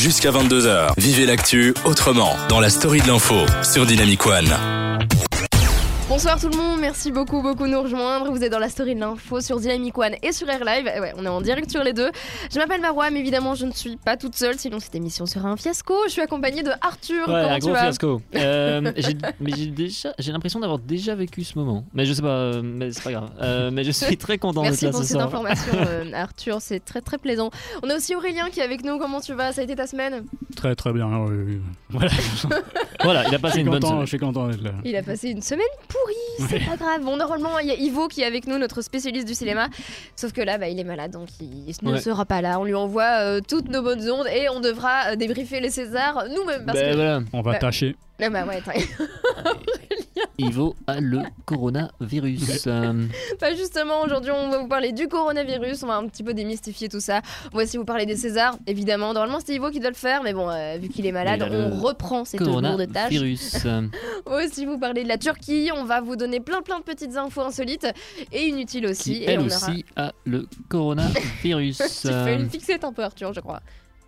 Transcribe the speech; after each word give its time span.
Jusqu'à 0.00 0.30
22h, 0.30 0.92
vivez 0.96 1.26
l'actu 1.26 1.74
autrement 1.84 2.34
dans 2.48 2.58
la 2.58 2.70
story 2.70 3.02
de 3.02 3.06
l'info 3.06 3.44
sur 3.62 3.84
Dynamic 3.84 4.26
One. 4.26 4.79
Bonsoir 6.10 6.40
tout 6.40 6.48
le 6.48 6.56
monde, 6.56 6.80
merci 6.80 7.12
beaucoup 7.12 7.40
beaucoup 7.40 7.62
de 7.66 7.68
nous 7.70 7.82
rejoindre. 7.82 8.32
Vous 8.32 8.42
êtes 8.42 8.50
dans 8.50 8.58
la 8.58 8.68
story 8.68 8.96
de 8.96 9.00
l'info 9.00 9.40
sur 9.40 9.60
Dynamic 9.60 9.96
One 9.96 10.16
et 10.24 10.32
sur 10.32 10.48
Air 10.50 10.64
Live. 10.64 10.84
Ouais, 10.84 11.12
on 11.16 11.24
est 11.24 11.28
en 11.28 11.40
direct 11.40 11.70
sur 11.70 11.84
les 11.84 11.92
deux. 11.92 12.10
Je 12.52 12.58
m'appelle 12.58 12.80
Marois, 12.80 13.10
mais 13.10 13.20
évidemment 13.20 13.54
je 13.54 13.64
ne 13.64 13.70
suis 13.70 13.96
pas 13.96 14.16
toute 14.16 14.34
seule, 14.34 14.58
sinon 14.58 14.80
cette 14.80 14.94
émission 14.96 15.24
serait 15.24 15.46
un 15.48 15.56
fiasco. 15.56 15.94
Je 16.06 16.10
suis 16.10 16.20
accompagnée 16.20 16.64
de 16.64 16.72
Arthur. 16.80 17.28
Ouais, 17.28 17.34
un 17.42 17.58
gros 17.58 17.76
fiasco. 17.76 18.20
Euh, 18.34 18.90
j'ai- 18.96 19.16
mais 19.38 19.52
j'ai 19.56 19.66
déjà, 19.66 20.12
j'ai 20.18 20.32
l'impression 20.32 20.58
d'avoir 20.58 20.80
déjà 20.80 21.14
vécu 21.14 21.44
ce 21.44 21.56
moment. 21.56 21.84
Mais 21.94 22.04
je 22.04 22.12
sais 22.12 22.22
pas, 22.22 22.28
euh, 22.28 22.60
mais 22.62 22.90
c'est 22.90 23.04
pas 23.04 23.12
grave. 23.12 23.30
Euh, 23.40 23.70
mais 23.72 23.84
je 23.84 23.92
suis 23.92 24.16
très 24.16 24.36
content 24.36 24.62
d'être 24.62 24.70
Merci 24.72 24.86
là 24.86 24.90
pour 24.90 25.00
ce 25.02 25.06
cette 25.06 25.16
soir. 25.16 25.26
information, 25.28 25.72
euh, 25.78 26.12
Arthur. 26.12 26.56
C'est 26.60 26.84
très 26.84 27.02
très 27.02 27.18
plaisant. 27.18 27.50
On 27.84 27.88
a 27.88 27.94
aussi 27.94 28.16
Aurélien 28.16 28.50
qui 28.50 28.58
est 28.58 28.64
avec 28.64 28.84
nous. 28.84 28.98
Comment 28.98 29.20
tu 29.20 29.32
vas? 29.34 29.52
Ça 29.52 29.60
a 29.60 29.64
été 29.64 29.76
ta 29.76 29.86
semaine? 29.86 30.24
Très 30.56 30.74
très 30.74 30.92
bien. 30.92 31.06
oui, 31.24 31.36
oui. 31.46 31.60
Voilà, 31.90 32.10
Voilà, 33.04 33.28
il 33.28 33.34
a 33.34 33.38
passé 33.38 33.60
une 33.60 33.66
bonne 33.70 33.74
content, 33.80 33.88
je 33.88 33.94
semaine. 33.94 34.06
suis 34.08 34.18
content 34.18 34.48
d'être 34.48 34.62
là. 34.62 34.72
Il 34.84 34.96
a 34.96 35.02
passé 35.04 35.28
une 35.30 35.40
semaine 35.42 35.64
pourrie, 35.88 35.99
c'est 36.48 36.60
pas 36.60 36.76
grave. 36.76 37.02
Bon, 37.02 37.16
normalement, 37.16 37.58
il 37.58 37.68
y 37.68 37.70
a 37.70 37.74
Ivo 37.74 38.08
qui 38.08 38.22
est 38.22 38.26
avec 38.26 38.46
nous, 38.46 38.58
notre 38.58 38.82
spécialiste 38.82 39.26
du 39.26 39.34
cinéma. 39.34 39.68
Sauf 40.16 40.32
que 40.32 40.40
là, 40.40 40.58
bah, 40.58 40.68
il 40.68 40.78
est 40.78 40.84
malade, 40.84 41.10
donc 41.12 41.28
il 41.40 41.74
ne 41.82 41.92
Ouais. 41.92 42.00
sera 42.00 42.24
pas 42.24 42.40
là. 42.40 42.58
On 42.60 42.64
lui 42.64 42.74
envoie 42.74 43.20
euh, 43.20 43.40
toutes 43.46 43.68
nos 43.68 43.82
bonnes 43.82 44.08
ondes 44.10 44.26
et 44.32 44.48
on 44.48 44.60
devra 44.60 45.12
euh, 45.12 45.16
débriefer 45.16 45.60
les 45.60 45.70
Césars 45.70 46.24
nous-mêmes. 46.34 46.64
Parce 46.66 46.78
Ben 46.78 46.90
que... 46.92 46.96
voilà, 46.96 47.20
On 47.32 47.42
va 47.42 47.52
Bah, 47.52 47.58
tâcher. 47.58 47.96
Ah 48.22 48.30
bah 48.30 48.44
ouais, 48.44 48.56
attends. 48.56 48.72
Ivo 50.38 50.74
a 50.86 51.00
le 51.00 51.20
coronavirus. 51.44 52.66
Euh, 52.66 53.06
Bah 53.40 53.54
justement, 53.54 54.02
aujourd'hui, 54.02 54.30
on 54.30 54.50
va 54.50 54.58
vous 54.58 54.68
parler 54.68 54.92
du 54.92 55.08
coronavirus. 55.08 55.82
On 55.82 55.86
va 55.86 55.96
un 55.96 56.06
petit 56.06 56.22
peu 56.22 56.34
démystifier 56.34 56.88
tout 56.88 57.00
ça. 57.00 57.20
Aussi 57.54 57.76
vous 57.76 57.84
parler 57.84 58.06
des 58.06 58.16
Césars, 58.16 58.56
évidemment. 58.66 59.12
Normalement, 59.12 59.40
c'était 59.40 59.54
Ivo 59.54 59.70
qui 59.70 59.80
doit 59.80 59.90
le 59.90 59.96
faire, 59.96 60.22
mais 60.22 60.32
bon, 60.32 60.48
euh, 60.50 60.76
vu 60.80 60.88
qu'il 60.88 61.06
est 61.06 61.12
malade, 61.12 61.42
on 61.50 61.78
reprend 61.80 62.24
cette 62.24 62.40
lourde 62.40 62.62
tâche. 62.92 63.10
coronavirus. 63.10 63.66
Aussi 64.26 64.66
vous 64.66 64.78
parler 64.78 65.02
de 65.04 65.08
la 65.08 65.18
Turquie. 65.18 65.70
On 65.74 65.84
va 65.84 66.00
vous 66.00 66.16
donner 66.16 66.40
plein 66.40 66.62
plein 66.62 66.78
de 66.78 66.84
petites 66.84 67.16
infos 67.16 67.42
insolites 67.42 67.86
et 68.32 68.46
inutiles 68.46 68.86
aussi. 68.86 69.14
qui 69.14 69.22
et 69.24 69.30
elle 69.30 69.40
on 69.40 69.46
aura... 69.46 69.56
aussi 69.70 69.84
a 69.96 70.12
le 70.24 70.46
coronavirus. 70.68 71.78
tu 71.78 72.08
fais 72.08 72.34
une 72.34 72.50
fixette 72.50 72.84
un 72.84 72.92
peu, 72.92 73.02
Arthur, 73.02 73.32
je 73.32 73.40
crois. 73.40 73.60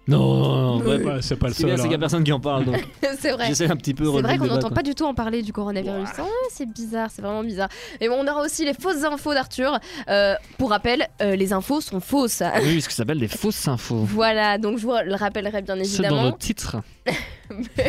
Non, 0.09 0.83
c'est 1.21 1.37
pas 1.37 1.49
le 1.49 1.55
seul. 1.55 1.71
c'est 1.77 1.83
qu'il 1.83 1.91
y 1.91 1.95
a 1.95 1.97
hein. 1.97 2.01
personne 2.01 2.25
qui 2.25 2.33
en 2.33 2.41
parle, 2.41 2.65
c'est 3.21 3.31
vrai. 3.33 3.47
j'essaie 3.47 3.71
un 3.71 3.77
petit 3.77 3.95
peu 3.95 4.05
de 4.05 4.11
C'est 4.11 4.23
vrai 4.23 4.39
qu'on 4.39 4.47
n'entend 4.47 4.71
pas 4.71 4.83
du 4.83 4.95
tout 4.95 5.05
en 5.05 5.15
parler 5.15 5.43
du 5.43 5.53
coronavirus. 5.53 6.09
Ah 6.19 6.23
c'est 6.51 6.67
bizarre, 6.67 7.09
c'est 7.15 7.23
vraiment 7.23 7.45
bizarre. 7.45 7.69
Et 8.01 8.09
bon, 8.09 8.17
on 8.19 8.27
aura 8.27 8.43
aussi 8.43 8.65
les 8.65 8.75
fausses 8.75 9.05
infos 9.05 9.33
d'Arthur. 9.35 9.79
Euh, 10.09 10.35
pour 10.59 10.71
rappel, 10.71 11.07
euh, 11.21 11.37
les 11.37 11.53
infos 11.53 11.81
sont 11.81 12.01
fausses. 12.01 12.43
Oui, 12.63 12.81
ce 12.81 12.89
qui 12.89 12.95
s'appelle 12.95 13.21
des 13.21 13.29
fausses 13.29 13.69
infos. 13.69 14.05
Voilà, 14.05 14.59
donc 14.59 14.79
je 14.79 14.87
vous 14.87 14.93
le 15.05 15.15
rappellerai 15.15 15.63
bien 15.63 15.77
C'est 15.85 16.03
dans 16.03 16.09
évidemment. 16.09 16.25
le 16.27 16.39
titre. 16.39 16.77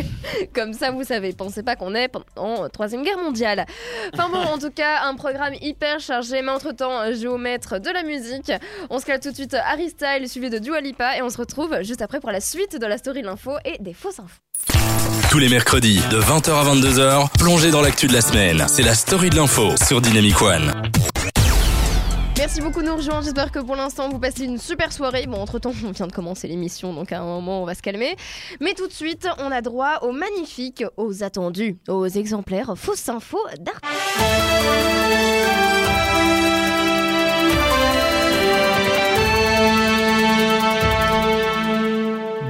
Comme 0.54 0.72
ça, 0.72 0.90
vous 0.90 1.04
savez, 1.04 1.32
pensez 1.32 1.62
pas 1.62 1.76
qu'on 1.76 1.94
est 1.94 2.08
pendant 2.08 2.68
Troisième 2.68 3.02
Guerre 3.02 3.18
mondiale. 3.18 3.66
Enfin 4.12 4.28
bon, 4.28 4.38
en 4.38 4.58
tout 4.58 4.70
cas, 4.70 5.04
un 5.04 5.14
programme 5.14 5.54
hyper 5.60 6.00
chargé. 6.00 6.42
Mais 6.42 6.50
entre-temps, 6.50 7.02
mettre 7.38 7.78
de 7.78 7.90
la 7.90 8.02
musique. 8.02 8.52
On 8.90 8.98
se 8.98 9.06
cale 9.06 9.20
tout 9.20 9.30
de 9.30 9.34
suite 9.34 9.54
Harry 9.54 9.90
Style, 9.90 10.28
suivi 10.28 10.50
de 10.50 10.58
Dua 10.58 10.80
Lipa. 10.80 11.16
Et 11.16 11.22
on 11.22 11.30
se 11.30 11.38
retrouve 11.38 11.82
juste 11.82 12.02
après 12.02 12.20
pour 12.20 12.30
la 12.30 12.40
suite 12.40 12.78
de 12.80 12.86
la 12.86 12.98
story 12.98 13.22
de 13.22 13.26
l'info 13.26 13.52
et 13.64 13.76
des 13.80 13.94
fausses 13.94 14.20
infos. 14.20 14.40
Tous 15.30 15.38
les 15.38 15.48
mercredis 15.48 16.00
de 16.10 16.20
20h 16.20 16.50
à 16.50 16.74
22h, 16.74 17.28
plongez 17.38 17.70
dans 17.70 17.82
l'actu 17.82 18.06
de 18.06 18.12
la 18.12 18.20
semaine. 18.20 18.64
C'est 18.68 18.82
la 18.82 18.94
story 18.94 19.30
de 19.30 19.36
l'info 19.36 19.74
sur 19.76 20.00
Dynamic 20.00 20.40
One. 20.40 21.13
Merci 22.44 22.60
beaucoup 22.60 22.82
de 22.82 22.86
nous 22.88 22.96
rejoindre. 22.96 23.22
J'espère 23.22 23.50
que 23.50 23.58
pour 23.58 23.74
l'instant 23.74 24.10
vous 24.10 24.18
passez 24.18 24.44
une 24.44 24.58
super 24.58 24.92
soirée. 24.92 25.24
Bon, 25.26 25.40
entre 25.40 25.58
temps, 25.58 25.72
on 25.82 25.92
vient 25.92 26.06
de 26.06 26.12
commencer 26.12 26.46
l'émission, 26.46 26.92
donc 26.92 27.10
à 27.10 27.20
un 27.20 27.24
moment 27.24 27.62
on 27.62 27.64
va 27.64 27.74
se 27.74 27.80
calmer. 27.80 28.16
Mais 28.60 28.74
tout 28.74 28.86
de 28.86 28.92
suite, 28.92 29.26
on 29.38 29.50
a 29.50 29.62
droit 29.62 30.00
aux 30.02 30.12
magnifiques, 30.12 30.84
aux 30.98 31.22
attendus, 31.22 31.78
aux 31.88 32.06
exemplaires 32.06 32.74
fausses 32.76 33.08
infos 33.08 33.38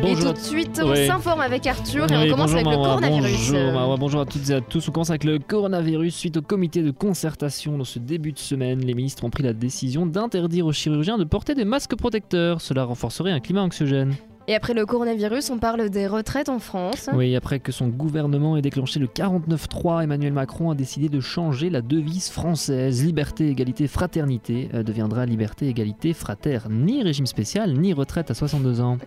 d'Arthur. 0.05 0.11
Et 0.11 0.15
Bonjour 0.15 0.35
tout 0.35 0.41
de 0.41 0.45
suite, 0.47 0.81
on 0.85 0.89
Ouais. 0.91 1.07
s'informe 1.07 1.41
avec 1.41 1.67
Arthur 1.67 2.11
et 2.11 2.17
Oui, 2.17 2.23
on 2.29 2.31
commence 2.31 2.53
bonjour 2.53 2.69
avec 2.69 2.79
le 2.79 2.85
coronavirus. 2.85 3.53
Bonjour, 3.53 3.99
bonjour 3.99 4.21
à 4.21 4.27
toutes 4.27 4.51
et 4.51 4.55
à 4.55 4.61
tous. 4.61 4.89
On 4.89 4.93
commence 4.93 5.11
avec 5.11 5.25
le 5.25 5.39
coronavirus. 5.39 6.15
Suite 6.15 6.37
au 6.37 6.43
comité 6.43 6.83
de 6.83 6.91
concertation 6.91 7.79
dans 7.79 7.85
ce 7.85 7.99
début 7.99 8.33
de 8.33 8.39
semaine, 8.39 8.81
les 8.81 8.95
ministres 8.95 9.25
ont 9.25 9.31
pris 9.31 9.43
la 9.43 9.53
décision 9.53 10.07
d'interdire 10.07 10.67
aux 10.67 10.73
chirurgiens 10.73 11.19
de 11.19 11.25
porter 11.25 11.55
des 11.55 11.65
masques 11.65 11.97
protecteurs. 11.97 12.61
Cela 12.61 12.85
renforcerait 12.85 13.31
un 13.33 13.41
climat 13.41 13.63
anxiogène. 13.63 14.15
Et 14.47 14.55
après 14.55 14.75
le 14.75 14.85
coronavirus, 14.85 15.49
on 15.49 15.57
parle 15.59 15.89
des 15.89 16.07
retraites 16.07 16.51
en 16.51 16.59
France. 16.59 17.09
Oui, 17.15 17.35
après 17.35 17.61
que 17.61 17.73
son 17.73 17.89
gouvernement 17.89 18.59
ait 18.59 18.61
déclenché 18.61 19.01
le 19.01 19.07
49-3, 19.07 20.03
Emmanuel 20.05 20.35
Macron 20.35 20.71
a 20.71 20.75
décidé 20.75 21.09
de 21.09 21.19
changer 21.19 21.71
la 21.71 21.81
devise 21.81 22.29
française. 22.29 23.03
Liberté, 23.03 23.49
égalité, 23.49 23.87
fraternité 23.87 24.69
euh, 24.75 24.83
deviendra 24.83 25.25
liberté, 25.25 25.67
égalité, 25.69 26.13
frater. 26.13 26.59
Ni 26.69 27.03
régime 27.03 27.25
spécial, 27.25 27.73
ni 27.73 27.95
retraite 27.95 28.31
à 28.31 28.35
62 28.35 28.83
ans. 28.83 28.99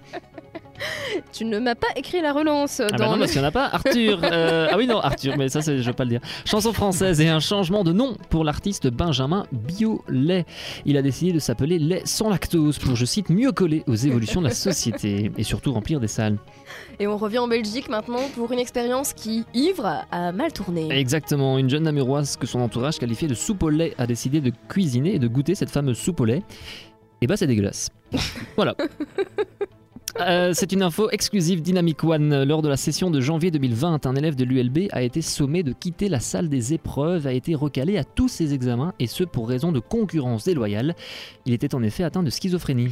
Tu 1.33 1.45
ne 1.45 1.59
m'as 1.59 1.75
pas 1.75 1.87
écrit 1.95 2.21
la 2.21 2.31
relance 2.33 2.79
Ah 2.79 2.87
bah 2.91 2.97
dans 2.97 3.05
non, 3.07 3.13
le- 3.13 3.19
parce 3.19 3.31
qu'il 3.31 3.41
n'y 3.41 3.45
en 3.45 3.49
a 3.49 3.51
pas. 3.51 3.65
Arthur. 3.71 4.19
euh, 4.23 4.67
Ah 4.71 4.77
oui, 4.77 4.87
non, 4.87 4.99
Arthur, 4.99 5.35
mais 5.37 5.49
ça, 5.49 5.59
je 5.61 5.71
vais 5.73 5.93
pas 5.93 6.03
le 6.03 6.09
dire. 6.11 6.21
Chanson 6.45 6.73
française 6.73 7.19
et 7.21 7.27
un 7.29 7.39
changement 7.39 7.83
de 7.83 7.91
nom 7.91 8.15
pour 8.29 8.43
l'artiste 8.43 8.87
Benjamin 8.87 9.45
Biolay. 9.51 10.45
Il 10.85 10.97
a 10.97 11.01
décidé 11.01 11.33
de 11.33 11.39
s'appeler 11.39 11.79
Lait 11.79 12.01
sans 12.05 12.29
lactose 12.29 12.77
pour, 12.79 12.95
je 12.95 13.05
cite, 13.05 13.29
mieux 13.29 13.51
coller 13.51 13.83
aux 13.87 13.95
évolutions 13.95 14.41
de 14.41 14.47
la 14.47 14.53
société 14.53 15.31
et 15.37 15.43
surtout 15.43 15.73
remplir 15.73 15.99
des 15.99 16.07
salles. 16.07 16.37
Et 16.99 17.07
on 17.07 17.17
revient 17.17 17.39
en 17.39 17.47
Belgique 17.47 17.89
maintenant 17.89 18.21
pour 18.35 18.51
une 18.51 18.59
expérience 18.59 19.13
qui, 19.13 19.45
ivre, 19.53 20.03
a 20.11 20.31
mal 20.31 20.51
tourné. 20.53 20.87
Exactement, 20.91 21.57
une 21.57 21.69
jeune 21.69 21.83
namuroise 21.83 22.37
que 22.37 22.47
son 22.47 22.59
entourage 22.59 22.97
qualifiait 22.99 23.27
de 23.27 23.33
soupe 23.35 23.63
au 23.63 23.69
lait 23.69 23.93
a 23.97 24.05
décidé 24.07 24.41
de 24.41 24.51
cuisiner 24.69 25.15
et 25.15 25.19
de 25.19 25.27
goûter 25.27 25.55
cette 25.55 25.69
fameuse 25.69 25.97
soupe 25.97 26.19
au 26.21 26.25
lait. 26.25 26.43
Et 27.21 27.27
bah, 27.27 27.35
c'est 27.37 27.47
dégueulasse. 27.47 27.89
voilà. 28.55 28.75
Euh, 30.19 30.51
c'est 30.53 30.71
une 30.71 30.81
info 30.81 31.09
exclusive 31.11 31.61
Dynamic 31.61 32.03
One. 32.03 32.43
Lors 32.43 32.61
de 32.61 32.69
la 32.69 32.77
session 32.77 33.11
de 33.11 33.21
janvier 33.21 33.51
2020, 33.51 34.05
un 34.05 34.15
élève 34.15 34.35
de 34.35 34.43
l'ULB 34.43 34.87
a 34.91 35.03
été 35.03 35.21
sommé 35.21 35.63
de 35.63 35.73
quitter 35.73 36.09
la 36.09 36.19
salle 36.19 36.49
des 36.49 36.73
épreuves, 36.73 37.27
a 37.27 37.33
été 37.33 37.53
recalé 37.55 37.97
à 37.97 38.03
tous 38.03 38.27
ses 38.27 38.53
examens, 38.53 38.93
et 38.99 39.07
ce 39.07 39.23
pour 39.23 39.47
raison 39.47 39.71
de 39.71 39.79
concurrence 39.79 40.45
déloyale. 40.45 40.95
Il 41.45 41.53
était 41.53 41.75
en 41.75 41.83
effet 41.83 42.03
atteint 42.03 42.23
de 42.23 42.29
schizophrénie. 42.29 42.89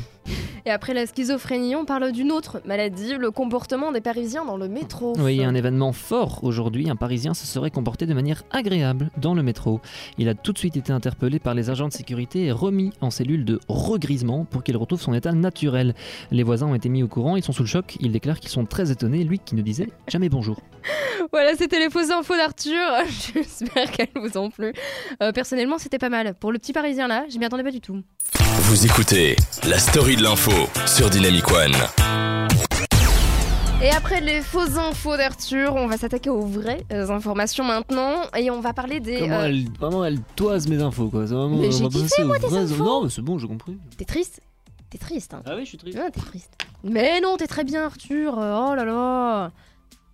Et 0.65 0.71
après 0.71 0.93
la 0.93 1.05
schizophrénie, 1.05 1.75
on 1.75 1.85
parle 1.85 2.11
d'une 2.11 2.31
autre 2.31 2.61
maladie, 2.65 3.13
le 3.19 3.29
comportement 3.29 3.91
des 3.91 4.01
Parisiens 4.01 4.45
dans 4.45 4.57
le 4.57 4.67
métro. 4.67 5.13
Oui, 5.19 5.43
un 5.43 5.53
événement 5.53 5.93
fort 5.93 6.43
aujourd'hui. 6.43 6.89
Un 6.89 6.95
Parisien 6.95 7.33
se 7.33 7.45
serait 7.45 7.69
comporté 7.69 8.05
de 8.05 8.13
manière 8.13 8.43
agréable 8.51 9.11
dans 9.17 9.35
le 9.35 9.43
métro. 9.43 9.79
Il 10.17 10.27
a 10.27 10.33
tout 10.33 10.53
de 10.53 10.57
suite 10.57 10.75
été 10.75 10.91
interpellé 10.91 11.39
par 11.39 11.53
les 11.53 11.69
agents 11.69 11.87
de 11.87 11.93
sécurité 11.93 12.45
et 12.45 12.51
remis 12.51 12.91
en 13.01 13.11
cellule 13.11 13.45
de 13.45 13.59
regrisement 13.67 14.45
pour 14.45 14.63
qu'il 14.63 14.75
retrouve 14.77 15.01
son 15.01 15.13
état 15.13 15.33
naturel. 15.33 15.93
Les 16.31 16.43
voisins 16.43 16.67
ont 16.67 16.75
été 16.75 16.89
mis 16.89 17.03
au 17.03 17.07
courant, 17.07 17.35
ils 17.35 17.43
sont 17.43 17.51
sous 17.51 17.63
le 17.63 17.67
choc. 17.67 17.97
Ils 17.99 18.11
déclarent 18.11 18.39
qu'ils 18.39 18.49
sont 18.49 18.65
très 18.65 18.91
étonnés, 18.91 19.23
lui 19.23 19.39
qui 19.39 19.55
ne 19.55 19.61
disait 19.61 19.89
jamais 20.07 20.29
bonjour. 20.29 20.59
Voilà, 21.31 21.55
c'était 21.55 21.79
les 21.79 21.89
fausses 21.89 22.11
infos 22.11 22.35
d'Arthur. 22.35 22.79
J'espère 23.33 23.91
qu'elles 23.91 24.09
vous 24.15 24.37
ont 24.37 24.49
plu. 24.49 24.73
Euh, 25.21 25.31
personnellement, 25.31 25.77
c'était 25.77 25.97
pas 25.97 26.09
mal. 26.09 26.35
Pour 26.35 26.51
le 26.51 26.59
petit 26.59 26.71
Parisien 26.71 27.07
là, 27.07 27.25
je 27.29 27.37
m'y 27.39 27.45
attendais 27.45 27.63
pas 27.63 27.71
du 27.71 27.81
tout. 27.81 28.01
Vous 28.67 28.85
écoutez 28.85 29.35
la 29.67 29.79
story 29.79 30.14
de 30.17 30.23
l'info 30.23 30.51
sur 30.85 31.09
Dynamic 31.09 31.49
One. 31.51 31.73
Et 33.83 33.89
après 33.89 34.21
les 34.21 34.41
fausses 34.41 34.77
infos 34.77 35.17
d'Arthur, 35.17 35.75
on 35.75 35.87
va 35.87 35.97
s'attaquer 35.97 36.29
aux 36.29 36.45
vraies 36.45 36.85
euh, 36.91 37.09
informations 37.09 37.63
maintenant. 37.63 38.21
Et 38.37 38.49
on 38.49 38.61
va 38.61 38.73
parler 38.73 38.99
des. 38.99 39.19
Comment 39.19 39.39
euh, 39.39 39.45
elle, 39.45 39.65
vraiment, 39.79 40.05
elle 40.05 40.19
toise 40.35 40.67
mes 40.67 40.81
infos, 40.81 41.09
quoi. 41.09 41.27
C'est 41.27 41.33
Vraiment, 41.33 41.57
Mais 41.57 41.71
j'ai 41.71 41.83
va 41.83 41.89
kiffé, 41.89 42.23
moi, 42.23 42.39
tes 42.39 42.55
infos. 42.55 42.83
Non, 42.83 43.03
mais 43.03 43.09
c'est 43.09 43.21
bon, 43.21 43.37
j'ai 43.37 43.47
compris. 43.47 43.77
T'es 43.97 44.05
triste? 44.05 44.41
T'es 44.89 44.97
triste, 44.97 45.33
hein 45.33 45.41
Ah 45.45 45.55
oui, 45.55 45.61
je 45.63 45.69
suis 45.69 45.77
triste. 45.77 45.99
Ah, 46.01 46.09
t'es 46.11 46.21
triste. 46.21 46.53
Mais 46.83 47.19
non, 47.19 47.35
t'es 47.37 47.47
très 47.47 47.63
bien, 47.63 47.85
Arthur. 47.85 48.33
Oh 48.37 48.75
là 48.75 48.85
là. 48.85 49.51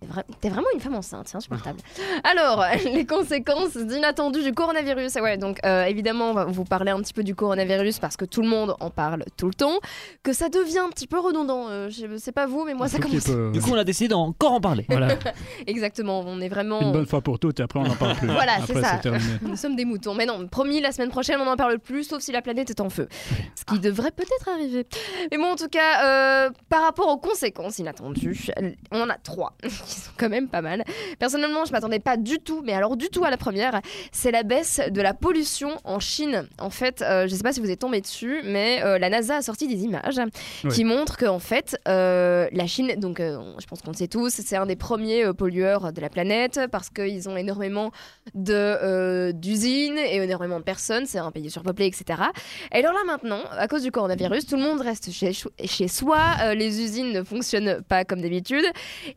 T'es 0.02 0.08
vra- 0.08 0.24
T'es 0.40 0.48
vraiment 0.48 0.66
une 0.74 0.80
femme 0.80 0.94
enceinte, 0.96 1.28
c'est 1.28 1.36
insupportable. 1.36 1.78
Alors, 2.24 2.64
les 2.84 3.06
conséquences 3.06 3.76
d'inattendues 3.76 4.42
du 4.42 4.52
coronavirus. 4.52 5.16
Ah 5.16 5.22
Ouais, 5.22 5.36
donc 5.38 5.58
euh, 5.64 5.84
évidemment, 5.84 6.30
on 6.30 6.34
va 6.34 6.44
vous 6.44 6.64
parler 6.64 6.90
un 6.90 7.00
petit 7.00 7.12
peu 7.12 7.22
du 7.22 7.34
coronavirus 7.36 7.98
parce 8.00 8.16
que 8.16 8.24
tout 8.24 8.42
le 8.42 8.48
monde 8.48 8.74
en 8.80 8.90
parle 8.90 9.24
tout 9.36 9.46
le 9.46 9.54
temps. 9.54 9.78
Que 10.24 10.32
ça 10.32 10.48
devient 10.48 10.80
un 10.80 10.88
petit 10.90 11.06
peu 11.06 11.18
redondant. 11.20 11.68
euh, 11.68 11.88
je 11.90 12.16
sais 12.16 12.32
pas 12.32 12.46
vous, 12.46 12.64
mais 12.64 12.74
moi 12.74 12.88
ça 12.88 12.98
commence. 12.98 13.24
peu. 13.24 13.50
Du 13.52 13.60
coup, 13.60 13.70
on 13.70 13.76
a 13.78 13.84
décidé 13.84 14.08
d'encore 14.08 14.52
en 14.52 14.60
parler. 14.60 14.84
Voilà. 14.88 15.14
Exactement, 15.66 16.20
on 16.26 16.40
est 16.40 16.48
vraiment. 16.48 16.80
Une 16.80 16.92
bonne 16.92 17.06
fois 17.06 17.20
pour 17.20 17.38
toutes 17.38 17.60
et 17.60 17.62
après 17.62 17.78
on 17.78 17.84
n'en 17.84 17.94
parle 17.94 18.16
plus. 18.16 18.26
Voilà, 18.28 18.58
c'est 18.66 18.80
ça. 18.80 18.96
terminé. 18.96 19.24
Nous 19.42 19.56
sommes 19.56 19.76
des 19.76 19.84
moutons. 19.84 20.14
Mais 20.14 20.26
non, 20.26 20.46
promis, 20.48 20.80
la 20.80 20.90
semaine 20.92 21.10
prochaine, 21.10 21.40
on 21.40 21.44
n'en 21.44 21.56
parle 21.56 21.78
plus, 21.78 22.04
sauf 22.04 22.20
si 22.22 22.32
la 22.32 22.42
planète 22.42 22.70
est 22.70 22.80
en 22.80 22.90
feu. 22.90 23.08
Ce 23.54 23.64
qui 23.64 23.78
devrait 23.78 24.10
peut-être 24.10 24.48
arriver. 24.48 24.86
Mais 25.30 25.38
bon, 25.38 25.52
en 25.52 25.56
tout 25.56 25.68
cas, 25.68 26.46
euh, 26.46 26.50
par 26.68 26.82
rapport 26.82 27.08
aux 27.08 27.18
conséquences 27.18 27.78
inattendues, 27.78 28.46
on 28.90 29.00
en 29.02 29.08
a 29.10 29.14
trois 29.18 29.54
qui 29.92 30.00
sont 30.00 30.10
quand 30.16 30.28
même 30.28 30.48
pas 30.48 30.62
mal. 30.62 30.84
Personnellement, 31.18 31.64
je 31.64 31.72
m'attendais 31.72 32.00
pas 32.00 32.16
du 32.16 32.38
tout, 32.38 32.62
mais 32.64 32.72
alors 32.72 32.96
du 32.96 33.08
tout 33.08 33.24
à 33.24 33.30
la 33.30 33.36
première. 33.36 33.80
C'est 34.10 34.30
la 34.30 34.42
baisse 34.42 34.80
de 34.90 35.00
la 35.00 35.14
pollution 35.14 35.70
en 35.84 36.00
Chine. 36.00 36.48
En 36.58 36.70
fait, 36.70 37.02
euh, 37.02 37.26
je 37.28 37.34
sais 37.34 37.42
pas 37.42 37.52
si 37.52 37.60
vous 37.60 37.70
êtes 37.70 37.80
tombé 37.80 38.00
dessus, 38.00 38.40
mais 38.44 38.82
euh, 38.82 38.98
la 38.98 39.10
NASA 39.10 39.36
a 39.36 39.42
sorti 39.42 39.68
des 39.68 39.84
images 39.84 40.20
qui 40.70 40.84
montrent 40.84 41.16
que 41.16 41.26
en 41.26 41.38
fait, 41.38 41.76
euh, 41.88 42.48
la 42.52 42.66
Chine, 42.66 42.94
donc 42.96 43.20
euh, 43.20 43.38
je 43.58 43.66
pense 43.66 43.82
qu'on 43.82 43.90
le 43.90 43.96
sait 43.96 44.08
tous, 44.08 44.30
c'est 44.30 44.56
un 44.56 44.66
des 44.66 44.76
premiers 44.76 45.32
pollueurs 45.34 45.92
de 45.92 46.00
la 46.00 46.08
planète 46.08 46.60
parce 46.70 46.88
qu'ils 46.90 47.28
ont 47.28 47.36
énormément 47.36 47.90
de 48.34 49.32
d'usines 49.32 49.98
et 49.98 50.16
énormément 50.16 50.58
de 50.58 50.64
personnes. 50.64 51.06
C'est 51.06 51.18
un 51.18 51.30
pays 51.30 51.50
surpeuplé, 51.50 51.86
etc. 51.86 52.20
Et 52.72 52.78
alors 52.78 52.92
là 52.92 53.00
maintenant, 53.06 53.40
à 53.50 53.68
cause 53.68 53.82
du 53.82 53.90
coronavirus, 53.90 54.46
tout 54.46 54.56
le 54.56 54.62
monde 54.62 54.80
reste 54.80 55.10
chez, 55.10 55.32
chez 55.32 55.88
soi, 55.88 56.54
les 56.54 56.82
usines 56.82 57.12
ne 57.12 57.22
fonctionnent 57.22 57.82
pas 57.88 58.04
comme 58.04 58.20
d'habitude, 58.20 58.64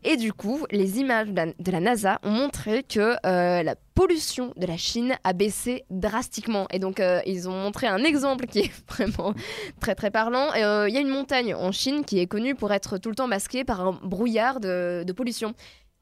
et 0.04 0.16
du 0.16 0.32
coup, 0.32 0.65
les 0.70 0.98
images 0.98 1.28
de 1.28 1.70
la, 1.72 1.80
NASA 1.80 2.18
ont 2.22 2.30
montré 2.30 2.82
que 2.82 3.16
euh, 3.26 3.62
la 3.62 3.74
pollution 3.94 4.52
de 4.56 4.66
la 4.66 4.76
Chine 4.76 5.16
a 5.24 5.32
baissé 5.32 5.84
drastiquement. 5.90 6.66
Et 6.72 6.78
donc, 6.78 7.00
euh, 7.00 7.20
ils 7.26 7.48
ont 7.48 7.52
montré 7.52 7.86
un 7.86 8.04
exemple 8.04 8.46
qui 8.46 8.58
est 8.60 8.72
vraiment 8.88 9.34
très 9.80 9.94
très 9.94 10.10
parlant. 10.10 10.48
Euh, 10.56 10.88
Il 10.88 10.94
y 10.94 10.98
a 10.98 11.00
une 11.00 11.08
montagne 11.08 11.54
en 11.54 11.72
Chine 11.72 12.04
qui 12.04 12.18
est 12.18 12.26
connue 12.26 12.54
pour 12.54 12.72
être 12.72 12.98
tout 12.98 13.08
le 13.08 13.14
temps 13.14 13.28
masquée 13.28 13.64
par 13.64 13.80
un 13.80 13.98
brouillard 14.02 14.60
de 14.60 15.12
pollution. 15.12 15.54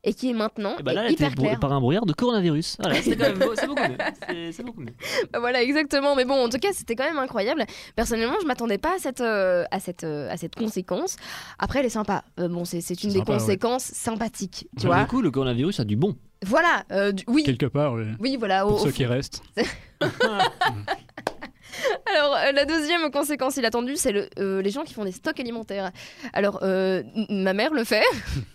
Et 0.06 0.12
qui 0.12 0.28
est 0.30 0.34
maintenant 0.34 0.76
Et 0.78 0.82
bah 0.82 0.92
là, 0.92 1.04
elle 1.06 1.12
hyper 1.12 1.34
claire. 1.34 1.58
par 1.58 1.72
un 1.72 1.80
brouillard 1.80 2.04
de 2.04 2.12
coronavirus. 2.12 2.76
Voilà, 2.78 3.00
c'est 3.00 3.16
quand 3.16 3.24
même 3.30 3.38
beau- 3.38 3.54
c'est 3.54 3.66
beaucoup 3.66 3.80
mieux. 3.82 3.96
C'est- 4.52 4.62
beaucoup 4.62 4.80
mieux. 4.82 4.92
Bah 5.32 5.38
voilà, 5.40 5.62
exactement. 5.62 6.14
Mais 6.14 6.26
bon, 6.26 6.34
en 6.44 6.48
tout 6.50 6.58
cas, 6.58 6.68
c'était 6.74 6.94
quand 6.94 7.04
même 7.04 7.16
incroyable. 7.18 7.64
Personnellement, 7.96 8.36
je 8.42 8.46
m'attendais 8.46 8.76
pas 8.78 8.96
à 8.96 8.98
cette, 8.98 9.22
euh, 9.22 9.64
à 9.70 9.80
cette, 9.80 10.04
euh, 10.04 10.30
à 10.30 10.36
cette 10.36 10.54
conséquence. 10.56 11.16
Après, 11.58 11.78
elle 11.80 11.86
est 11.86 11.88
sympa. 11.88 12.22
Euh, 12.38 12.48
bon, 12.48 12.64
c'est 12.66 12.82
c'est 12.82 13.02
une 13.02 13.10
des 13.10 13.18
Sympa, 13.20 13.32
ouais. 13.32 13.38
conséquences 13.38 13.84
sympathiques, 13.84 14.68
tu 14.76 14.86
Pour 14.86 14.94
vois. 14.94 15.00
le 15.00 15.06
coup, 15.06 15.22
le 15.22 15.30
coronavirus 15.30 15.80
a 15.80 15.84
du 15.84 15.96
bon. 15.96 16.14
Voilà. 16.44 16.84
euh, 16.92 17.10
du- 17.12 17.24
oui, 17.26 17.42
Quelque 17.42 17.64
part, 17.66 17.94
oui. 17.94 18.04
oui, 18.20 18.36
voilà. 18.38 18.62
Pour 18.66 18.74
au 18.82 18.84
ceux 18.84 18.90
qui 18.92 19.06
restent. 19.06 19.42
Alors, 22.14 22.36
euh, 22.36 22.52
la 22.52 22.64
deuxième 22.64 23.10
conséquence 23.10 23.56
inattendue, 23.56 23.96
c'est 23.96 24.12
le, 24.12 24.28
euh, 24.38 24.62
les 24.62 24.70
gens 24.70 24.82
qui 24.84 24.94
font 24.94 25.04
des 25.04 25.12
stocks 25.12 25.40
alimentaires. 25.40 25.90
Alors, 26.32 26.60
euh, 26.62 27.02
ma 27.28 27.52
mère 27.52 27.72
le 27.72 27.84
fait. 27.84 28.04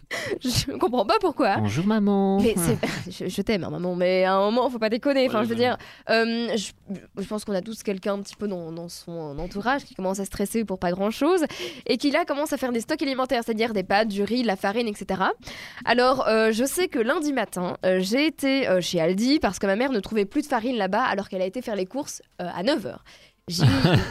je 0.41 0.71
comprends 0.77 1.05
pas 1.05 1.17
pourquoi. 1.19 1.57
Bonjour 1.57 1.85
maman. 1.85 2.39
Mais 2.39 2.55
c'est, 2.57 2.77
je, 3.11 3.29
je 3.29 3.41
t'aime, 3.41 3.63
hein, 3.63 3.69
maman, 3.69 3.95
mais 3.95 4.23
à 4.23 4.33
un 4.33 4.39
moment, 4.39 4.69
faut 4.69 4.79
pas 4.79 4.89
déconner. 4.89 5.27
Enfin, 5.27 5.43
je 5.43 5.49
veux 5.49 5.55
dire, 5.55 5.77
euh, 6.09 6.55
je, 6.55 6.71
je 7.17 7.27
pense 7.27 7.45
qu'on 7.45 7.53
a 7.53 7.61
tous 7.61 7.83
quelqu'un 7.83 8.13
un 8.13 8.21
petit 8.21 8.35
peu 8.35 8.47
dans, 8.47 8.71
dans 8.71 8.89
son 8.89 9.37
entourage 9.37 9.83
qui 9.83 9.93
commence 9.93 10.19
à 10.19 10.25
stresser 10.25 10.65
pour 10.65 10.79
pas 10.79 10.91
grand 10.91 11.11
chose 11.11 11.43
et 11.85 11.97
qui 11.97 12.11
là 12.11 12.25
commence 12.25 12.53
à 12.53 12.57
faire 12.57 12.71
des 12.71 12.81
stocks 12.81 13.01
alimentaires, 13.01 13.43
c'est-à-dire 13.45 13.73
des 13.73 13.83
pâtes, 13.83 14.07
du 14.07 14.23
riz, 14.23 14.41
de 14.41 14.47
la 14.47 14.55
farine, 14.55 14.87
etc. 14.87 15.21
Alors, 15.85 16.27
euh, 16.27 16.51
je 16.51 16.65
sais 16.65 16.87
que 16.87 16.99
lundi 16.99 17.33
matin, 17.33 17.77
euh, 17.85 17.99
j'ai 17.99 18.25
été 18.25 18.67
euh, 18.67 18.81
chez 18.81 18.99
Aldi 18.99 19.39
parce 19.39 19.59
que 19.59 19.67
ma 19.67 19.75
mère 19.75 19.91
ne 19.91 19.99
trouvait 19.99 20.25
plus 20.25 20.41
de 20.41 20.47
farine 20.47 20.77
là-bas 20.77 21.03
alors 21.03 21.29
qu'elle 21.29 21.41
a 21.41 21.45
été 21.45 21.61
faire 21.61 21.75
les 21.75 21.85
courses 21.85 22.21
euh, 22.41 22.47
à 22.55 22.63
9h. 22.63 22.95
J'ai 23.49 23.63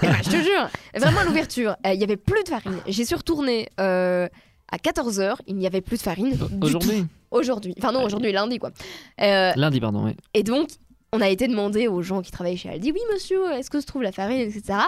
Eh 0.02 0.06
ben, 0.06 0.17
je 0.23 0.31
te 0.31 0.37
jure, 0.37 0.69
vraiment 0.96 1.20
à 1.20 1.25
l'ouverture, 1.25 1.76
euh, 1.87 1.93
il 1.94 2.00
y 2.00 2.05
avait 2.05 2.17
plus 2.17 2.43
de 2.43 2.49
farine. 2.49 2.76
J'ai 2.88 3.05
su 3.05 3.14
retourner 3.14 3.69
euh, 3.81 4.29
à 4.70 4.76
14h, 4.76 5.37
il 5.46 5.56
n'y 5.56 5.67
avait 5.67 5.81
plus 5.81 5.96
de 5.96 6.02
farine. 6.02 6.37
Aujourd'hui? 6.61 7.06
Aujourd'hui. 7.31 7.75
Enfin 7.79 7.93
non, 7.93 8.02
aujourd'hui, 8.02 8.32
lundi 8.32 8.58
quoi. 8.58 8.70
Euh, 9.20 9.52
Lundi, 9.55 9.81
pardon. 9.81 10.05
oui. 10.06 10.12
et 10.35 10.43
donc, 10.43 10.69
on 11.12 11.20
a 11.20 11.29
été 11.29 11.46
demandé 11.46 11.88
aux 11.88 12.02
gens 12.02 12.20
qui 12.20 12.31
travaillaient 12.32 12.56
chez 12.56 12.69
Aldi, 12.69 12.93
oui 12.93 13.00
monsieur, 13.12 13.52
est-ce 13.52 13.70
que 13.70 13.81
se 13.81 13.87
trouve 13.87 14.02
la 14.02 14.12
farine, 14.12 14.40
etc. 14.40 14.79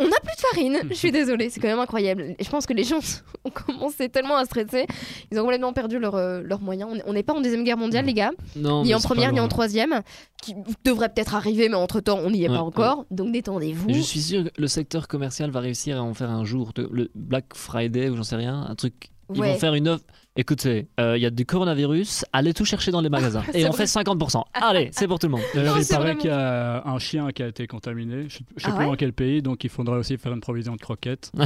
On 0.00 0.08
n'a 0.08 0.16
plus 0.20 0.34
de 0.34 0.40
farine, 0.40 0.78
je 0.90 0.94
suis 0.94 1.12
désolée, 1.12 1.50
c'est 1.50 1.60
quand 1.60 1.68
même 1.68 1.78
incroyable. 1.78 2.34
Et 2.38 2.42
je 2.44 2.50
pense 2.50 2.66
que 2.66 2.72
les 2.72 2.84
gens 2.84 2.98
ont 3.44 3.50
commencé 3.50 4.08
tellement 4.08 4.36
à 4.36 4.44
stresser, 4.44 4.86
ils 5.30 5.38
ont 5.38 5.42
complètement 5.42 5.72
perdu 5.72 5.98
leurs 5.98 6.14
euh, 6.16 6.40
leurs 6.42 6.60
moyens. 6.60 6.90
On 6.92 6.96
est- 6.96 7.02
On 7.06 7.12
n'est 7.12 7.22
pas 7.22 7.34
en 7.34 7.40
deuxième 7.40 7.64
guerre 7.64 7.76
mondiale, 7.76 8.06
les 8.06 8.14
gars, 8.14 8.32
Non, 8.56 8.82
ni 8.82 8.94
en 8.94 9.00
première, 9.00 9.32
ni 9.32 9.40
en 9.40 9.48
troisième, 9.48 10.00
qui 10.42 10.54
devrait 10.84 11.08
peut-être 11.10 11.34
arriver, 11.34 11.68
mais 11.68 11.74
entre 11.76 12.00
temps, 12.00 12.18
on 12.18 12.30
n'y 12.30 12.44
est 12.44 12.48
Ouais, 12.48 12.56
pas 12.56 12.62
encore. 12.62 13.04
Donc 13.10 13.32
détendez-vous. 13.32 13.92
Je 13.92 14.00
suis 14.00 14.20
sûr 14.22 14.44
que 14.44 14.48
le 14.60 14.66
secteur 14.68 15.06
commercial 15.06 15.50
va 15.50 15.60
réussir 15.60 15.98
à 15.98 16.02
en 16.02 16.14
faire 16.14 16.30
un 16.30 16.44
jour. 16.44 16.72
Le 16.78 17.10
Black 17.14 17.54
Friday 17.54 18.08
ou 18.08 18.16
j'en 18.16 18.22
sais 18.22 18.36
rien, 18.36 18.66
un 18.68 18.74
truc. 18.74 19.10
Ils 19.34 19.40
Ouais. 19.40 19.52
vont 19.52 19.58
faire 19.58 19.74
une 19.74 19.88
offre. 19.88 20.04
Écoutez, 20.36 20.86
euh, 21.00 21.16
il 21.18 21.22
y 21.22 21.26
a 21.26 21.30
du 21.30 21.44
coronavirus, 21.44 22.24
allez 22.32 22.54
tout 22.54 22.64
chercher 22.64 22.92
dans 22.92 23.00
les 23.00 23.08
magasins. 23.08 23.42
Et 23.54 23.66
on 23.66 23.70
vrai. 23.70 23.86
fait 23.86 24.00
50%. 24.00 24.42
Allez, 24.54 24.88
c'est 24.92 25.08
pour 25.08 25.18
tout 25.18 25.26
le 25.26 25.32
monde. 25.32 25.40
Non, 25.56 25.76
il 25.76 25.86
paraît 25.86 26.16
qu'il 26.16 26.30
y 26.30 26.32
a 26.32 26.82
un 26.86 26.98
chien 27.00 27.30
qui 27.32 27.42
a 27.42 27.48
été 27.48 27.66
contaminé. 27.66 28.28
Je 28.28 28.38
ne 28.38 28.60
sais 28.60 28.68
Ah 28.68 28.70
plus 28.70 28.78
ouais 28.78 28.86
dans 28.86 28.94
quel 28.94 29.12
pays, 29.12 29.42
donc 29.42 29.64
il 29.64 29.70
faudrait 29.70 29.96
aussi 29.98 30.16
faire 30.18 30.32
une 30.32 30.40
provision 30.40 30.74
de 30.76 30.80
croquettes. 30.80 31.32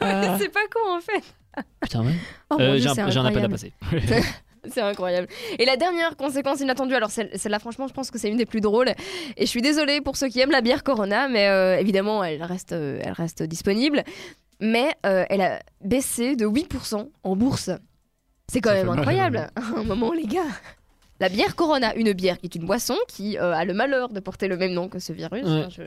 c'est 0.00 0.52
pas 0.52 0.66
con 0.72 0.96
en 0.96 1.00
fait. 1.00 1.24
Putain, 1.80 2.04
ouais. 2.04 2.12
Oh, 2.50 2.56
Euh, 2.60 2.78
J'ai 2.78 2.88
un, 2.88 2.94
c'est 2.94 3.10
j'ai 3.10 3.18
un 3.18 3.24
appel 3.24 3.42
à 3.42 3.46
incroyable. 3.46 3.52
passer. 3.54 3.72
C'est 4.70 4.82
incroyable. 4.82 5.26
Et 5.58 5.64
la 5.64 5.76
dernière 5.78 6.16
conséquence 6.18 6.60
inattendue, 6.60 6.94
alors 6.94 7.10
celle- 7.10 7.30
celle-là, 7.34 7.58
franchement, 7.58 7.88
je 7.88 7.94
pense 7.94 8.10
que 8.10 8.18
c'est 8.18 8.28
une 8.28 8.36
des 8.36 8.44
plus 8.44 8.60
drôles. 8.60 8.90
Et 9.38 9.46
je 9.46 9.50
suis 9.50 9.62
désolée 9.62 10.02
pour 10.02 10.18
ceux 10.18 10.28
qui 10.28 10.38
aiment 10.40 10.50
la 10.50 10.60
bière 10.60 10.82
Corona, 10.84 11.28
mais 11.28 11.48
euh, 11.48 11.78
évidemment, 11.78 12.22
elle 12.22 12.42
reste, 12.42 12.72
euh, 12.72 13.00
elle 13.02 13.12
reste 13.12 13.42
disponible. 13.42 14.04
Mais 14.60 14.94
euh, 15.06 15.24
elle 15.30 15.40
a 15.40 15.60
baissé 15.82 16.36
de 16.36 16.46
8% 16.46 17.08
en 17.22 17.36
bourse. 17.36 17.70
C'est 18.50 18.60
quand 18.60 18.70
Ça 18.70 18.76
même 18.76 18.88
incroyable. 18.90 19.50
un 19.76 19.84
moment, 19.84 20.12
les 20.12 20.26
gars. 20.26 20.42
La 21.20 21.28
bière 21.28 21.54
Corona, 21.54 21.94
une 21.96 22.12
bière 22.12 22.38
qui 22.38 22.46
est 22.46 22.54
une 22.54 22.66
boisson 22.66 22.96
qui 23.08 23.38
euh, 23.38 23.52
a 23.52 23.64
le 23.64 23.74
malheur 23.74 24.08
de 24.08 24.20
porter 24.20 24.48
le 24.48 24.56
même 24.56 24.72
nom 24.72 24.88
que 24.88 24.98
ce 24.98 25.12
virus. 25.12 25.44
Ouais. 25.44 25.60
Enfin, 25.60 25.68
je, 25.70 25.82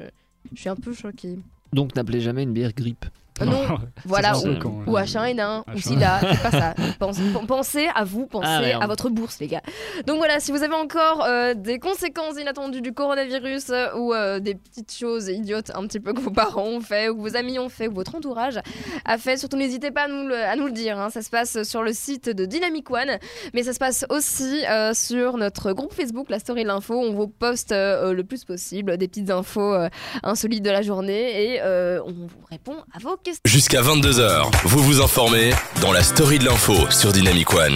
je 0.53 0.59
suis 0.59 0.69
un 0.69 0.75
peu 0.75 0.93
choquée. 0.93 1.39
Donc 1.73 1.95
n'appelez 1.95 2.21
jamais 2.21 2.43
une 2.43 2.53
bière 2.53 2.73
grippe. 2.73 3.05
Non, 3.41 3.79
voilà, 4.05 4.37
ou, 4.37 4.47
un 4.47 4.53
peu 4.53 4.59
con, 4.59 4.83
ou 4.85 4.91
ouais. 4.91 5.03
H1N1, 5.03 5.63
ou 5.67 5.71
H1N1. 5.73 5.81
SIDA, 5.81 6.19
c'est 6.33 6.41
pas 6.43 6.51
ça. 6.51 6.73
Pense- 6.99 7.17
pen- 7.17 7.45
pensez 7.47 7.87
à 7.95 8.03
vous, 8.03 8.25
pensez 8.27 8.47
Ah, 8.73 8.83
à 8.83 8.87
votre 8.87 9.09
bourse, 9.09 9.39
les 9.39 9.47
gars. 9.47 9.61
Donc 10.05 10.17
voilà, 10.17 10.39
si 10.39 10.51
vous 10.51 10.61
avez 10.63 10.75
encore 10.75 11.23
euh, 11.25 11.53
des 11.55 11.79
conséquences 11.79 12.39
inattendues 12.39 12.81
du 12.81 12.93
coronavirus 12.93 13.69
euh, 13.71 13.87
ou 13.95 14.13
euh, 14.13 14.39
des 14.39 14.55
petites 14.55 14.93
choses 14.93 15.27
idiotes 15.29 15.71
un 15.75 15.85
petit 15.87 15.99
peu 15.99 16.13
que 16.13 16.19
vos 16.21 16.31
parents 16.31 16.63
ont 16.67 16.79
fait, 16.81 17.09
ou 17.09 17.15
que 17.15 17.21
vos 17.21 17.35
amis 17.35 17.57
ont 17.59 17.69
fait, 17.69 17.87
ou 17.87 17.93
votre 17.93 18.15
entourage 18.15 18.59
a 19.05 19.17
fait, 19.17 19.37
surtout 19.37 19.57
n'hésitez 19.57 19.91
pas 19.91 20.03
à 20.03 20.07
nous 20.07 20.27
le, 20.27 20.35
à 20.35 20.55
nous 20.55 20.65
le 20.65 20.71
dire. 20.71 20.99
hein. 20.99 21.09
Ça 21.09 21.21
se 21.21 21.29
passe 21.29 21.63
sur 21.63 21.81
le 21.83 21.91
site 21.93 22.29
de 22.29 22.45
Dynamic 22.45 22.89
One, 22.91 23.17
mais 23.53 23.63
ça 23.63 23.73
se 23.73 23.79
passe 23.79 24.05
aussi 24.09 24.63
euh, 24.69 24.93
sur 24.93 25.37
notre 25.37 25.73
groupe 25.73 25.93
Facebook, 25.93 26.29
la 26.29 26.39
story 26.39 26.63
de 26.63 26.67
l'info. 26.67 26.93
On 26.95 27.13
vous 27.13 27.27
poste 27.27 27.71
euh, 27.71 28.13
le 28.13 28.23
plus 28.23 28.45
possible 28.45 28.97
des 28.97 29.07
petites 29.07 29.31
infos 29.31 29.73
euh, 29.73 29.89
insolites 30.21 30.63
de 30.63 30.69
la 30.69 30.81
journée 30.83 31.53
et 31.53 31.61
euh, 31.61 31.99
on 32.05 32.11
vous 32.11 32.27
répond 32.49 32.75
à 32.93 32.99
vos 32.99 33.09
questions. 33.17 33.22
Jusqu'à 33.45 33.81
22h, 33.81 34.51
vous 34.65 34.83
vous 34.83 35.01
informez 35.01 35.51
dans 35.81 35.91
la 35.91 36.03
story 36.03 36.39
de 36.39 36.45
l'info 36.45 36.73
sur 36.89 37.11
Dynamic 37.13 37.53
One. 37.53 37.75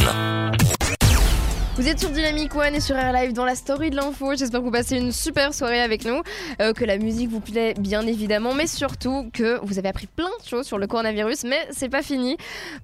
Vous 1.78 1.88
êtes 1.88 2.00
sur 2.00 2.10
Dynamic 2.10 2.56
One 2.56 2.74
et 2.74 2.80
sur 2.80 2.96
Air 2.98 3.14
Live 3.14 3.34
dans 3.34 3.46
la 3.46 3.54
story 3.54 3.92
de 3.92 3.96
l'info. 3.96 4.34
J'espère 4.36 4.62
que 4.62 4.66
vous 4.66 4.72
passez 4.72 4.98
une 4.98 5.12
super 5.12 5.54
soirée 5.54 5.80
avec 5.80 6.06
nous, 6.06 6.24
euh, 6.60 6.74
que 6.74 6.84
la 6.84 6.98
musique 6.98 7.30
vous 7.30 7.40
plaît 7.40 7.76
bien 7.78 8.02
évidemment, 8.08 8.56
mais 8.56 8.66
surtout 8.66 9.30
que 9.32 9.60
vous 9.64 9.78
avez 9.78 9.88
appris 9.90 10.08
plein 10.08 10.26
de 10.44 10.48
choses 10.48 10.66
sur 10.66 10.80
le 10.80 10.88
coronavirus. 10.88 11.44
Mais 11.44 11.68
c'est 11.70 11.88
pas 11.90 12.02
fini 12.02 12.36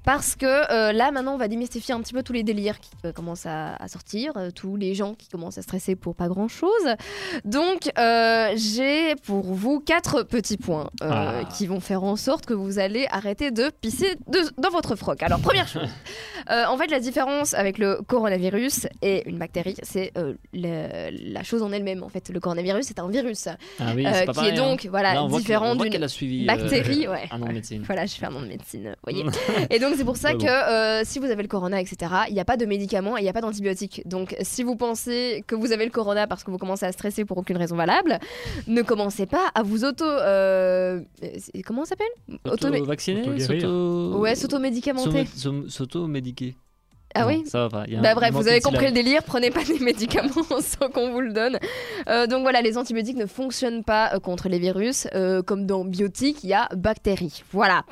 parce 0.05 0.35
que 0.35 0.45
euh, 0.71 0.91
là 0.93 1.09
maintenant 1.11 1.33
on 1.33 1.37
va 1.37 1.47
démystifier 1.47 1.95
un 1.95 2.01
petit 2.01 2.13
peu 2.13 2.21
tous 2.21 2.33
les 2.33 2.43
délires 2.43 2.79
qui 2.79 2.91
euh, 3.05 3.11
commencent 3.11 3.47
à, 3.47 3.75
à 3.77 3.87
sortir, 3.87 4.33
tous 4.53 4.75
les 4.75 4.93
gens 4.93 5.15
qui 5.15 5.27
commencent 5.27 5.57
à 5.57 5.63
stresser 5.63 5.95
pour 5.95 6.13
pas 6.13 6.27
grand 6.27 6.47
chose. 6.47 6.69
Donc 7.45 7.89
j'ai 8.55 9.15
pour 9.25 9.41
vous 9.53 9.79
quatre 9.79 10.21
petits 10.21 10.57
points 10.57 10.89
Ah. 11.01 11.41
qui 11.57 11.65
vont 11.65 11.79
faire 11.79 12.03
en 12.03 12.15
sorte 12.15 12.45
que 12.45 12.53
vous 12.53 12.77
allez 12.77 13.07
arrêter 13.09 13.49
de 13.49 13.71
pisser 13.81 14.15
de- 14.27 14.51
dans 14.61 14.69
votre 14.69 14.95
froc. 14.95 15.23
Alors 15.23 15.39
première 15.39 15.67
chose. 15.67 15.89
En 16.49 16.77
fait, 16.77 16.87
la 16.87 16.99
différence 16.99 17.53
avec 17.53 17.77
le 17.77 18.01
coronavirus 18.05 18.82
et 19.01 19.27
une 19.29 19.37
bactérie, 19.37 19.75
c'est 19.83 20.11
euh, 20.17 20.33
la 20.53 21.43
chose 21.43 21.61
en 21.61 21.71
elle-même. 21.71 22.03
En 22.03 22.09
fait, 22.09 22.29
le 22.29 22.39
coronavirus, 22.39 22.85
c'est 22.87 22.99
un 22.99 23.09
virus 23.09 23.47
Ah 23.79 23.93
oui, 23.95 24.05
euh, 24.05 24.11
pas 24.11 24.19
qui 24.19 24.25
pareil, 24.33 24.49
est 24.55 24.59
hein. 24.59 24.69
donc 24.69 24.85
voilà, 24.89 25.13
Là, 25.13 25.23
on 25.23 25.27
différent 25.37 25.71
on 25.71 25.75
d'une 25.75 25.83
euh, 26.43 26.45
bactérie. 26.47 27.07
ouais. 27.07 27.27
un 27.31 27.41
an 27.41 27.47
de 27.47 27.53
médecine. 27.53 27.83
Voilà, 27.87 28.05
je 28.05 28.15
fais 28.15 28.25
un 28.25 28.31
nom 28.31 28.41
de 28.41 28.47
médecine, 28.47 28.95
voyez. 29.03 29.23
et 29.69 29.79
donc, 29.79 29.95
c'est 29.97 30.05
pour 30.05 30.17
ça 30.17 30.33
que 30.33 30.99
bon. 30.99 31.05
si 31.05 31.19
vous 31.19 31.25
avez 31.25 31.41
le 31.43 31.47
corona, 31.47 31.79
etc., 31.81 32.11
il 32.27 32.33
n'y 32.33 32.39
a 32.39 32.45
pas 32.45 32.57
de 32.57 32.65
médicaments 32.65 33.17
et 33.17 33.21
il 33.21 33.23
n'y 33.23 33.29
a 33.29 33.33
pas 33.33 33.41
d'antibiotiques. 33.41 34.01
Donc, 34.05 34.35
si 34.41 34.63
vous 34.63 34.75
pensez 34.75 35.43
que 35.47 35.55
vous 35.55 35.71
avez 35.71 35.85
le 35.85 35.91
corona 35.91 36.27
parce 36.27 36.43
que 36.43 36.51
vous 36.51 36.57
commencez 36.57 36.85
à 36.85 36.91
stresser 36.91 37.25
pour 37.25 37.37
aucune 37.37 37.57
raison 37.57 37.75
valable, 37.75 38.19
ne 38.67 38.81
commencez 38.81 39.25
pas 39.25 39.49
à 39.55 39.63
vous 39.63 39.83
auto. 39.85 40.05
comment 41.65 41.85
ça 41.85 41.89
s'appelle? 41.89 42.07
Auto- 42.45 42.67
Auto-vacciné 42.67 43.21
Auto-guérir. 43.21 43.61
s'auto- 43.61 44.17
Ouais, 44.19 44.35
s'auto-médicamenter. 44.35 45.25
s'auto- 45.25 45.69
S'auto-médiquer. 45.69 46.55
Ah 47.15 47.21
Non, 47.21 47.27
oui 47.27 47.43
Ça 47.45 47.67
va 47.67 47.85
y 47.87 47.95
a 47.95 48.01
Bah 48.01 48.15
bref, 48.15 48.31
vous 48.33 48.47
avez 48.47 48.59
compris 48.61 48.85
le 48.85 48.91
délire, 48.91 49.23
prenez 49.23 49.51
pas 49.51 49.63
des 49.63 49.79
médicaments 49.83 50.29
sans 50.61 50.89
qu'on 50.89 51.11
vous 51.11 51.21
le 51.21 51.31
donne. 51.33 51.57
Euh, 52.09 52.27
donc 52.27 52.41
voilà, 52.41 52.61
les 52.61 52.77
antibiotiques 52.77 53.17
ne 53.17 53.25
fonctionnent 53.25 53.83
pas 53.83 54.13
euh, 54.13 54.19
contre 54.19 54.49
les 54.49 54.59
virus. 54.59 55.07
euh, 55.13 55.41
comme 55.41 55.65
dans 55.65 55.85
biotique, 55.85 56.43
il 56.43 56.49
y 56.49 56.53
a 56.53 56.67
bactéries. 56.75 57.43
Voilà. 57.51 57.83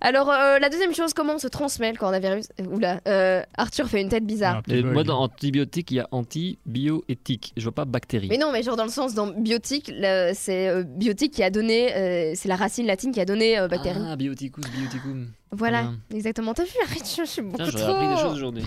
Alors 0.00 0.30
euh, 0.30 0.58
la 0.58 0.68
deuxième 0.70 0.94
chose, 0.94 1.12
comment 1.12 1.38
se 1.38 1.48
transmet 1.48 1.92
le 1.92 1.98
coronavirus? 1.98 2.48
Oula, 2.70 3.00
euh, 3.06 3.42
Arthur 3.56 3.88
fait 3.88 4.00
une 4.00 4.08
tête 4.08 4.24
bizarre. 4.24 4.62
Moi, 4.68 5.04
dans 5.04 5.20
antibiotique, 5.20 5.90
il 5.90 5.96
y 5.96 6.00
a 6.00 6.08
anti, 6.10 6.58
bio, 6.66 7.04
éthique. 7.08 7.52
Je 7.56 7.62
vois 7.62 7.72
pas 7.72 7.84
bactérie. 7.84 8.28
Mais 8.28 8.38
non, 8.38 8.52
mais 8.52 8.62
genre 8.62 8.76
dans 8.76 8.84
le 8.84 8.90
sens, 8.90 9.14
dans 9.14 9.26
biotique, 9.26 9.92
c'est 10.34 10.68
euh, 10.68 10.82
biotique 10.82 11.32
qui 11.34 11.42
a 11.42 11.50
donné, 11.50 11.94
euh, 11.94 12.32
c'est 12.34 12.48
la 12.48 12.56
racine 12.56 12.86
latine 12.86 13.12
qui 13.12 13.20
a 13.20 13.24
donné 13.24 13.58
euh, 13.58 13.68
bactérie. 13.68 14.00
Ah, 14.06 14.16
bioticus, 14.16 14.64
bioticum. 14.70 15.28
Voilà, 15.54 15.92
exactement. 16.14 16.54
T'as 16.54 16.64
vu, 16.64 16.70
arrête, 16.82 17.14
je 17.16 17.24
suis 17.24 17.42
beaucoup 17.42 17.62
Tiens, 17.62 17.66
trop. 17.70 17.92
appris 17.94 18.08
des 18.08 18.16
choses 18.16 18.32
aujourd'hui. 18.36 18.64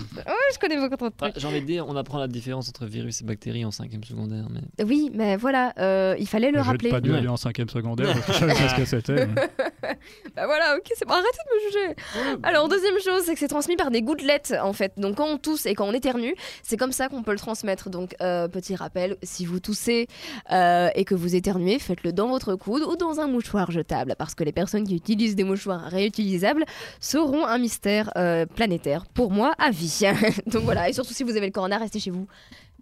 Je 0.52 0.58
connais 0.58 0.76
beaucoup 0.76 0.96
trop 0.96 1.08
de 1.08 1.14
Ah, 1.20 1.30
trucs. 1.30 1.40
J'ai 1.42 1.48
envie 1.48 1.60
de 1.60 1.66
dire, 1.66 1.84
on 1.88 1.96
apprend 1.96 2.18
la 2.18 2.28
différence 2.28 2.68
entre 2.68 2.86
virus 2.86 3.20
et 3.20 3.24
bactéries 3.24 3.64
en 3.64 3.70
cinquième 3.72 4.04
secondaire. 4.04 4.44
Mais... 4.50 4.84
Oui, 4.84 5.10
mais 5.12 5.36
voilà, 5.36 5.72
euh, 5.78 6.14
il 6.18 6.28
fallait 6.28 6.50
le 6.52 6.58
Je 6.62 6.64
rappeler. 6.64 6.90
pas 6.90 7.00
dû 7.00 7.10
Ouais. 7.10 7.18
aller 7.18 7.28
en 7.28 7.36
cinquième 7.36 7.68
secondaire 7.68 8.12
parce 8.12 8.26
que 8.26 8.32
je 8.32 8.38
savais 8.38 8.54
pas 8.54 8.68
ce 8.68 8.74
que 8.76 8.84
c'était. 8.84 9.26
mais- 9.26 9.34
Bah 10.36 10.46
voilà, 10.46 10.76
ok, 10.76 10.92
c'est 10.94 11.06
bon, 11.06 11.14
arrêtez 11.14 11.26
de 11.28 11.54
me 11.54 11.70
juger. 11.70 12.40
Alors, 12.42 12.68
deuxième 12.68 12.98
chose, 13.04 13.22
c'est 13.24 13.32
que 13.34 13.40
c'est 13.40 13.48
transmis 13.48 13.76
par 13.76 13.90
des 13.90 14.02
gouttelettes, 14.02 14.54
en 14.62 14.72
fait. 14.72 14.92
Donc, 14.96 15.16
quand 15.16 15.26
on 15.26 15.38
tousse 15.38 15.66
et 15.66 15.74
quand 15.74 15.86
on 15.86 15.92
éternue, 15.92 16.34
c'est 16.62 16.76
comme 16.76 16.92
ça 16.92 17.08
qu'on 17.08 17.22
peut 17.22 17.32
le 17.32 17.38
transmettre. 17.38 17.90
Donc, 17.90 18.14
euh, 18.20 18.46
petit 18.48 18.74
rappel, 18.76 19.16
si 19.22 19.44
vous 19.46 19.58
toussez 19.60 20.06
euh, 20.52 20.88
et 20.94 21.04
que 21.04 21.14
vous 21.14 21.34
éternuez, 21.34 21.78
faites-le 21.78 22.12
dans 22.12 22.28
votre 22.28 22.54
coude 22.54 22.82
ou 22.82 22.96
dans 22.96 23.18
un 23.20 23.26
mouchoir 23.26 23.70
jetable. 23.70 24.14
Parce 24.18 24.34
que 24.34 24.44
les 24.44 24.52
personnes 24.52 24.84
qui 24.86 24.94
utilisent 24.96 25.36
des 25.36 25.44
mouchoirs 25.44 25.82
réutilisables 25.90 26.64
seront 27.00 27.44
un 27.46 27.58
mystère 27.58 28.10
euh, 28.16 28.46
planétaire, 28.46 29.06
pour 29.06 29.30
moi, 29.30 29.52
à 29.58 29.70
vie. 29.70 30.00
Donc 30.46 30.62
voilà, 30.64 30.88
et 30.88 30.92
surtout 30.92 31.12
si 31.14 31.22
vous 31.24 31.36
avez 31.36 31.46
le 31.46 31.52
corona, 31.52 31.78
restez 31.78 32.00
chez 32.00 32.10
vous. 32.10 32.26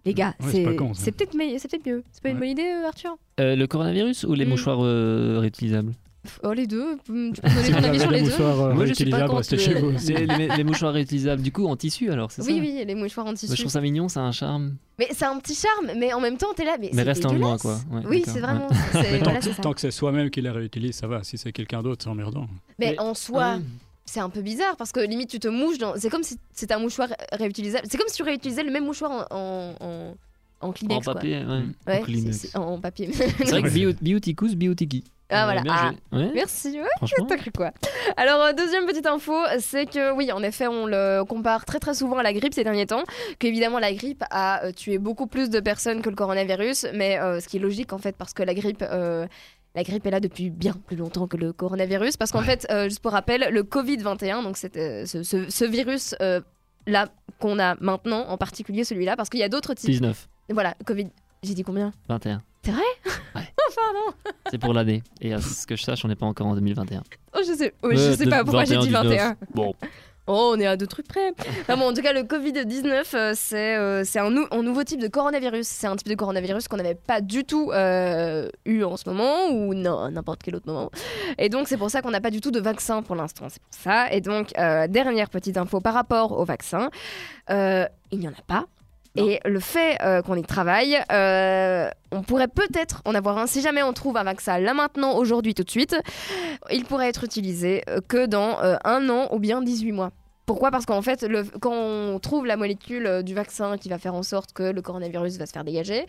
Les 0.05 0.13
gars, 0.13 0.35
Ouais, 0.39 0.51
c'est 0.93 1.11
peut-être 1.11 1.33
meille- 1.33 1.59
c'est 1.59 1.67
peut-être 1.69 1.85
mieux. 1.87 2.03
C'est 2.11 2.21
pas 2.21 2.29
une 2.29 2.35
Ouais. 2.35 2.41
bonne 2.41 2.49
idée, 2.49 2.61
euh, 2.83 2.87
Arthur? 2.87 3.17
Euh, 3.39 3.55
le 3.55 3.65
coronavirus 3.65 4.23
ou 4.25 4.33
les 4.35 4.45
Mm. 4.45 4.49
mouchoirs 4.49 4.79
euh, 4.83 5.37
réutilisables? 5.39 5.93
Oh, 6.43 6.53
les 6.53 6.67
deux. 6.67 6.97
Tu 6.97 7.11
peux 7.11 7.13
me 7.13 7.31
donner 7.33 7.63
Si 7.63 7.71
ton 7.71 7.79
vous 7.79 7.85
avis 7.85 7.99
sur 7.99 8.09
des 8.09 8.15
les 8.17 8.21
deux 8.23 8.29
mouchoirs 8.29 8.61
euh, 8.61 8.73
Moi, 8.73 8.85
je 8.85 8.93
sais 8.93 9.05
pas 9.05 9.17
réutilisables, 9.17 9.29
quand 9.29 9.35
restez 9.37 9.55
le- 9.55 9.61
chez 9.61 9.73
vous. 9.75 9.91
les, 9.91 10.25
les- 10.47 10.55
les 10.57 10.63
mouchoirs 10.65 10.93
réutilisables, 10.93 11.41
du 11.41 11.51
coup, 11.51 11.65
en 11.67 11.75
tissu 11.75 12.11
alors, 12.11 12.31
c'est 12.31 12.41
ça 12.41 12.47
Oui, 12.51 12.59
oui, 12.61 12.83
les 12.85 12.95
mouchoirs 12.95 13.25
en 13.25 13.29
Moi, 13.29 13.35
je 13.41 13.45
tissu. 13.47 13.57
trouve 13.59 13.71
ça 13.71 13.81
mignon, 13.81 14.07
ça 14.09 14.21
a 14.21 14.23
un 14.23 14.31
charme. 14.31 14.75
Mais 14.99 15.07
c'est 15.11 15.25
un 15.25 15.37
petit 15.39 15.55
charme, 15.55 15.97
mais 15.97 16.13
en 16.13 16.21
même 16.21 16.37
temps, 16.37 16.53
t'es 16.55 16.63
là. 16.65 16.77
Mais, 16.79 16.89
Mais 16.93 17.01
c'est 17.03 17.07
reste 17.09 17.25
en 17.25 17.33
dégueulasse. 17.33 17.61
quoi. 17.61 17.79
Ouais, 17.91 18.01
oui, 18.09 18.23
c'est 18.25 18.39
vraiment. 18.39 18.67
c'est- 18.91 19.11
Mais 19.11 19.17
tant, 19.19 19.23
voilà, 19.25 19.39
que, 19.39 19.45
c'est 19.45 19.53
ça. 19.53 19.61
tant 19.61 19.73
que 19.73 19.81
c'est 19.81 19.91
soi-même 19.91 20.29
qui 20.29 20.41
les 20.41 20.49
réutilise, 20.49 20.95
ça 20.95 21.07
va. 21.07 21.23
Si 21.23 21.37
c'est 21.37 21.51
quelqu'un 21.51 21.81
d'autre, 21.83 22.03
c'est 22.03 22.09
emmerdant. 22.09 22.47
Mais, 22.79 22.91
Mais- 22.91 22.99
en 22.99 23.13
soi, 23.13 23.55
Ouais. 23.57 23.61
c'est 24.05 24.19
un 24.21 24.29
peu 24.29 24.41
bizarre 24.41 24.75
parce 24.77 24.91
que 24.91 24.99
limite, 25.01 25.29
tu 25.29 25.39
te 25.39 25.47
mouches 25.49 25.77
dans. 25.77 25.93
C'est 25.97 26.09
comme 26.09 26.23
si 26.23 26.37
c'était 26.53 26.73
un 26.73 26.79
mouchoir 26.79 27.09
réutilisable. 27.33 27.85
C'est 27.89 27.97
comme 27.97 28.07
si 28.07 28.15
tu 28.15 28.23
réutilisais 28.23 28.63
le 28.63 28.71
même 28.71 28.85
mouchoir 28.85 29.27
en, 29.31 29.35
en, 29.35 29.75
en, 29.81 30.15
en 30.61 30.71
Kleenex. 30.71 30.95
En 30.99 31.01
quoi. 31.01 31.13
papier, 31.15 31.39
ouais. 31.39 31.61
Ouais, 31.87 31.99
en 31.99 32.03
Kleenex. 32.03 32.37
c'est- 32.37 32.47
c'est- 32.47 32.57
en 32.57 32.79
papier. 32.79 33.09
C'est 33.11 33.49
vrai 33.49 33.63
que 33.63 33.69
bio, 33.69 33.91
bioticus, 34.01 34.55
biotiki. 34.55 35.03
Ah, 35.29 35.45
voilà. 35.45 35.61
Bien 35.61 35.73
Ah. 36.11 36.15
Ouais, 36.15 36.31
Merci, 36.35 36.79
ouais, 36.79 36.87
t'as 37.27 37.37
cru 37.37 37.51
quoi 37.51 37.71
Alors, 38.15 38.41
euh, 38.43 38.53
deuxième 38.53 38.85
petite 38.85 39.07
info, 39.07 39.33
c'est 39.59 39.85
que 39.87 40.13
oui, 40.13 40.31
en 40.31 40.43
effet, 40.43 40.67
on 40.67 40.85
le 40.85 41.23
compare 41.23 41.65
très 41.65 41.79
très 41.79 41.93
souvent 41.95 42.17
à 42.19 42.23
la 42.23 42.31
grippe 42.33 42.53
ces 42.53 42.63
derniers 42.63 42.85
temps, 42.85 43.03
qu'évidemment 43.39 43.79
la 43.79 43.91
grippe 43.93 44.23
a 44.29 44.63
euh, 44.65 44.71
tué 44.71 44.97
beaucoup 44.99 45.25
plus 45.27 45.49
de 45.49 45.59
personnes 45.59 46.01
que 46.03 46.09
le 46.09 46.15
coronavirus, 46.15 46.85
mais 46.93 47.19
euh, 47.19 47.39
ce 47.39 47.47
qui 47.47 47.57
est 47.57 47.59
logique 47.59 47.91
en 47.93 47.97
fait, 47.97 48.15
parce 48.15 48.33
que 48.33 48.43
la 48.43 48.53
grippe... 48.53 48.83
euh, 48.83 49.25
la 49.73 49.83
grippe 49.83 50.05
est 50.05 50.11
là 50.11 50.19
depuis 50.21 50.49
bien 50.51 50.73
plus 50.85 50.95
longtemps 50.95 51.27
que 51.27 51.35
le 51.35 51.51
coronavirus, 51.51 52.15
parce 52.15 52.31
qu'en 52.31 52.41
fait, 52.41 52.65
euh, 52.71 52.85
juste 52.85 53.01
pour 53.01 53.11
rappel, 53.11 53.47
le 53.51 53.63
Covid-21, 53.63 54.41
donc 54.43 54.55
euh, 54.77 55.05
ce, 55.05 55.21
ce- 55.23 55.49
ce 55.49 55.65
virus 55.65 56.15
euh, 56.21 56.39
là 56.87 57.07
qu'on 57.39 57.59
a 57.59 57.75
maintenant, 57.81 58.25
en 58.29 58.37
particulier 58.37 58.83
celui-là, 58.85 59.17
parce 59.17 59.29
qu'il 59.29 59.41
y 59.41 59.43
a 59.43 59.49
d'autres 59.49 59.73
types. 59.73 59.89
19, 59.89 60.29
Voilà, 60.51 60.75
Covid. 60.85 61.07
J'ai 61.43 61.55
dit 61.55 61.63
combien? 61.63 61.91
21. 62.07 62.41
C'est 62.65 62.71
vrai? 62.71 62.81
Ouais. 63.35 63.41
Oh, 63.67 63.73
pardon. 63.75 64.33
C'est 64.51 64.57
pour 64.59 64.73
l'année. 64.73 65.01
Et 65.21 65.33
à 65.33 65.41
ce 65.41 65.65
que 65.65 65.75
je 65.75 65.83
sache, 65.83 66.05
on 66.05 66.07
n'est 66.07 66.15
pas 66.15 66.27
encore 66.27 66.45
en 66.47 66.53
2021. 66.55 67.01
Oh, 67.35 67.39
je 67.45 67.53
sais, 67.53 67.73
ouais, 67.83 67.95
je 67.97 68.11
sais 68.15 68.27
pas 68.27 68.43
pourquoi 68.43 68.63
j'ai 68.65 68.77
dit 68.77 68.87
19. 68.87 69.03
21. 69.07 69.35
Bon, 69.55 69.73
Oh, 70.27 70.53
on 70.55 70.59
est 70.59 70.65
à 70.65 70.75
deux 70.75 70.87
trucs 70.87 71.07
près. 71.07 71.33
Non, 71.69 71.77
bon, 71.77 71.89
en 71.89 71.93
tout 71.93 72.01
cas, 72.01 72.11
le 72.13 72.21
Covid-19, 72.21 73.15
euh, 73.15 73.33
c'est 73.35 73.75
euh, 73.75 74.03
un, 74.15 74.29
nou- 74.31 74.47
un 74.49 74.63
nouveau 74.63 74.83
type 74.83 74.99
de 74.99 75.07
coronavirus. 75.07 75.67
C'est 75.67 75.85
un 75.87 75.95
type 75.95 76.07
de 76.07 76.15
coronavirus 76.15 76.67
qu'on 76.67 76.77
n'avait 76.77 76.95
pas 76.95 77.21
du 77.21 77.43
tout 77.43 77.71
euh, 77.71 78.49
eu 78.65 78.83
en 78.83 78.97
ce 78.97 79.07
moment 79.07 79.49
ou 79.51 79.73
non, 79.75 80.09
n'importe 80.09 80.41
quel 80.43 80.55
autre 80.55 80.65
moment. 80.67 80.89
Et 81.37 81.49
donc, 81.49 81.67
c'est 81.67 81.77
pour 81.77 81.91
ça 81.91 82.01
qu'on 82.01 82.09
n'a 82.11 82.21
pas 82.21 82.31
du 82.31 82.41
tout 82.41 82.49
de 82.51 82.59
vaccin 82.59 83.03
pour 83.03 83.15
l'instant. 83.15 83.47
C'est 83.49 83.61
pour 83.61 83.73
ça. 83.83 84.11
Et 84.11 84.21
donc, 84.21 84.51
dernière 84.53 85.29
petite 85.29 85.57
info 85.57 85.79
par 85.79 85.93
rapport 85.93 86.31
au 86.31 86.43
vaccin, 86.45 86.89
il 87.49 87.87
n'y 88.19 88.27
en 88.27 88.31
a 88.31 88.43
pas. 88.47 88.65
Et 89.17 89.39
le 89.45 89.59
fait 89.59 89.97
euh, 90.01 90.21
qu'on 90.21 90.35
y 90.35 90.41
travaille, 90.43 90.97
euh, 91.11 91.89
on 92.11 92.21
pourrait 92.21 92.47
peut-être 92.47 93.01
en 93.05 93.15
avoir 93.15 93.37
un. 93.37 93.47
Si 93.47 93.61
jamais 93.61 93.81
on 93.83 93.93
trouve 93.93 94.17
un 94.17 94.23
vaccin 94.23 94.59
là 94.59 94.73
maintenant, 94.73 95.15
aujourd'hui, 95.17 95.53
tout 95.53 95.63
de 95.63 95.69
suite, 95.71 95.95
il 96.71 96.83
pourrait 96.85 97.07
être 97.09 97.23
utilisé 97.23 97.83
euh, 97.89 97.99
que 98.07 98.25
dans 98.25 98.61
euh, 98.61 98.75
un 98.83 99.07
an 99.09 99.27
ou 99.31 99.39
bien 99.39 99.61
18 99.61 99.91
mois. 99.91 100.11
Pourquoi? 100.45 100.69
Parce 100.69 100.85
qu'en 100.85 101.01
fait, 101.01 101.23
le- 101.23 101.43
quand 101.59 101.73
on 101.73 102.19
trouve 102.19 102.45
la 102.45 102.55
molécule 102.55 103.23
du 103.23 103.33
vaccin 103.33 103.77
qui 103.79 103.89
va 103.89 103.97
faire 103.97 104.13
en 104.13 104.21
sorte 104.21 104.53
que 104.53 104.61
le 104.61 104.81
coronavirus 104.83 105.37
va 105.39 105.47
se 105.47 105.51
faire 105.51 105.63
dégager, 105.63 106.05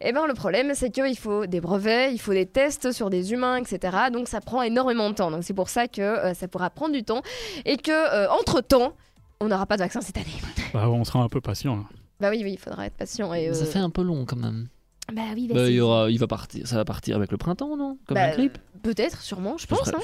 eh 0.00 0.12
ben, 0.12 0.26
le 0.28 0.34
problème, 0.34 0.70
c'est 0.74 0.90
qu'il 0.90 1.18
faut 1.18 1.46
des 1.46 1.60
brevets, 1.60 2.12
il 2.12 2.18
faut 2.20 2.32
des 2.32 2.46
tests 2.46 2.92
sur 2.92 3.10
des 3.10 3.32
humains, 3.32 3.56
etc. 3.56 3.96
Donc 4.12 4.28
ça 4.28 4.40
prend 4.40 4.62
énormément 4.62 5.10
de 5.10 5.14
temps. 5.16 5.32
Donc 5.32 5.42
c'est 5.42 5.52
pour 5.54 5.68
ça 5.68 5.88
que 5.88 6.00
euh, 6.00 6.32
ça 6.34 6.46
pourra 6.46 6.70
prendre 6.70 6.92
du 6.92 7.02
temps 7.02 7.22
et 7.64 7.76
que 7.76 7.90
euh, 7.90 8.30
entre-temps, 8.30 8.92
on 9.40 9.48
n'aura 9.48 9.66
pas 9.66 9.76
de 9.76 9.82
vaccin 9.82 10.00
cette 10.00 10.16
année. 10.16 10.40
Bah, 10.72 10.88
on 10.88 11.02
sera 11.02 11.18
un 11.20 11.28
peu 11.28 11.40
patient. 11.40 11.84
Bah 12.22 12.28
oui, 12.30 12.40
oui, 12.44 12.52
il 12.52 12.58
faudra 12.58 12.86
être 12.86 12.94
patient. 12.96 13.34
Et, 13.34 13.52
ça 13.52 13.64
euh, 13.64 13.66
fait 13.66 13.80
un 13.80 13.90
peu 13.90 14.02
long 14.02 14.24
quand 14.24 14.36
même. 14.36 14.68
Bah 15.12 15.22
oui, 15.34 15.48
bah, 15.48 15.56
Bah, 15.56 15.68
il, 15.68 15.74
y 15.74 15.80
aura, 15.80 16.08
il 16.08 16.18
va 16.20 16.28
partir, 16.28 16.64
ça 16.68 16.76
va 16.76 16.84
partir 16.84 17.16
avec 17.16 17.32
le 17.32 17.36
printemps, 17.36 17.76
non? 17.76 17.98
Comme 18.06 18.14
bah, 18.14 18.28
la 18.28 18.36
grippe? 18.36 18.58
Peut-être, 18.84 19.20
sûrement, 19.20 19.56
je 19.58 19.62
ce 19.62 19.66
pense. 19.66 19.80
serait, 19.80 19.96
hein. 19.96 20.00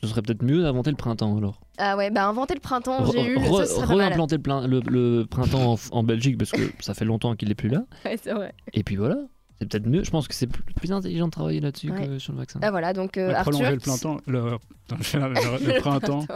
ce 0.00 0.08
serait, 0.08 0.22
peut-être 0.22 0.42
mieux 0.42 0.62
d'inventer 0.62 0.90
le 0.90 0.96
printemps 0.96 1.36
alors. 1.38 1.60
Ah 1.78 1.96
ouais, 1.96 2.10
bah 2.10 2.26
inventer 2.26 2.54
le 2.54 2.60
printemps, 2.60 3.06
j'ai 3.12 3.24
eu, 3.24 3.36
re- 3.38 3.64
ça. 3.64 3.84
Reimplanter 3.86 4.36
le, 4.36 4.42
plein- 4.42 4.66
le- 4.66 4.82
le 4.88 5.24
printemps 5.26 5.74
en, 5.74 5.78
en 5.98 6.02
Belgique 6.02 6.36
parce 6.36 6.50
que 6.50 6.62
ça 6.80 6.94
fait 6.94 7.04
longtemps 7.04 7.36
qu'il 7.36 7.48
n'est 7.48 7.54
plus 7.54 7.68
là. 7.68 7.84
Ouais, 8.04 8.18
c'est 8.20 8.32
vrai. 8.32 8.52
Et 8.72 8.82
puis 8.82 8.96
voilà, 8.96 9.16
c'est 9.60 9.68
peut-être 9.68 9.86
mieux. 9.86 10.02
Je 10.04 10.10
pense 10.10 10.26
que 10.28 10.34
c'est 10.34 10.46
plus, 10.46 10.62
plus 10.74 10.92
intelligent 10.92 11.26
de 11.26 11.30
travailler 11.30 11.60
là-dessus 11.60 11.90
Ouais. 11.90 12.06
que 12.08 12.18
sur 12.18 12.32
le 12.32 12.38
vaccin. 12.38 12.60
Ah 12.62 12.70
voilà, 12.70 12.92
donc 12.92 13.16
euh, 13.16 13.32
Arthur. 13.34 13.52
prolonger 13.52 13.70
le 13.72 13.78
printemps. 13.78 14.16
Le, 14.26 14.40
le- 14.40 15.66
le 15.74 15.80
printemps. 15.80 16.26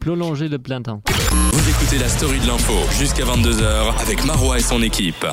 Prolonger 0.00 0.48
le 0.48 0.58
printemps. 0.58 1.02
Vous 1.06 1.70
écoutez 1.70 1.98
la 1.98 2.08
story 2.08 2.38
de 2.40 2.46
l'info 2.46 2.74
jusqu'à 2.98 3.24
22h 3.24 4.00
avec 4.00 4.24
Marois 4.24 4.58
et 4.58 4.62
son 4.62 4.82
équipe. 4.82 5.24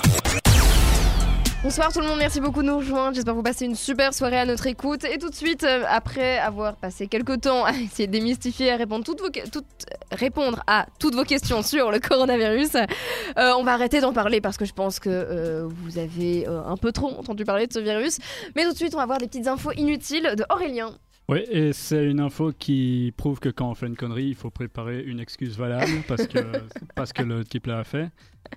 Bonsoir 1.63 1.93
tout 1.93 2.01
le 2.01 2.07
monde, 2.07 2.17
merci 2.19 2.41
beaucoup 2.41 2.61
de 2.61 2.67
nous 2.67 2.77
rejoindre. 2.79 3.15
J'espère 3.15 3.33
que 3.33 3.37
vous 3.37 3.43
passez 3.43 3.63
une 3.63 3.75
super 3.75 4.13
soirée 4.13 4.37
à 4.37 4.45
notre 4.45 4.67
écoute. 4.67 5.05
Et 5.05 5.17
tout 5.17 5.29
de 5.29 5.33
suite, 5.35 5.63
euh, 5.63 5.85
après 5.87 6.37
avoir 6.37 6.75
passé 6.75 7.07
quelques 7.07 7.39
temps 7.39 7.63
à 7.63 7.71
essayer 7.71 8.05
de 8.07 8.11
démystifier, 8.11 8.69
à 8.71 8.75
répondre, 8.75 9.05
toutes 9.05 9.21
vos 9.21 9.29
toutes- 9.29 9.65
répondre 10.11 10.61
à 10.67 10.85
toutes 10.99 11.15
vos 11.15 11.23
questions 11.23 11.61
sur 11.63 11.89
le 11.89 11.99
coronavirus, 11.99 12.75
euh, 12.75 13.51
on 13.57 13.63
va 13.63 13.73
arrêter 13.73 14.01
d'en 14.01 14.11
parler 14.11 14.41
parce 14.41 14.57
que 14.57 14.65
je 14.65 14.73
pense 14.73 14.99
que 14.99 15.09
euh, 15.09 15.65
vous 15.65 15.97
avez 15.97 16.45
euh, 16.49 16.61
un 16.65 16.75
peu 16.75 16.91
trop 16.91 17.17
entendu 17.17 17.45
parler 17.45 17.65
de 17.65 17.71
ce 17.73 17.79
virus. 17.79 18.17
Mais 18.57 18.65
tout 18.65 18.73
de 18.73 18.77
suite, 18.77 18.93
on 18.93 18.97
va 18.97 19.03
avoir 19.03 19.19
des 19.19 19.27
petites 19.27 19.47
infos 19.47 19.71
inutiles 19.71 20.33
de 20.37 20.43
Aurélien. 20.53 20.91
Oui, 21.29 21.45
et 21.49 21.71
c'est 21.71 22.03
une 22.03 22.19
info 22.19 22.51
qui 22.51 23.13
prouve 23.15 23.39
que 23.39 23.47
quand 23.47 23.69
on 23.69 23.73
fait 23.75 23.87
une 23.87 23.95
connerie, 23.95 24.25
il 24.25 24.35
faut 24.35 24.49
préparer 24.49 25.01
une 25.01 25.21
excuse 25.21 25.57
valable 25.57 26.03
parce 26.09 26.27
que, 26.27 26.39
parce 26.95 27.13
que 27.13 27.23
le 27.23 27.45
type 27.45 27.67
l'a 27.67 27.85
fait. 27.85 28.09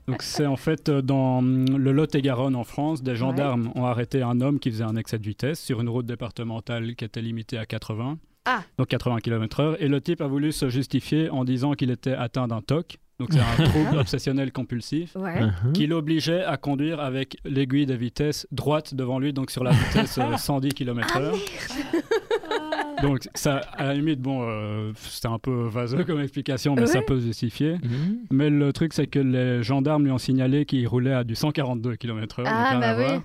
Donc 0.09 0.23
c'est 0.23 0.47
en 0.47 0.57
fait 0.57 0.89
euh, 0.89 1.03
dans 1.03 1.39
hum, 1.39 1.65
le 1.77 1.93
Lot-et-Garonne 1.93 2.57
en 2.57 2.65
France, 2.65 3.03
des 3.03 3.17
gendarmes 3.17 3.71
ont 3.75 3.85
arrêté 3.87 4.23
un 4.23 4.41
homme 4.41 4.59
qui 4.59 4.71
faisait 4.71 4.85
un 4.85 4.97
excès 4.97 5.19
de 5.19 5.25
vitesse 5.25 5.61
sur 5.61 5.81
une 5.81 5.89
route 5.89 6.07
départementale 6.07 6.95
qui 6.95 7.05
était 7.05 7.23
limitée 7.23 7.59
à 7.59 7.67
80, 7.67 8.19
Ah. 8.45 8.63
donc 8.79 8.89
80 8.89 9.19
km/h, 9.21 9.77
et 9.81 9.89
le 9.89 10.01
type 10.01 10.21
a 10.21 10.27
voulu 10.27 10.53
se 10.53 10.69
justifier 10.69 11.31
en 11.31 11.45
disant 11.45 11.73
qu'il 11.73 11.91
était 11.91 12.13
atteint 12.15 12.47
d'un 12.49 12.61
TOC, 12.63 12.99
donc 13.19 13.31
c'est 13.33 13.41
un 13.41 13.65
trouble 13.71 13.99
obsessionnel 13.99 14.53
compulsif 14.53 15.17
Ouais. 15.17 15.41
Mhm. 15.47 15.73
qui 15.73 15.87
l'obligeait 15.87 16.45
à 16.45 16.57
conduire 16.57 17.01
avec 17.01 17.37
l'aiguille 17.45 17.87
de 17.87 17.95
vitesse 17.95 18.47
droite 18.53 18.95
devant 18.95 19.19
lui, 19.19 19.33
donc 19.33 19.51
sur 19.51 19.65
la 19.65 19.73
vitesse 19.73 20.19
euh, 20.23 20.37
110 20.37 20.69
km/h. 20.75 21.33
Donc 23.03 23.29
ça, 23.35 23.57
à 23.77 23.85
la 23.85 23.95
limite, 23.95 24.21
bon, 24.21 24.43
euh, 24.43 24.93
c'était 24.97 25.29
un 25.29 25.39
peu 25.39 25.67
vaseux 25.69 26.05
comme 26.05 26.21
explication, 26.21 26.75
mais 26.75 26.87
ça 26.87 27.03
peut 27.03 27.19
se 27.21 27.27
justifier. 27.27 27.75
Mhm. 27.83 28.19
Mais 28.31 28.51
le 28.51 28.73
truc, 28.73 28.93
c'est 28.93 29.07
que 29.07 29.19
les 29.19 29.63
gendarmes 29.63 30.05
lui 30.05 30.11
ont 30.13 30.19
signalé 30.19 30.65
qu'il 30.65 30.87
roulait 30.89 31.13
à 31.13 31.25
du 31.25 31.35
142 31.35 31.97
km/h. 31.97 32.45
donc 32.45 32.47
Ah, 32.55 32.71
rien 32.71 32.81
bah 32.81 32.89
à 32.91 32.95
voir. 32.95 33.13
oui. 33.15 33.21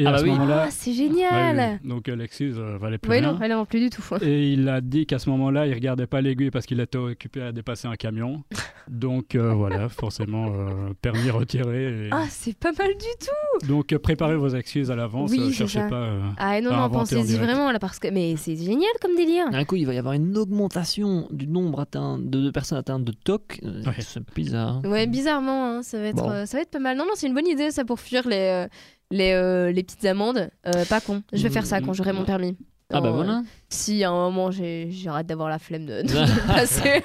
Et 0.00 0.06
Ah 0.06 0.10
à 0.10 0.12
bah 0.12 0.18
ce 0.18 0.24
oui. 0.24 0.30
moment-là, 0.30 0.64
Ah, 0.66 0.70
c'est 0.70 0.90
ouais, 0.90 0.96
génial. 0.96 1.80
oui. 1.82 1.88
donc 1.88 2.06
l'excuse 2.06 2.56
euh, 2.56 2.78
valait 2.78 2.98
plus 2.98 3.10
Oui, 3.10 3.18
rien. 3.18 3.32
non, 3.32 3.38
elle 3.42 3.50
non 3.50 3.64
plus 3.66 3.80
du 3.80 3.90
tout. 3.90 4.00
Et 4.22 4.52
il 4.52 4.68
a 4.68 4.80
dit 4.80 5.06
qu'à 5.06 5.18
ce 5.18 5.28
moment-là, 5.30 5.66
il 5.66 5.74
regardait 5.74 6.06
pas 6.06 6.20
l'aiguille 6.20 6.52
parce 6.52 6.66
qu'il 6.66 6.78
était 6.78 6.98
occupé 6.98 7.42
à 7.42 7.50
dépasser 7.50 7.88
un 7.88 7.96
camion. 7.96 8.44
Donc 8.88 9.34
euh, 9.34 9.52
voilà, 9.52 9.88
forcément, 9.88 10.52
euh, 10.54 10.92
permis 11.02 11.30
retiré. 11.30 12.06
et- 12.06 12.08
Ah, 12.12 12.24
c'est 12.30 12.56
pas 12.56 12.70
mal 12.78 12.92
du 12.92 13.26
tout. 13.26 13.66
Donc 13.66 13.92
euh, 13.92 13.98
préparez 13.98 14.36
vos 14.36 14.48
excuses 14.50 14.88
à 14.92 14.94
l'avance, 14.94 15.32
Oui, 15.32 15.52
cherchez 15.52 15.80
ça. 15.80 15.88
pas. 15.88 15.96
euh, 15.96 16.20
Ah 16.38 16.60
non, 16.60 16.70
À 16.70 16.76
non, 16.76 16.82
en 16.84 16.90
pensez-y 16.90 17.36
vraiment 17.36 17.72
là 17.72 17.80
parce 17.80 17.98
que 17.98 18.06
mais 18.08 18.36
c'est 18.36 18.54
génial 18.56 18.88
comme 19.02 19.16
délire. 19.16 19.50
D'un 19.50 19.64
coup, 19.64 19.74
il 19.74 19.84
va 19.84 19.94
y 19.94 19.98
avoir 19.98 20.14
une 20.14 20.38
augmentation 20.38 21.26
du 21.32 21.48
nombre 21.48 21.80
atteint, 21.80 22.18
de, 22.18 22.40
de 22.40 22.50
personnes 22.52 22.78
atteintes 22.78 23.02
de 23.04 23.12
TOC. 23.12 23.58
Ouais. 23.64 23.94
C'est 23.98 24.22
bizarre. 24.32 24.80
Ouais, 24.84 25.08
bizarrement, 25.08 25.66
hein, 25.78 25.82
ça 25.82 25.98
va 25.98 26.04
être, 26.06 26.16
Bon. 26.16 26.30
euh, 26.30 26.46
ça 26.46 26.56
va 26.58 26.62
être 26.62 26.70
pas 26.70 26.78
mal. 26.78 26.96
Non, 26.96 27.04
non, 27.04 27.10
c'est 27.16 27.26
une 27.26 27.34
bonne 27.34 27.48
idée 27.48 27.72
ça 27.72 27.84
pour 27.84 27.98
fuir 27.98 28.28
les 28.28 28.64
euh, 28.64 28.68
les, 29.10 29.32
euh, 29.32 29.70
les 29.72 29.82
petites 29.82 30.04
amendes. 30.04 30.50
Euh, 30.66 30.84
pas 30.84 31.00
con. 31.00 31.22
Je 31.32 31.42
vais 31.42 31.50
faire 31.50 31.66
ça 31.66 31.80
quand 31.80 31.92
j'aurai 31.92 32.12
mon 32.12 32.24
permis. 32.24 32.56
Ah 32.90 33.02
bah 33.02 33.10
Non, 33.10 33.16
voilà. 33.16 33.32
euh, 33.38 33.42
Si 33.68 34.02
à 34.02 34.08
un 34.10 34.30
moment 34.30 34.50
j'arrête 34.50 35.26
d'avoir 35.26 35.50
la 35.50 35.58
flemme 35.58 35.84
de, 35.84 36.02
passer. 36.46 37.02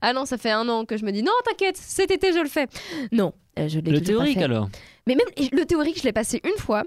ah 0.00 0.12
non, 0.12 0.24
ça 0.26 0.36
fait 0.38 0.50
un 0.50 0.68
an 0.68 0.84
que 0.84 0.96
je 0.96 1.04
me 1.04 1.12
dis 1.12 1.22
non, 1.22 1.30
t'inquiète, 1.44 1.76
cet 1.76 2.10
été 2.10 2.32
je 2.32 2.40
le 2.40 2.48
fais. 2.48 2.66
Non, 3.12 3.32
euh, 3.60 3.68
je 3.68 3.78
l'ai 3.78 3.92
Le 3.92 4.00
pas 4.00 4.06
théorique 4.06 4.38
fait. 4.38 4.44
alors. 4.44 4.68
Mais 5.06 5.14
même 5.14 5.26
le 5.52 5.64
théorique, 5.64 5.98
je 5.98 6.02
l'ai 6.04 6.12
passé 6.12 6.40
une 6.44 6.58
fois. 6.60 6.82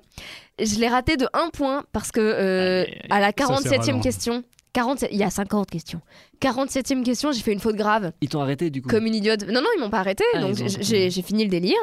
Je 0.59 0.77
l'ai 0.79 0.89
raté 0.89 1.15
de 1.17 1.25
un 1.33 1.49
point 1.51 1.85
parce 1.93 2.11
que 2.11 2.19
euh, 2.19 2.83
aïe. 2.83 3.01
à 3.09 3.19
la 3.21 3.27
Ça, 3.27 3.55
c'est 3.63 3.77
47e 3.77 3.85
ralent. 3.85 3.99
question, 4.01 4.43
47 4.73 5.09
il 5.13 5.17
y 5.17 5.23
a 5.23 5.29
50 5.29 5.69
questions. 5.69 6.01
47e 6.41 7.03
question, 7.03 7.31
j'ai 7.31 7.41
fait 7.41 7.53
une 7.53 7.59
faute 7.59 7.75
grave, 7.77 8.11
Ils 8.21 8.27
t'ont 8.29 8.41
arrêté 8.41 8.69
du 8.69 8.81
coup. 8.81 8.89
comme 8.89 9.05
une 9.05 9.15
idiote. 9.15 9.47
Non, 9.47 9.61
non, 9.61 9.67
ils 9.77 9.79
m'ont 9.79 9.89
pas 9.89 9.99
arrêté, 9.99 10.23
Ah, 10.33 10.39
donc 10.41 10.55
j'ai- 10.55 11.09
fini 11.21 11.43
le 11.45 11.49
délire 11.49 11.77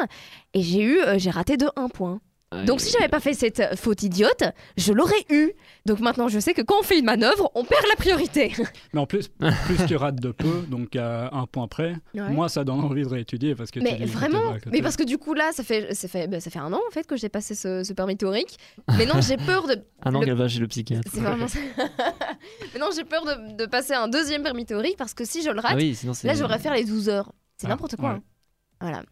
et 0.54 0.60
j'ai 0.62 0.82
eu, 0.82 1.00
euh, 1.00 1.18
j'ai 1.18 1.30
raté 1.30 1.56
de 1.56 1.66
1 1.76 1.88
point. 1.88 2.20
Donc 2.64 2.80
si 2.80 2.90
j'avais 2.90 3.08
pas 3.08 3.20
fait 3.20 3.34
cette 3.34 3.76
faute 3.78 4.02
idiote, 4.02 4.42
je 4.78 4.92
l'aurais 4.94 5.22
eu. 5.30 5.50
Donc 5.84 6.00
maintenant 6.00 6.28
je 6.28 6.38
sais 6.38 6.54
que 6.54 6.62
quand 6.62 6.76
on 6.80 6.82
fait 6.82 6.98
une 6.98 7.04
manœuvre, 7.04 7.50
on 7.54 7.62
perd 7.62 7.82
la 7.90 7.96
priorité. 7.96 8.52
Mais 8.94 9.00
en 9.00 9.06
plus, 9.06 9.28
plus 9.28 9.86
tu 9.86 9.96
rates 9.96 10.16
de 10.16 10.30
peu, 10.32 10.62
donc 10.68 10.96
à 10.96 11.28
un 11.34 11.46
point 11.46 11.68
près, 11.68 11.94
Ouais. 12.14 12.30
moi 12.30 12.48
ça 12.48 12.64
donne 12.64 12.80
envie 12.80 13.02
de 13.02 13.08
réétudier 13.08 13.54
parce 13.54 13.70
que 13.70 13.80
tu 13.80 13.84
Mais 13.84 14.04
vraiment, 14.06 14.54
mais 14.72 14.80
parce 14.80 14.96
que 14.96 15.02
du 15.04 15.18
coup 15.18 15.34
là, 15.34 15.50
ça 15.52 15.62
fait, 15.62 15.92
ça 15.94 16.08
fait, 16.08 16.26
bah, 16.26 16.40
ça 16.40 16.50
fait 16.50 16.58
un 16.58 16.72
an 16.72 16.80
en 16.88 16.90
fait 16.90 17.06
que 17.06 17.16
j'ai 17.16 17.28
passé 17.28 17.54
ce, 17.54 17.84
ce 17.84 17.92
permis 17.92 18.16
théorique. 18.16 18.56
Mais 18.96 19.04
non, 19.04 19.20
j'ai 19.20 19.36
peur 19.36 19.66
de. 19.66 19.76
Un 20.04 20.14
an 20.14 20.20
le- 20.20 20.26
qu'elle 20.26 20.36
va 20.36 20.48
chez 20.48 20.60
le 20.60 20.68
psychiatre. 20.68 21.10
C'est 21.12 21.20
vraiment 21.20 21.48
ça. 21.48 21.58
Mais 22.72 22.80
non, 22.80 22.86
j'ai 22.96 23.04
peur 23.04 23.24
de, 23.24 23.56
de 23.56 23.66
passer 23.66 23.92
un 23.92 24.08
deuxième 24.08 24.42
permis 24.42 24.64
théorique 24.64 24.96
parce 24.96 25.12
que 25.12 25.24
si 25.24 25.42
je 25.42 25.50
le 25.50 25.60
rate, 25.60 25.72
Ah 25.74 25.76
oui, 25.76 25.94
sinon 25.94 26.14
c'est. 26.14 26.26
là 26.26 26.34
je 26.34 26.40
devrais 26.40 26.58
faire 26.58 26.72
les 26.74 26.84
12 26.84 27.08
heures. 27.10 27.32
C'est 27.58 27.66
Ah, 27.66 27.70
n'importe 27.70 27.96
quoi. 27.96 28.10
ouais. 28.10 28.16
hein. 28.16 28.22
Voilà. 28.80 29.02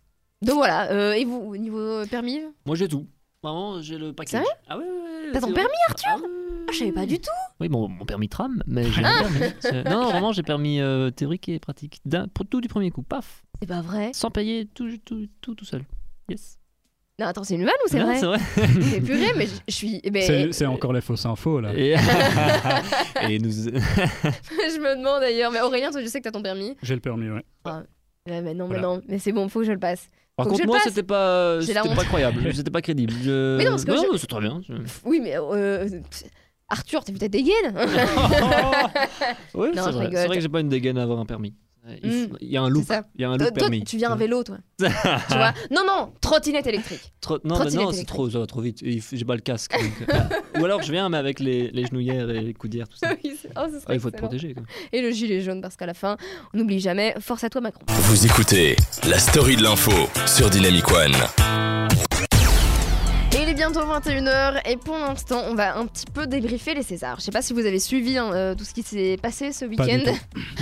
Donc 0.43 0.57
voilà. 0.57 0.91
euh, 0.93 1.13
et 1.13 1.25
vous, 1.25 1.37
au 1.39 1.57
niveau 1.57 2.05
permis? 2.07 2.41
Moi 2.67 2.77
j'ai 2.77 2.89
tout. 2.89 3.07
Vraiment, 3.43 3.81
j'ai 3.83 3.99
le 3.99 4.13
paquet. 4.13 4.31
Sérieux 4.33 4.47
Ah 4.69 4.77
ouais, 4.79 4.85
ouais, 4.85 4.91
ouais. 4.91 5.31
T'as 5.33 5.41
ton 5.41 5.53
permis. 5.53 5.69
Arthur 5.89 6.09
Ah 6.17 6.21
Ah, 6.69 6.73
je 6.73 6.79
savais 6.79 6.93
pas 6.93 7.07
du 7.07 7.19
tout. 7.21 7.31
Oui, 7.61 7.69
bon, 7.69 7.89
mon 7.89 8.05
permis 8.05 8.29
tram, 8.29 8.63
mais 8.67 8.85
j'ai 8.91 9.03
Ah. 9.05 9.23
le 9.23 9.39
permis. 9.39 9.55
C'est- 9.61 9.85
Non, 9.91 10.03
non, 10.03 10.11
vraiment, 10.11 10.33
j'ai 10.33 10.43
permis 10.43 10.81
euh, 10.81 11.11
théorique 11.11 11.49
et 11.49 11.59
pratique. 11.61 12.01
D'un- 12.05 12.29
Pour 12.29 12.47
tout 12.47 12.61
du 12.61 12.69
premier 12.69 12.91
coup, 12.91 13.03
paf, 13.03 13.45
C'est 13.61 13.69
pas 13.69 13.83
vrai. 13.83 14.11
sans 14.15 14.31
payer 14.31 14.67
tout, 14.67 14.89
tout, 15.05 15.27
tout, 15.41 15.55
tout 15.55 15.65
seul. 15.65 15.85
Yes. 16.29 16.59
Non, 17.19 17.27
attends, 17.27 17.45
c'est 17.45 17.55
une 17.55 17.65
vanne 17.65 17.73
ou 17.87 17.89
c'est 17.89 18.01
vrai 18.01 18.19
C'est 18.19 18.27
vrai. 18.27 18.39
C'est 18.83 19.01
purée, 19.01 19.33
mais 19.37 19.47
je 19.69 19.73
suis. 19.75 20.01
eh 20.05 20.11
ben, 20.11 20.53
C'est 20.53 20.67
encore 20.67 20.93
les 20.93 21.01
fausses 21.01 21.25
infos 21.25 21.61
là. 21.61 21.73
Et, 21.75 21.93
et 23.31 23.39
nous. 23.39 23.51
je 23.51 23.71
me 24.81 24.97
demande 24.99 25.21
d'ailleurs. 25.21 25.51
Mais 25.51 25.61
Aurélien, 25.63 25.91
toi, 25.91 26.03
je 26.03 26.07
sais 26.09 26.19
que 26.21 26.25
t'as 26.25 26.31
ton 26.33 26.43
permis. 26.43 26.77
J'ai 26.83 26.95
le 26.95 27.01
permis, 27.01 27.31
ouais. 27.31 27.43
Ouais, 27.65 28.43
mais 28.43 28.53
non, 28.55 28.69
mais 28.69 28.81
non. 28.81 29.01
Mais 29.09 29.19
c'est 29.19 29.33
bon, 29.33 29.49
faut 29.49 29.61
que 29.61 29.67
je 29.67 29.73
le 29.73 29.79
passe. 29.79 30.09
Par 30.37 30.47
contre, 30.47 30.67
moi, 30.67 30.79
c'était 30.85 31.03
pas, 31.03 31.59
pas 31.97 32.05
croyable, 32.05 32.55
c'était 32.55 32.71
pas 32.71 32.83
crédible. 32.83 33.13
Je- 33.23 33.57
Mais 33.59 33.65
non, 33.65 33.79
c'est 33.79 34.27
très 34.27 34.41
bien. 34.41 34.61
Oui, 35.05 35.21
mais 35.23 35.37
euh, 35.39 35.89
Arthur, 36.69 37.05
t'as 37.05 37.13
peut-être 37.13 37.31
des 37.33 37.43
gaines 37.45 37.75
Ouais, 39.55 39.71
Non, 39.73 39.85
c'est 39.85 39.91
vrai. 39.93 40.07
rigole. 40.07 40.21
C'est 40.21 40.27
vrai 40.27 40.37
que 40.37 40.43
j'ai 40.43 40.49
pas 40.49 40.61
une 40.61 40.69
dégaine 40.69 40.99
à 40.99 41.03
avoir 41.03 41.19
un 41.21 41.27
permis. 41.27 41.55
Il, 42.03 42.31
il 42.41 42.49
y 42.49 42.57
a 42.57 42.63
un 42.63 42.69
loop, 42.69 42.83
C'est 42.85 42.95
ça. 42.95 43.05
il 43.15 43.21
y 43.21 43.25
a 43.25 43.31
un 43.31 43.37
Toi, 43.37 43.47
loop 43.47 43.55
toi, 43.59 43.69
permis. 43.69 43.85
tu 43.85 43.97
viens 43.97 44.11
en 44.13 44.17
vélo, 44.17 44.43
toi. 44.43 44.57
tu 44.81 44.85
vois 45.37 45.55
Non, 45.71 45.83
non, 45.87 46.13
trottinette 46.21 46.67
électrique. 46.67 47.13
Trop- 47.21 47.39
non, 47.45 47.61
c'est 47.93 48.05
trop, 48.05 48.29
ça 48.29 48.41
va 48.41 48.47
trop 48.47 48.61
vite. 48.61 48.81
J'ai 48.85 49.25
pas 49.25 49.37
le 49.37 49.41
casque. 49.41 49.71
donc, 49.73 50.09
euh, 50.13 50.21
Ou 50.61 50.65
alors 50.65 50.83
je 50.83 50.91
viens, 50.91 51.09
mais 51.09 51.17
avec 51.19 51.39
les, 51.39 51.71
les 51.71 51.87
genouillères 51.87 52.29
et 52.31 52.41
les 52.41 52.55
coudières, 52.55 52.89
tout 52.89 52.97
ça. 52.97 53.11
Oui, 53.23 53.39
oh, 53.57 53.61
Ah, 53.87 53.95
il 53.95 54.01
faut 54.01 54.11
te 54.11 54.17
protéger. 54.17 54.53
Quoi. 54.55 54.65
Et 54.93 55.01
le 55.01 55.13
gilet 55.13 55.41
jaune, 55.43 55.61
parce 55.61 55.77
qu'à 55.77 55.87
la 55.87 55.95
fin, 55.95 56.17
on 56.53 56.59
n'oublie 56.59 56.81
jamais. 56.81 57.15
Force 57.21 57.45
à 57.45 57.51
toi, 57.51 57.61
Macron. 57.61 57.83
Vous 57.89 58.27
écoutez 58.27 58.75
la 59.09 59.21
story 59.21 59.55
de 59.55 59.63
l'info 59.63 59.93
sur 60.27 60.51
Dynamic 60.51 60.91
One. 60.91 61.13
Bientôt 63.57 63.81
21h 63.81 64.61
et 64.69 64.77
pour 64.77 64.99
l'instant, 64.99 65.43
on 65.49 65.55
va 65.55 65.79
un 65.79 65.87
petit 65.87 66.05
peu 66.13 66.27
débriefer 66.27 66.75
les 66.75 66.83
Césars. 66.83 67.17
Je 67.21 67.25
sais 67.25 67.31
pas 67.33 67.41
si 67.43 67.55
vous 67.55 67.65
avez 67.65 67.79
suivi 67.79 68.19
hein, 68.19 68.31
euh, 68.35 68.55
tout 68.55 68.65
ce 68.65 68.75
qui 68.75 68.83
s'est 68.83 69.17
passé 69.21 69.51
ce 69.53 69.65
week-end. 69.65 70.13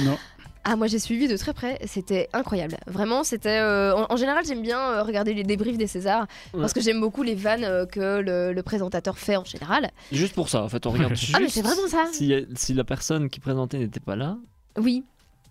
Non. 0.04 0.16
Ah, 0.66 0.76
moi 0.76 0.86
j'ai 0.86 0.98
suivi 0.98 1.28
de 1.28 1.36
très 1.36 1.52
près, 1.52 1.78
c'était 1.84 2.30
incroyable. 2.32 2.78
Vraiment, 2.86 3.22
c'était. 3.22 3.58
euh, 3.60 3.94
en, 3.94 4.06
en 4.08 4.16
général, 4.16 4.46
j'aime 4.46 4.62
bien 4.62 4.78
euh, 4.80 5.02
regarder 5.02 5.34
les 5.34 5.42
débriefs 5.42 5.76
des 5.76 5.86
Césars 5.86 6.26
parce 6.54 6.72
que 6.72 6.80
j'aime 6.80 7.02
beaucoup 7.02 7.22
les 7.22 7.34
vannes 7.34 7.64
euh, 7.64 7.84
que 7.84 8.20
le, 8.20 8.54
le 8.54 8.62
présentateur 8.62 9.18
fait 9.18 9.36
en 9.36 9.44
général. 9.44 9.90
Juste 10.10 10.32
pour 10.34 10.48
ça, 10.48 10.62
en 10.62 10.70
fait, 10.70 10.86
on 10.86 10.90
regarde 10.92 11.14
juste. 11.16 11.34
Ah, 11.36 11.40
mais 11.42 11.50
c'est 11.50 11.60
vraiment 11.60 11.86
ça 11.86 12.06
Si, 12.12 12.32
si 12.54 12.72
la 12.72 12.82
personne 12.84 13.28
qui 13.28 13.40
présentait 13.40 13.76
n'était 13.76 14.00
pas 14.00 14.16
là, 14.16 14.38
Oui. 14.78 15.04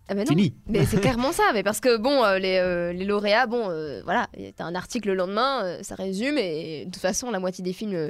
Ah, 0.09 0.15
bah 0.15 0.21
non. 0.21 0.25
fini. 0.27 0.53
Mais 0.67 0.85
c'est 0.85 0.97
clairement 1.01 1.31
ça, 1.31 1.43
mais 1.53 1.63
parce 1.63 1.79
que 1.79 1.97
bon, 1.97 2.23
euh, 2.23 2.39
les, 2.39 2.57
euh, 2.57 2.91
les 2.93 3.05
lauréats, 3.05 3.47
bon, 3.47 3.69
euh, 3.69 4.01
voilà, 4.03 4.27
t'as 4.55 4.65
un 4.65 4.75
article 4.75 5.09
le 5.09 5.15
lendemain, 5.15 5.63
euh, 5.63 5.83
ça 5.83 5.95
résume, 5.95 6.37
et 6.37 6.85
de 6.85 6.91
toute 6.91 7.01
façon, 7.01 7.31
la 7.31 7.39
moitié 7.39 7.63
des 7.63 7.73
films 7.73 8.09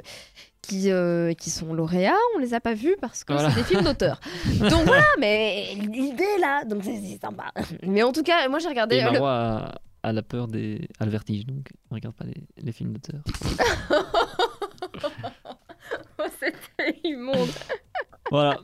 qui, 0.62 0.90
qui 1.38 1.50
sont 1.50 1.74
lauréats, 1.74 2.16
on 2.36 2.38
les 2.38 2.54
a 2.54 2.60
pas 2.60 2.72
vus 2.74 2.96
parce 3.00 3.22
que 3.22 3.32
Voilà. 3.34 3.50
c'est 3.50 3.56
des 3.56 3.64
films 3.64 3.84
d'auteur. 3.84 4.18
donc 4.60 4.84
voilà, 4.86 5.04
mais 5.18 5.74
l'idée 5.74 6.24
là, 6.40 6.64
donc 6.64 6.82
c'est 6.84 7.18
sympa. 7.20 7.52
Mais 7.82 8.02
en 8.02 8.12
tout 8.12 8.22
cas, 8.22 8.48
moi 8.48 8.58
j'ai 8.58 8.68
regardé. 8.68 8.96
Et 8.96 9.02
le- 9.10 9.20
a, 9.22 9.74
a 10.02 10.12
la 10.12 10.22
peur 10.22 10.48
des. 10.48 10.88
a 10.98 11.04
le 11.04 11.10
vertige, 11.10 11.44
donc 11.46 11.68
on 11.90 11.94
regarde 11.96 12.14
pas 12.16 12.24
les, 12.24 12.42
les 12.62 12.72
films 12.72 12.94
d'auteur. 12.94 13.20
C'était 16.40 16.98
immonde. 17.04 17.48
Voilà. 18.30 18.58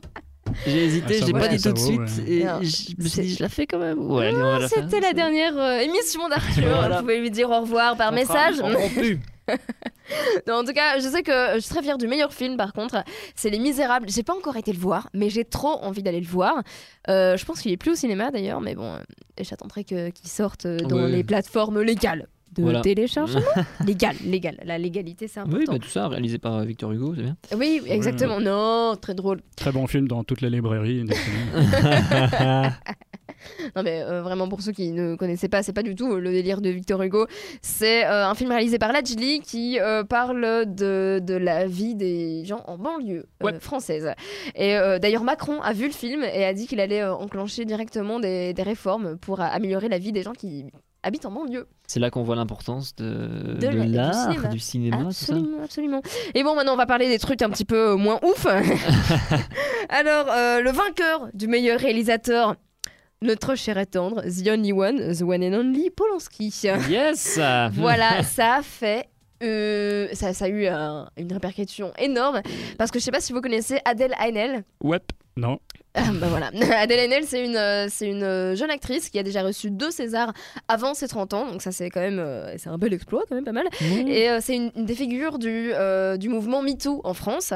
J'ai 0.65 0.85
hésité, 0.85 1.19
Ah, 1.21 1.25
j'ai 1.25 1.33
pas 1.33 1.47
dit 1.47 1.61
tout 1.61 1.73
de 1.73 1.77
suite. 1.79 1.99
ouais. 1.99 2.23
Et 2.27 2.41
je 2.41 2.47
me 2.55 2.63
suis 2.63 2.95
c'est- 3.09 3.21
dit, 3.23 3.35
je 3.35 3.43
la 3.43 3.49
fais 3.49 3.65
quand 3.67 3.79
même. 3.79 3.99
Ouais. 3.99 4.31
C'était 4.67 4.99
la 4.99 5.13
dernière 5.13 5.57
euh, 5.57 5.79
émission 5.79 6.27
d'Arthur. 6.29 6.63
Voilà. 6.67 6.95
Vous 6.97 7.01
pouvez 7.01 7.19
lui 7.19 7.31
dire 7.31 7.49
au 7.49 7.61
revoir 7.61 7.95
par 7.97 8.11
On 8.11 8.15
message. 8.15 8.55
Non, 10.47 10.55
en 10.55 10.63
tout 10.65 10.73
cas, 10.73 10.99
je 10.99 11.07
sais 11.07 11.23
que 11.23 11.31
je 11.55 11.59
suis 11.59 11.69
très 11.73 11.81
fière 11.81 11.97
du 11.97 12.07
meilleur 12.07 12.33
film 12.33 12.57
par 12.57 12.73
contre. 12.73 13.03
C'est 13.35 13.49
Les 13.49 13.59
Misérables. 13.59 14.07
J'ai 14.09 14.23
pas 14.23 14.33
encore 14.35 14.57
été 14.57 14.73
le 14.73 14.77
voir, 14.79 15.09
mais 15.13 15.29
j'ai 15.29 15.45
trop 15.45 15.79
envie 15.83 16.03
d'aller 16.03 16.19
le 16.19 16.27
voir. 16.27 16.61
Euh, 17.09 17.37
je 17.37 17.45
pense 17.45 17.61
qu'il 17.61 17.71
est 17.71 17.77
plus 17.77 17.91
au 17.91 17.95
cinéma 17.95 18.29
d'ailleurs, 18.29 18.59
mais 18.61 18.75
bon, 18.75 18.93
euh, 18.95 18.99
j'attendrai 19.39 19.83
que- 19.85 20.09
qu'il 20.09 20.29
sorte 20.29 20.65
euh, 20.65 20.77
dans 20.79 20.97
Ouais. 21.03 21.09
les 21.09 21.23
plateformes 21.23 21.81
légales 21.81 22.27
de 22.55 22.63
Voilà. 22.63 22.81
téléchargement. 22.81 23.41
légal, 23.85 24.15
légal. 24.25 24.57
La 24.65 24.77
légalité, 24.77 25.27
c'est 25.27 25.39
Oui, 25.41 25.47
important. 25.47 25.73
mais 25.73 25.79
tout 25.79 25.87
ça 25.89 26.07
réalisé 26.07 26.37
par 26.37 26.55
euh, 26.57 26.63
Victor 26.65 26.91
Hugo, 26.91 27.13
c'est 27.15 27.21
bien. 27.23 27.37
Oui, 27.57 27.81
exactement. 27.87 28.39
Non, 28.39 28.95
très 29.01 29.13
drôle. 29.15 29.41
Très 29.55 29.71
bon 29.71 29.87
film 29.87 30.07
dans 30.07 30.23
toutes 30.23 30.41
les 30.41 30.49
librairies. 30.49 31.05
Non 33.75 33.81
mais 33.83 34.03
euh, 34.03 34.21
vraiment 34.21 34.47
pour 34.47 34.61
ceux 34.61 34.71
qui 34.71 34.91
ne 34.91 35.15
connaissaient 35.15 35.49
pas, 35.49 35.63
c'est 35.63 35.73
pas 35.73 35.81
du 35.81 35.95
tout 35.95 36.11
euh, 36.13 36.19
le 36.19 36.31
délire 36.31 36.61
de 36.61 36.69
Victor 36.69 37.01
Hugo. 37.01 37.25
C'est 37.63 38.05
euh, 38.05 38.27
un 38.27 38.35
film 38.35 38.51
réalisé 38.51 38.77
par 38.77 38.91
Lajli 38.91 39.39
qui 39.39 39.79
euh, 39.79 40.03
parle 40.03 40.65
de, 40.67 41.19
de 41.23 41.33
la 41.33 41.65
vie 41.65 41.95
des 41.95 42.45
gens 42.45 42.63
en 42.67 42.77
banlieue 42.77 43.25
euh, 43.41 43.45
Ouais. 43.45 43.59
française. 43.59 44.11
Et 44.55 44.75
euh, 44.75 44.99
d'ailleurs 44.99 45.23
Macron 45.23 45.59
a 45.61 45.73
vu 45.73 45.85
le 45.87 45.91
film 45.93 46.23
et 46.23 46.45
a 46.45 46.53
dit 46.53 46.67
qu'il 46.67 46.79
allait 46.79 47.01
euh, 47.01 47.15
enclencher 47.15 47.65
directement 47.65 48.19
des, 48.19 48.53
des 48.53 48.63
réformes 48.63 49.17
pour 49.17 49.39
améliorer 49.41 49.89
la 49.89 49.97
vie 49.97 50.11
des 50.11 50.21
gens 50.21 50.33
qui 50.33 50.65
habitent 51.03 51.25
en 51.25 51.31
banlieue. 51.31 51.67
C'est 51.87 51.99
là 51.99 52.09
qu'on 52.09 52.23
voit 52.23 52.35
l'importance 52.35 52.95
de, 52.95 53.03
De 53.03 53.53
de 53.59 53.67
la- 53.67 53.85
du 53.85 53.91
l'art, 53.91 54.13
cinéma. 54.31 54.47
du 54.49 54.59
cinéma, 54.59 54.97
tout 54.97 55.11
ça. 55.11 55.33
Absolument, 55.33 55.63
absolument. 55.63 56.01
Et 56.35 56.43
bon, 56.43 56.55
maintenant 56.55 56.73
on 56.73 56.77
va 56.77 56.85
parler 56.85 57.09
des 57.09 57.19
trucs 57.19 57.41
un 57.41 57.49
petit 57.49 57.65
peu 57.65 57.95
moins 57.95 58.19
ouf. 58.23 58.45
Alors, 59.89 60.27
euh, 60.29 60.61
le 60.61 60.71
vainqueur 60.71 61.27
du 61.33 61.47
meilleur 61.47 61.79
réalisateur, 61.79 62.55
notre 63.21 63.55
cher 63.55 63.77
et 63.77 63.85
tendre, 63.85 64.21
The 64.23 64.47
Only 64.47 64.73
One, 64.73 65.15
The 65.17 65.21
One 65.21 65.43
and 65.43 65.53
Only, 65.59 65.89
Polanski. 65.91 66.53
Yes 66.89 67.39
voilà, 67.73 68.23
ça 68.23 68.55
a 68.55 68.61
fait. 68.61 69.07
euh, 69.43 70.07
ça, 70.13 70.33
ça 70.33 70.45
a 70.45 70.47
eu 70.49 70.67
un- 70.67 71.09
une 71.17 71.31
répercussion 71.33 71.91
énorme 71.97 72.41
parce 72.77 72.91
que 72.91 72.99
je 72.99 73.03
sais 73.03 73.11
pas 73.11 73.21
si 73.21 73.33
vous 73.33 73.41
connaissez 73.41 73.79
Adèle 73.85 74.13
Haenel. 74.19 74.63
ouais. 74.83 74.99
Non. 75.37 75.59
Ah, 75.93 76.03
bah 76.13 76.27
voilà. 76.29 76.47
Adèle 76.77 76.99
Haenel, 76.99 77.25
c'est 77.25 77.43
une, 77.43 77.55
euh, 77.57 77.87
c'est 77.89 78.07
une 78.07 78.23
euh, 78.23 78.55
jeune 78.55 78.69
actrice 78.69 79.09
qui 79.09 79.19
a 79.19 79.23
déjà 79.23 79.43
reçu 79.43 79.71
deux 79.71 79.91
Césars 79.91 80.33
avant 80.67 80.93
ses 80.93 81.07
30 81.07 81.33
ans, 81.33 81.51
donc 81.51 81.61
ça 81.61 81.71
c'est 81.71 81.89
quand 81.89 81.99
même 81.99 82.19
euh, 82.19 82.55
c'est 82.57 82.69
un 82.69 82.77
bel 82.77 82.93
exploit, 82.93 83.23
quand 83.27 83.35
même 83.35 83.43
pas 83.43 83.51
mal. 83.51 83.67
Et 84.07 84.29
euh, 84.29 84.39
c'est 84.41 84.55
une, 84.55 84.71
une 84.75 84.85
des 84.85 84.95
figures 84.95 85.37
du, 85.37 85.71
euh, 85.73 86.17
du 86.17 86.29
mouvement 86.29 86.61
MeToo 86.61 87.01
en 87.03 87.13
France. 87.13 87.53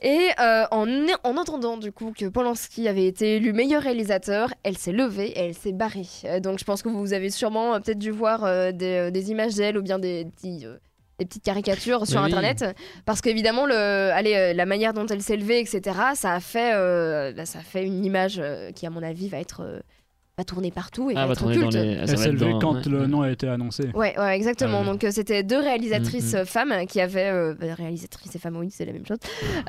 Et 0.00 0.28
euh, 0.40 0.64
en, 0.70 0.86
en 1.24 1.36
entendant 1.36 1.76
du 1.76 1.92
coup 1.92 2.12
que 2.16 2.26
Polanski 2.26 2.88
avait 2.88 3.06
été 3.06 3.36
élu 3.36 3.52
meilleur 3.52 3.82
réalisateur, 3.82 4.52
elle 4.62 4.78
s'est 4.78 4.92
levée 4.92 5.28
et 5.30 5.40
elle 5.40 5.54
s'est 5.54 5.72
barrée. 5.72 6.06
Donc 6.40 6.58
je 6.58 6.64
pense 6.64 6.82
que 6.82 6.88
vous 6.88 7.12
avez 7.12 7.30
sûrement 7.30 7.80
peut-être 7.80 7.98
dû 7.98 8.10
voir 8.10 8.72
des, 8.72 9.10
des 9.10 9.30
images 9.30 9.54
d'elle 9.54 9.76
ou 9.78 9.82
bien 9.82 9.98
des, 9.98 10.24
petits, 10.24 10.66
des 11.18 11.26
petites 11.26 11.44
caricatures 11.44 12.06
sur 12.06 12.20
oui. 12.20 12.26
internet. 12.26 12.64
Parce 13.04 13.20
qu'évidemment, 13.20 13.66
le, 13.66 13.74
allez, 14.12 14.34
euh, 14.34 14.52
la 14.52 14.66
manière 14.66 14.92
dont 14.92 15.06
elle 15.06 15.22
s'est 15.22 15.36
levée, 15.36 15.60
etc., 15.60 15.98
ça 16.14 16.32
a 16.32 16.40
fait, 16.40 16.74
euh, 16.74 17.32
bah, 17.32 17.46
ça 17.46 17.60
a 17.60 17.62
fait 17.62 17.84
une 17.84 18.04
image 18.04 18.38
euh, 18.38 18.70
qui, 18.72 18.86
à 18.86 18.90
mon 18.90 19.02
avis, 19.02 19.28
va 19.28 19.38
être. 19.38 19.82
Va 20.38 20.44
tourner 20.44 20.70
partout 20.70 21.10
et 21.10 21.14
Ah, 21.16 21.20
va 21.20 21.26
va 21.28 21.32
être 21.32 21.38
tourner 21.38 21.54
dans 21.56 21.62
culte. 21.70 21.74
les. 21.76 21.92
Elle 21.92 21.98
va 22.00 22.06
s'est 22.08 22.12
être 22.28 22.32
levée 22.32 22.50
dans- 22.50 22.58
quand 22.58 22.74
ouais, 22.74 22.82
le 22.90 23.06
nom 23.06 23.22
a 23.22 23.30
été 23.30 23.48
annoncé. 23.48 23.84
Ouais, 23.94 24.18
ouais, 24.18 24.36
exactement. 24.36 24.78
Ah 24.78 24.80
ouais. 24.82 24.86
Donc 24.86 25.04
euh, 25.04 25.10
c'était 25.10 25.42
deux 25.42 25.58
réalisatrices 25.58 26.34
Mhm. 26.34 26.40
euh, 26.40 26.44
femmes 26.44 26.74
qui 26.86 27.00
avaient 27.00 27.30
euh, 27.32 27.54
bah, 27.58 27.72
réalisatrices 27.74 28.34
et 28.34 28.38
femmes, 28.38 28.56
oui, 28.58 28.68
c'est 28.70 28.84
la 28.84 28.92
même 28.92 29.06
chose. 29.06 29.16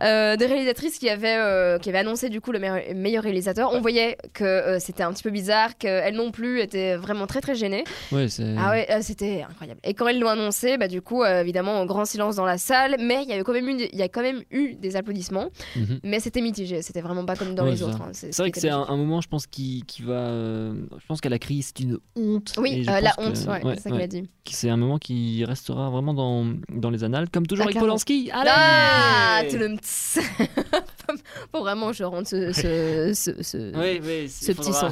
Euh, 0.01 0.35
des 0.35 0.45
réalisatrices 0.45 0.99
qui 0.99 1.09
avaient 1.09 1.37
euh, 1.37 1.77
qui 1.79 1.87
avaient 1.87 1.99
annoncé 1.99 2.27
du 2.27 2.41
coup 2.41 2.51
le 2.51 2.59
meilleur, 2.59 2.81
meilleur 2.95 3.23
réalisateur. 3.23 3.71
On 3.73 3.79
voyait 3.79 4.17
que 4.33 4.43
euh, 4.43 4.79
c'était 4.79 5.03
un 5.03 5.13
petit 5.13 5.23
peu 5.23 5.29
bizarre, 5.29 5.77
qu'elles 5.77 6.15
non 6.15 6.31
plus 6.31 6.59
étaient 6.59 6.97
vraiment 6.97 7.27
très 7.27 7.39
très 7.39 7.55
gênées. 7.55 7.85
Ouais. 8.11 8.27
Ah 8.57 8.71
ouais, 8.71 8.87
euh, 8.91 8.97
c'était 9.01 9.45
incroyable. 9.49 9.79
Et 9.85 9.93
quand 9.93 10.07
elles 10.09 10.19
l'ont 10.19 10.27
annoncé, 10.27 10.77
bah 10.77 10.89
du 10.89 11.01
coup 11.01 11.23
euh, 11.23 11.39
évidemment 11.43 11.85
grand 11.85 12.03
silence 12.03 12.35
dans 12.35 12.45
la 12.45 12.57
salle, 12.57 12.97
mais 12.99 13.23
il 13.23 13.29
y 13.29 13.31
avait 13.33 13.43
quand 13.43 13.53
même 13.53 13.69
il 13.69 13.95
y 13.97 14.01
a 14.01 14.09
quand 14.09 14.21
même 14.21 14.41
eu 14.51 14.73
des 14.75 14.97
applaudissements, 14.97 15.47
Mhm. 15.77 15.99
mais 16.03 16.19
c'était 16.19 16.41
mitigé. 16.41 16.81
C'était 16.81 16.99
vraiment 17.01 17.23
pas 17.23 17.37
comme 17.37 17.55
dans 17.55 17.63
Ouais, 17.63 17.71
les 17.71 17.83
autres. 17.83 18.01
hein. 18.01 18.09
C'est 18.11 18.35
vrai 18.37 18.51
que 18.51 18.59
c'est 18.59 18.69
un, 18.69 18.85
un 18.89 18.97
moment, 18.97 19.21
je 19.21 19.29
pense, 19.29 19.47
qui, 19.47 19.83
qui 19.87 20.01
va. 20.03 20.56
Euh, 20.57 20.73
je 20.99 21.05
pense 21.07 21.21
qu'à 21.21 21.29
la 21.29 21.39
crise, 21.39 21.71
c'est 21.75 21.83
une 21.83 21.97
honte. 22.15 22.53
Oui, 22.57 22.85
euh, 22.89 22.99
la 22.99 23.13
honte, 23.17 23.33
que- 23.33 23.49
ouais, 23.49 23.63
ouais, 23.65 23.75
c'est 23.77 23.89
ça 23.89 23.95
ouais, 23.95 24.03
a 24.03 24.07
dit. 24.07 24.29
C'est 24.49 24.69
un 24.69 24.77
moment 24.77 24.97
qui 24.97 25.43
restera 25.45 25.89
vraiment 25.89 26.13
dans, 26.13 26.45
dans 26.69 26.89
les 26.89 27.03
annales, 27.03 27.29
comme 27.29 27.45
toujours 27.47 27.65
Ah, 27.65 27.69
avec. 27.69 27.79
Polanski. 27.79 28.29
Allez 28.33 28.49
Ah, 28.53 29.41
tout 29.49 29.57
le 29.57 29.75
Faut 31.53 31.59
vraiment 31.61 31.87
que 31.87 31.93
je 31.93 32.03
rende 32.03 32.27
ce, 32.27 32.51
ce, 32.51 33.11
ce, 33.13 33.41
ce- 33.43 33.75
Oui, 33.77 34.01
oui, 34.03 34.29
ce 34.29 34.51
petit 34.51 34.73
son. 34.73 34.89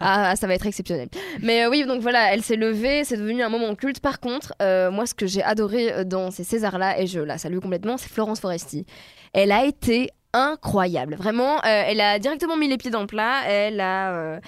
Ah, 0.00 0.34
ça 0.36 0.46
va 0.46 0.54
être 0.54 0.66
exceptionnel. 0.66 1.08
Mais 1.42 1.64
euh, 1.64 1.70
oui, 1.70 1.84
donc 1.86 2.00
voilà, 2.00 2.32
elle 2.32 2.42
s'est 2.42 2.56
levée, 2.56 3.04
c'est 3.04 3.16
devenu 3.16 3.42
un 3.42 3.48
moment 3.50 3.74
culte. 3.74 4.00
Par 4.00 4.20
contre, 4.20 4.54
euh, 4.62 4.90
moi, 4.90 5.06
ce 5.06 5.14
que 5.14 5.26
j'ai 5.26 5.42
adoré 5.42 6.04
dans 6.04 6.30
ces 6.30 6.44
Césars-là, 6.44 7.00
et 7.00 7.06
je 7.06 7.20
la 7.20 7.38
salue 7.38 7.58
complètement, 7.58 7.96
c'est 7.98 8.08
Florence 8.10 8.40
Foresti. 8.40 8.86
Elle 9.34 9.52
a 9.52 9.64
été 9.66 10.08
incroyable. 10.32 11.14
Vraiment, 11.16 11.56
euh, 11.58 11.60
elle 11.86 12.00
a 12.00 12.18
directement 12.18 12.56
mis 12.56 12.68
les 12.68 12.76
pieds 12.78 12.90
dans 12.90 13.00
le 13.00 13.06
plat. 13.06 13.42
Elle 13.46 13.80
a, 13.80 14.12
euh, 14.14 14.40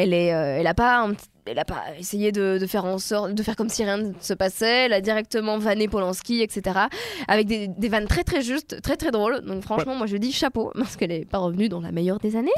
elle 0.00 0.14
est, 0.14 0.32
euh, 0.32 0.58
elle 0.60 0.66
a 0.68 0.74
pas, 0.74 0.98
un 1.00 1.12
petit- 1.12 1.26
elle 1.44 1.58
a 1.58 1.64
pas 1.64 1.82
essayé 1.98 2.30
de, 2.30 2.58
de 2.60 2.66
faire 2.66 2.84
en 2.84 2.98
sorte, 2.98 3.34
de 3.34 3.42
faire 3.42 3.56
comme 3.56 3.68
si 3.68 3.82
rien 3.82 3.96
ne 3.96 4.12
se 4.20 4.32
passait. 4.34 4.84
Elle 4.86 4.92
a 4.92 5.00
directement 5.00 5.58
vanné 5.58 5.88
Polanski, 5.88 6.40
etc. 6.42 6.78
Avec 7.26 7.46
des, 7.48 7.66
des 7.66 7.88
vannes 7.88 8.06
très 8.06 8.22
très 8.22 8.40
justes, 8.42 8.80
très 8.80 8.96
très 8.96 9.10
drôles. 9.10 9.40
Donc 9.40 9.62
franchement, 9.64 9.94
moi 9.96 10.06
je 10.06 10.16
dis 10.16 10.30
chapeau 10.30 10.70
parce 10.78 10.96
qu'elle 10.96 11.10
est 11.10 11.24
pas 11.28 11.38
revenue 11.38 11.68
dans 11.68 11.80
la 11.80 11.90
meilleure 11.90 12.18
des 12.18 12.36
années. 12.36 12.52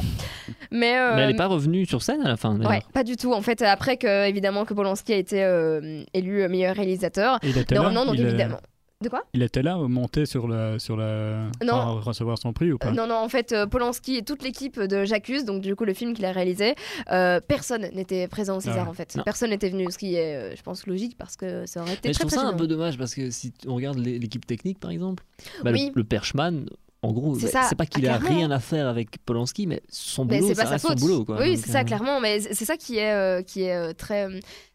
Mais, 0.70 0.98
euh, 0.98 1.14
Mais 1.16 1.22
elle 1.22 1.31
n'est 1.31 1.37
pas 1.37 1.46
revenue 1.46 1.87
sur 1.87 2.03
scène 2.03 2.20
à 2.22 2.29
la 2.29 2.37
fin. 2.37 2.59
Ouais, 2.61 2.83
pas 2.92 3.05
du 3.05 3.16
tout. 3.16 3.33
En 3.33 3.42
fait, 3.42 3.62
après 3.62 3.96
que 3.96 4.29
évidemment 4.29 4.64
que 4.66 4.74
Polanski 4.74 5.12
a 5.14 5.16
été 5.16 5.42
euh, 5.42 6.03
élu 6.12 6.46
meilleur 6.48 6.76
réalisateur. 6.76 7.38
Il 7.42 7.57
était 7.57 7.74
Non, 7.74 8.05
donc 8.05 8.14
il 8.14 8.26
évidemment. 8.26 8.59
De 9.02 9.08
quoi? 9.08 9.22
Il 9.32 9.42
était 9.42 9.62
là, 9.62 9.76
monté 9.78 10.26
sur 10.26 10.46
la, 10.46 10.78
sur 10.78 10.94
la, 10.94 11.44
Non. 11.64 11.96
pour 11.96 12.04
recevoir 12.04 12.36
son 12.36 12.52
prix 12.52 12.70
ou 12.70 12.76
pas? 12.76 12.88
Euh, 12.88 12.92
Non, 12.92 13.06
non, 13.06 13.14
en 13.14 13.30
fait, 13.30 13.52
euh, 13.52 13.66
Polanski 13.66 14.16
et 14.16 14.22
toute 14.22 14.42
l'équipe 14.42 14.78
de 14.78 15.06
J'accuse, 15.06 15.46
donc 15.46 15.62
du 15.62 15.74
coup 15.74 15.86
le 15.86 15.94
film 15.94 16.12
qu'il 16.12 16.26
a 16.26 16.32
réalisé, 16.32 16.74
euh, 17.10 17.40
personne 17.40 17.88
n'était 17.94 18.28
présent 18.28 18.58
au 18.58 18.60
César 18.60 18.80
Ah 18.80 18.82
ouais. 18.84 18.88
en 18.90 18.92
fait. 18.92 19.16
Non. 19.16 19.22
Personne 19.24 19.50
n'était 19.50 19.70
venu, 19.70 19.90
ce 19.90 19.96
qui 19.96 20.16
est, 20.16 20.36
euh, 20.52 20.54
je 20.54 20.60
pense, 20.60 20.86
logique 20.86 21.16
parce 21.16 21.34
que 21.36 21.64
ça 21.64 21.80
aurait 21.80 21.94
été 21.94 22.08
Mais 22.08 22.12
je 22.12 22.18
très 22.18 22.28
trouve 22.28 22.38
très 22.38 22.46
ça 22.46 22.52
un 22.52 22.56
peu 22.58 22.66
dommage 22.66 22.98
parce 22.98 23.14
que 23.14 23.30
si 23.30 23.54
on 23.66 23.74
regarde 23.76 23.96
l'é- 23.96 24.18
l'équipe 24.18 24.44
technique, 24.46 24.78
par 24.78 24.90
exemple, 24.90 25.24
bah, 25.64 25.70
Oui. 25.72 25.86
le, 25.94 26.02
le 26.02 26.04
Perchman, 26.04 26.66
en 27.00 27.12
gros, 27.12 27.34
C'est 27.38 27.54
bah, 27.54 27.70
pas 27.78 27.86
qu'il 27.86 28.06
Ah, 28.06 28.16
a 28.16 28.18
rien 28.18 28.50
à 28.50 28.58
faire 28.60 28.86
avec 28.86 29.16
Polanski, 29.24 29.66
mais 29.66 29.80
son 29.88 30.26
Mais 30.26 30.36
boulot, 30.40 30.48
c'est 30.48 30.54
ça 30.56 30.62
pas 30.64 30.66
sa 30.66 30.72
reste 30.74 30.86
faute. 30.88 30.98
son 30.98 31.06
boulot. 31.06 31.24
Quoi. 31.24 31.38
oui, 31.40 31.56
c'est 31.56 31.70
ça, 31.70 31.80
euh, 31.80 31.84
clairement. 31.84 32.20
Mais 32.20 32.40
c'est 32.40 32.66
ça 32.66 32.76
qui 32.76 32.98
est, 32.98 33.14
euh, 33.14 33.40
qui 33.40 33.62
est 33.62 33.74
euh, 33.74 33.94
très, 33.94 34.28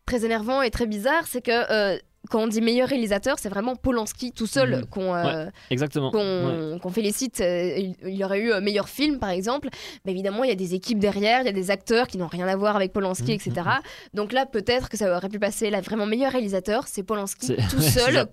très 0.08 0.26
énervant 0.26 0.64
et 0.64 0.72
très 0.72 0.88
bizarre, 0.88 1.28
c'est 1.28 1.44
que 1.44 1.52
euh, 1.96 2.00
quand 2.30 2.40
on 2.44 2.48
dit 2.48 2.62
meilleur 2.62 2.90
réalisateur, 2.90 3.38
c'est 3.40 3.50
vraiment 3.50 3.76
Polanski 3.76 4.32
tout 4.32 4.48
seul 4.48 4.86
qu'on 4.90 5.14
euh, 5.16 5.46
qu'on 6.12 6.80
Ouais. 6.88 6.94
félicite. 6.94 7.42
Euh, 7.42 7.78
Il 8.04 8.16
y 8.16 8.24
aurait 8.24 8.40
eu 8.40 8.52
un 8.54 8.60
meilleur 8.62 8.88
film, 8.90 9.20
par 9.20 9.30
exemple. 9.30 9.70
Mais 10.06 10.12
évidemment, 10.12 10.44
il 10.44 10.50
y 10.50 10.54
a 10.54 10.56
des 10.56 10.74
équipes 10.76 11.00
derrière, 11.00 11.42
il 11.42 11.46
y 11.46 11.50
a 11.50 11.54
des 11.54 11.72
acteurs 11.72 12.08
qui 12.08 12.18
n'ont 12.18 12.28
rien 12.28 12.48
à 12.48 12.56
voir 12.56 12.76
avec 12.76 12.94
Polanski, 12.94 13.32
Mhm, 13.32 13.40
etc. 13.46 13.54
Donc 14.14 14.32
là, 14.34 14.46
peut-être 14.46 14.90
que 14.90 14.98
ça 14.98 15.16
aurait 15.16 15.30
pu 15.30 15.40
passer. 15.40 15.70
Là, 15.70 15.82
vraiment 15.82 16.06
meilleur 16.06 16.32
réalisateur, 16.32 16.86
c'est 16.88 17.04
Polanski 17.04 17.56
tout 17.70 17.82
seul. 17.82 18.26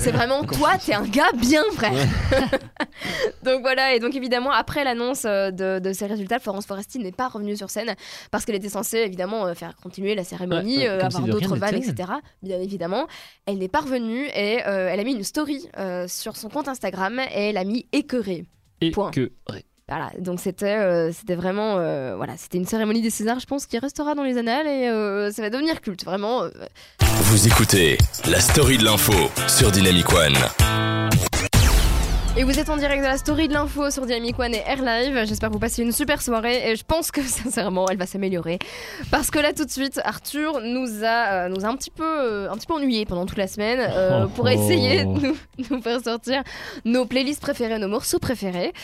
C'est 0.00 0.12
vraiment 0.12 0.42
toi, 0.58 0.72
t'es 0.84 0.94
un 0.94 1.02
gars 1.06 1.32
bien, 1.36 1.62
frère. 1.72 1.92
donc 3.42 3.60
voilà, 3.62 3.94
et 3.94 4.00
donc 4.00 4.14
évidemment, 4.14 4.50
après 4.50 4.84
l'annonce 4.84 5.24
euh, 5.24 5.50
de, 5.50 5.78
de 5.78 5.92
ces 5.92 6.06
résultats, 6.06 6.38
Florence 6.38 6.66
Foresti 6.66 6.98
n'est 6.98 7.12
pas 7.12 7.28
revenue 7.28 7.56
sur 7.56 7.70
scène 7.70 7.94
parce 8.30 8.44
qu'elle 8.44 8.54
était 8.56 8.68
censée 8.68 8.98
évidemment 8.98 9.46
euh, 9.46 9.54
faire 9.54 9.74
continuer 9.82 10.14
la 10.14 10.24
cérémonie, 10.24 10.86
euh, 10.86 11.00
avoir 11.00 11.24
d'autres 11.26 11.56
vannes, 11.56 11.76
etc. 11.76 12.10
Bien 12.42 12.60
évidemment, 12.60 13.06
elle 13.46 13.58
n'est 13.58 13.68
pas 13.68 13.80
revenue 13.80 14.26
et 14.34 14.66
euh, 14.66 14.88
elle 14.90 15.00
a 15.00 15.04
mis 15.04 15.12
une 15.14 15.24
story 15.24 15.68
euh, 15.78 16.06
sur 16.08 16.36
son 16.36 16.48
compte 16.48 16.68
Instagram 16.68 17.18
et 17.18 17.50
elle 17.50 17.56
a 17.56 17.64
mis 17.64 17.86
écœuré. 17.92 18.44
Et 18.80 18.90
Point. 18.90 19.10
que. 19.10 19.30
ouais. 19.52 19.64
Voilà, 19.88 20.10
donc 20.18 20.40
c'était 20.40 20.66
euh, 20.78 21.12
c'était 21.12 21.36
vraiment 21.36 21.76
euh, 21.78 22.16
voilà, 22.16 22.36
c'était 22.36 22.58
une 22.58 22.66
cérémonie 22.66 23.02
des 23.02 23.10
Césars, 23.10 23.38
je 23.38 23.46
pense, 23.46 23.66
qui 23.66 23.78
restera 23.78 24.16
dans 24.16 24.24
les 24.24 24.36
annales 24.36 24.66
et 24.66 24.88
euh, 24.88 25.30
ça 25.30 25.42
va 25.42 25.48
devenir 25.50 25.80
culte, 25.80 26.04
vraiment. 26.04 26.42
euh, 26.42 26.50
Vous 27.00 27.46
écoutez 27.46 27.96
la 28.28 28.40
story 28.40 28.78
de 28.78 28.84
l'info 28.84 29.12
sur 29.46 29.70
Dynamic 29.70 30.12
One. 30.12 30.34
Et 32.38 32.44
vous 32.44 32.58
êtes 32.58 32.68
en 32.68 32.76
direct 32.76 33.02
de 33.02 33.08
la 33.08 33.16
story 33.16 33.48
de 33.48 33.54
l'info 33.54 33.90
sur 33.90 34.04
Dynamic 34.04 34.38
One 34.38 34.54
et 34.54 34.62
Air 34.66 34.82
Live. 34.82 35.24
J'espère 35.26 35.48
que 35.48 35.54
vous 35.54 35.58
passez 35.58 35.82
une 35.82 35.90
super 35.90 36.20
soirée 36.20 36.70
et 36.70 36.76
je 36.76 36.84
pense 36.84 37.10
que 37.10 37.22
sincèrement 37.26 37.88
elle 37.88 37.96
va 37.96 38.04
s'améliorer. 38.04 38.58
Parce 39.10 39.30
que 39.30 39.38
là 39.38 39.54
tout 39.54 39.64
de 39.64 39.70
suite, 39.70 40.02
Arthur 40.04 40.60
nous 40.60 41.02
a, 41.02 41.46
euh, 41.46 41.48
nous 41.48 41.64
a 41.64 41.68
un 41.68 41.76
petit 41.76 41.90
peu, 41.90 42.04
euh, 42.04 42.50
un 42.50 42.56
petit 42.56 42.66
peu 42.66 42.74
ennuyé 42.74 43.06
pendant 43.06 43.24
toute 43.24 43.38
la 43.38 43.46
semaine 43.46 43.78
euh, 43.80 44.24
Oh, 44.26 44.28
pour 44.28 44.50
essayer 44.50 45.04
de 45.04 45.08
oh. 45.08 45.18
nous, 45.18 45.36
nous 45.70 45.80
faire 45.80 46.02
sortir 46.02 46.42
nos 46.84 47.06
playlists 47.06 47.40
préférées, 47.40 47.78
nos 47.78 47.88
morceaux 47.88 48.18
préférés. 48.18 48.74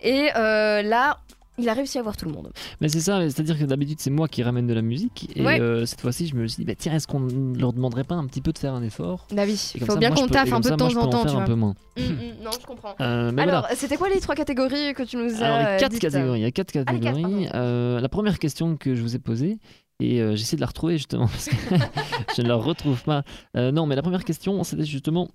Et 0.00 0.30
euh, 0.34 0.80
là, 0.80 1.18
il 1.58 1.68
a 1.68 1.74
réussi 1.74 1.98
à 1.98 2.02
voir 2.02 2.16
tout 2.16 2.24
le 2.26 2.32
monde. 2.32 2.50
Mais 2.80 2.88
c'est 2.88 3.00
ça, 3.00 3.20
c'est-à-dire 3.28 3.58
que 3.58 3.64
d'habitude 3.64 3.98
c'est 4.00 4.10
moi 4.10 4.28
qui 4.28 4.42
ramène 4.42 4.66
de 4.66 4.74
la 4.74 4.82
musique 4.82 5.30
et 5.36 5.42
Ouais. 5.44 5.60
euh, 5.60 5.84
cette 5.86 6.00
fois-ci 6.00 6.26
je 6.26 6.34
me 6.34 6.46
suis 6.46 6.62
dit 6.62 6.64
bah, 6.64 6.74
tiens 6.76 6.94
est-ce 6.94 7.06
qu'on 7.06 7.26
leur 7.58 7.72
demanderait 7.72 8.04
pas 8.04 8.14
un 8.14 8.26
petit 8.26 8.40
peu 8.40 8.52
de 8.52 8.58
faire 8.58 8.74
un 8.74 8.82
effort? 8.82 9.26
Bah 9.32 9.42
oui, 9.46 9.72
il 9.74 9.80
faut 9.80 9.92
ça, 9.92 9.96
bien 9.98 10.10
qu'on 10.10 10.26
taffe 10.26 10.52
un 10.52 10.60
peu 10.60 10.70
de 10.70 10.76
temps 10.76 10.96
en 10.96 11.08
temps, 11.08 11.38
un 11.38 11.44
peu 11.44 11.54
moins. 11.54 11.74
Hum, 11.98 12.04
hum, 12.04 12.16
non, 12.44 12.50
je 12.60 12.66
comprends. 12.66 12.94
Euh, 13.00 13.30
mais 13.32 13.42
Alors, 13.42 13.60
voilà. 13.62 13.76
c'était 13.76 13.96
quoi 13.96 14.08
les 14.08 14.20
trois 14.20 14.34
catégories 14.34 14.94
que 14.94 15.02
tu 15.02 15.16
nous 15.16 15.42
as 15.42 15.46
Alors, 15.46 15.72
les 15.72 15.76
quatre 15.78 15.90
dites 15.92 16.00
catégories. 16.00 16.40
Il 16.40 16.42
y 16.42 16.46
a 16.46 16.50
quatre 16.50 16.72
Ah, 16.76 16.84
catégories. 16.84 17.48
Euh, 17.54 18.00
la 18.00 18.08
première 18.08 18.38
question 18.38 18.76
que 18.76 18.94
je 18.94 19.02
vous 19.02 19.14
ai 19.14 19.18
posée, 19.18 19.58
et 20.00 20.20
euh, 20.20 20.34
j'essaie 20.34 20.56
de 20.56 20.60
la 20.62 20.66
retrouver 20.66 20.96
justement, 20.96 21.26
parce 21.26 21.48
que 21.48 21.54
je 22.36 22.42
ne 22.42 22.48
la 22.48 22.54
retrouve 22.56 23.02
pas. 23.02 23.22
Euh, 23.56 23.70
non, 23.72 23.86
mais 23.86 23.94
la 23.94 24.02
première 24.02 24.24
question, 24.24 24.64
c'était 24.64 24.84
justement 24.84 25.28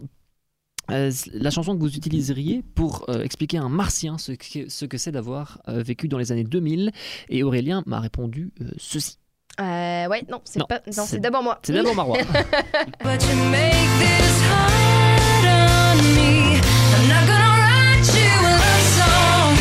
euh, 0.92 1.12
la 1.34 1.50
chanson 1.52 1.76
que 1.76 1.82
vous 1.82 1.96
utiliseriez 1.96 2.64
pour 2.76 3.06
euh, 3.10 3.22
expliquer 3.24 3.58
à 3.58 3.64
un 3.64 3.70
martien 3.70 4.18
ce 4.18 4.32
que, 4.34 4.70
ce 4.70 4.86
que 4.86 4.98
c'est 4.98 5.12
d'avoir 5.12 5.60
euh, 5.68 5.82
vécu 5.84 6.08
dans 6.08 6.18
les 6.18 6.32
années 6.32 6.44
2000. 6.44 6.92
Et 7.30 7.44
Aurélien 7.44 7.84
m'a 7.86 8.00
répondu 8.00 8.52
euh, 8.62 8.66
ceci. 8.78 9.18
Euh, 9.60 10.08
ouais, 10.08 10.24
non, 10.30 10.40
c'est 10.46 10.62
pas. 10.68 10.82
Non, 10.96 11.04
c'est- 11.06 11.20
d'abord 11.20 11.42
moi. 11.44 11.60
C'est 11.64 11.74
d'abord 11.74 11.96
Marois. 11.96 12.18
But 13.04 13.24
you 13.24 13.36
make 13.50 13.74
this 14.00 14.42
hard 14.50 15.46
on 15.46 15.98
me. 16.14 16.58
I'm 16.58 17.08
not 17.08 17.26
gonna 17.26 17.52
write 17.58 18.08
you 18.14 18.32
a 18.38 18.52
love 18.54 18.84
song. 18.96 19.58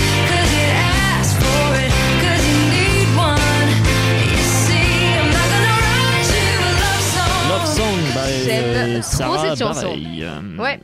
By 8.14 9.00
trop 9.00 9.02
Sarah 9.02 9.38
cette 9.50 9.58
chanson. 9.58 9.80
Bareilles. 9.88 10.22
Euh, 10.24 10.56
Ouais. 10.58 10.80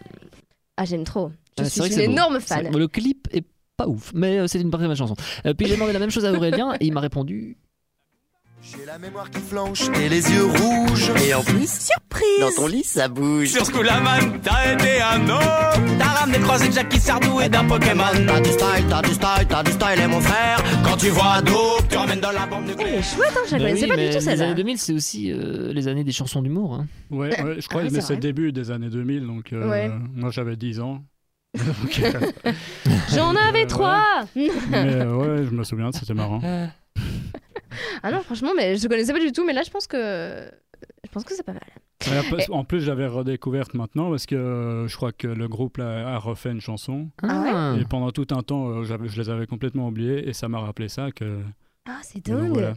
Ah, 0.76 0.84
j'aime 0.84 1.04
trop. 1.04 1.30
Je 1.58 1.64
c'est 1.64 1.82
suis 1.82 1.90
une 1.90 2.06
beau. 2.06 2.12
énorme 2.12 2.40
fan. 2.40 2.76
Le 2.76 2.88
clip 2.88 3.28
est 3.32 3.44
pas 3.76 3.86
ouf, 3.86 4.12
mais 4.14 4.38
euh, 4.38 4.46
c'est 4.46 4.60
une 4.60 4.70
belle 4.70 4.94
chanson. 4.96 5.14
Euh, 5.46 5.54
puis 5.54 5.66
j'ai 5.66 5.74
demandé 5.74 5.92
la 5.92 5.98
même 5.98 6.10
chose 6.10 6.24
à 6.24 6.32
Aurélien 6.32 6.74
et 6.80 6.86
il 6.86 6.92
m'a 6.92 7.00
répondu 7.00 7.56
J'ai 8.62 8.86
la 8.86 8.98
mémoire 8.98 9.28
qui 9.30 9.40
flanche 9.40 9.82
et 10.00 10.08
les 10.08 10.30
yeux 10.30 10.44
rouges. 10.46 11.10
Et 11.26 11.34
en 11.34 11.42
plus, 11.42 11.68
surprise, 11.68 12.40
dans 12.40 12.50
ton 12.54 12.66
lit 12.68 12.84
ça 12.84 13.08
bouge. 13.08 13.48
Sur 13.48 13.64
Schoolaman, 13.66 14.40
t'as 14.42 14.72
été 14.74 15.00
un 15.02 15.28
homme. 15.28 15.98
T'as 15.98 16.04
ramené 16.20 16.38
croisé 16.38 16.68
de 16.68 16.72
Jackie 16.72 17.00
Sardou 17.00 17.40
et 17.40 17.48
d'un 17.48 17.64
Pokémon. 17.66 18.04
T'as 18.26 18.40
du 18.40 18.50
style, 18.50 18.86
t'as 18.88 19.02
du 19.02 19.10
style, 19.14 19.46
t'as 19.48 19.62
du 19.62 19.72
style 19.72 20.00
et 20.02 20.06
mon 20.06 20.20
frère. 20.20 20.62
Quand 20.84 20.96
tu 20.96 21.08
vois 21.08 21.42
Dope, 21.42 21.88
tu 21.90 21.96
ramènes 21.96 22.20
dans 22.20 22.30
la 22.30 22.46
bombe 22.46 22.62
Elle 22.64 22.70
nucléaire. 22.76 22.98
est 22.98 23.02
chouette, 23.02 23.32
hein, 23.36 23.40
je 23.50 23.56
Bah 23.56 23.64
oui, 23.72 23.86
pas 23.88 23.96
mais 23.96 24.08
du 24.08 24.08
tout 24.10 24.14
Les 24.14 24.20
celle-là. 24.20 24.44
années 24.44 24.54
2000, 24.54 24.78
c'est 24.78 24.92
aussi 24.92 25.32
euh, 25.32 25.72
les 25.72 25.88
années 25.88 26.04
des 26.04 26.12
chansons 26.12 26.40
d'humour. 26.42 26.74
hein. 26.74 26.86
Ouais, 27.10 27.28
ouais, 27.42 27.56
je 27.60 27.66
crois 27.68 27.82
Ah, 27.84 27.88
que 27.88 27.94
c'est 27.94 28.00
c'est 28.00 28.14
le 28.14 28.20
début 28.20 28.52
des 28.52 28.70
années 28.70 28.90
2000, 28.90 29.26
donc 29.26 29.52
euh, 29.52 29.68
Ouais. 29.68 29.90
moi 30.14 30.30
j'avais 30.30 30.56
10 30.56 30.80
ans. 30.80 31.02
Euh, 32.02 32.52
J'en 33.14 33.34
avais 33.36 33.64
Euh, 33.64 33.66
trois 33.66 34.02
mais 34.34 34.48
euh, 34.94 35.14
ouais, 35.14 35.44
je 35.44 35.50
me 35.50 35.62
souviens, 35.64 35.90
c'était 35.92 36.14
marrant. 36.14 36.40
Ah 38.02 38.10
non, 38.10 38.22
franchement, 38.22 38.52
mais 38.56 38.76
je 38.76 38.88
connaissais 38.88 39.12
pas 39.12 39.20
du 39.20 39.32
tout, 39.32 39.44
mais 39.44 39.52
là 39.52 39.62
je 39.64 39.70
pense 39.70 39.86
que. 39.86 40.50
Je 41.04 41.10
pense 41.10 41.24
que 41.24 41.34
c'est 41.34 41.44
pas 41.44 41.52
mal. 41.52 41.62
En 42.50 42.64
plus, 42.64 42.80
j'avais 42.80 43.06
redécouverte 43.06 43.74
maintenant 43.74 44.10
parce 44.10 44.26
que 44.26 44.34
euh, 44.34 44.88
je 44.88 44.96
crois 44.96 45.12
que 45.12 45.28
le 45.28 45.48
groupe 45.48 45.76
là, 45.76 46.14
a 46.14 46.18
refait 46.18 46.50
une 46.50 46.60
chanson. 46.60 47.08
Ah 47.22 47.74
ouais 47.74 47.80
Et 47.80 47.84
pendant 47.84 48.10
tout 48.10 48.26
un 48.30 48.42
temps, 48.42 48.68
euh, 48.68 48.84
je 48.84 49.20
les 49.20 49.30
avais 49.30 49.46
complètement 49.46 49.88
oubliés 49.88 50.28
et 50.28 50.32
ça 50.32 50.48
m'a 50.48 50.58
rappelé 50.60 50.88
ça. 50.88 51.12
Que... 51.12 51.40
Ah, 51.88 52.00
c'est 52.02 52.24
donc, 52.26 52.40
dingue. 52.40 52.52
voilà. 52.52 52.74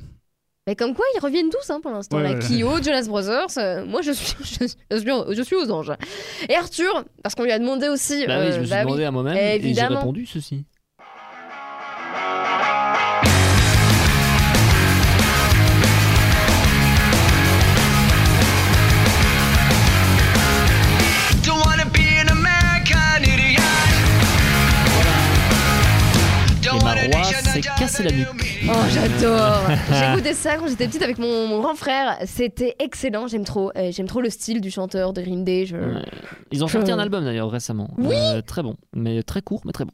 Mais 0.67 0.75
comme 0.75 0.95
quoi, 0.95 1.05
ils 1.15 1.19
reviennent 1.19 1.49
tous 1.49 1.69
hein, 1.69 1.79
pour 1.79 1.91
l'instant. 1.91 2.17
Ouais. 2.17 2.39
Kyo, 2.39 2.81
Jonas 2.81 3.05
Brothers, 3.07 3.57
euh, 3.57 3.85
moi 3.85 4.01
je 4.01 4.11
suis, 4.11 4.35
je, 4.39 4.45
suis, 4.45 4.57
je 4.91 4.97
suis- 4.97 5.35
je 5.35 5.41
suis 5.43 5.55
aux 5.55 5.71
anges. 5.71 5.93
Et 6.49 6.55
Arthur, 6.55 7.05
parce 7.21 7.35
qu'on 7.35 7.43
lui 7.43 7.51
a 7.51 7.59
demandé 7.59 7.88
aussi. 7.88 8.25
Bah 8.25 8.39
oui, 8.41 8.51
je 8.51 8.59
me 8.59 8.65
suis 8.65 8.69
bah 8.71 8.77
oui. 8.79 8.85
demandé 8.85 9.03
à 9.03 9.11
moi-même 9.11 9.38
et 9.38 9.73
j'ai 9.73 9.81
répondu 9.81 10.25
ceci. 10.25 10.65
S'est 27.61 27.69
cassé 27.77 28.03
la 28.03 28.11
nuque. 28.11 28.61
Oh, 28.67 28.73
j'adore 28.89 29.61
J'ai 29.91 30.13
écouté 30.13 30.33
ça 30.33 30.57
quand 30.57 30.67
j'étais 30.67 30.87
petite 30.87 31.01
avec 31.01 31.17
mon, 31.17 31.47
mon 31.47 31.61
grand 31.61 31.75
frère. 31.75 32.17
C'était 32.25 32.75
excellent, 32.79 33.27
j'aime 33.27 33.45
trop. 33.45 33.71
Euh, 33.77 33.91
j'aime 33.91 34.07
trop 34.07 34.21
le 34.21 34.29
style 34.29 34.61
du 34.61 34.71
chanteur 34.71 35.13
de 35.13 35.21
Green 35.21 35.43
Day. 35.43 35.65
Je... 35.65 35.77
Ouais. 35.77 36.05
Ils 36.51 36.63
ont 36.63 36.67
sorti 36.67 36.91
un 36.91 36.99
album 36.99 37.23
d'ailleurs 37.23 37.49
récemment. 37.49 37.89
Oui. 37.97 38.15
Euh, 38.15 38.41
très 38.41 38.63
bon, 38.63 38.75
mais 38.93 39.23
très 39.23 39.41
court, 39.41 39.61
mais 39.65 39.71
très 39.71 39.85
bon. 39.85 39.93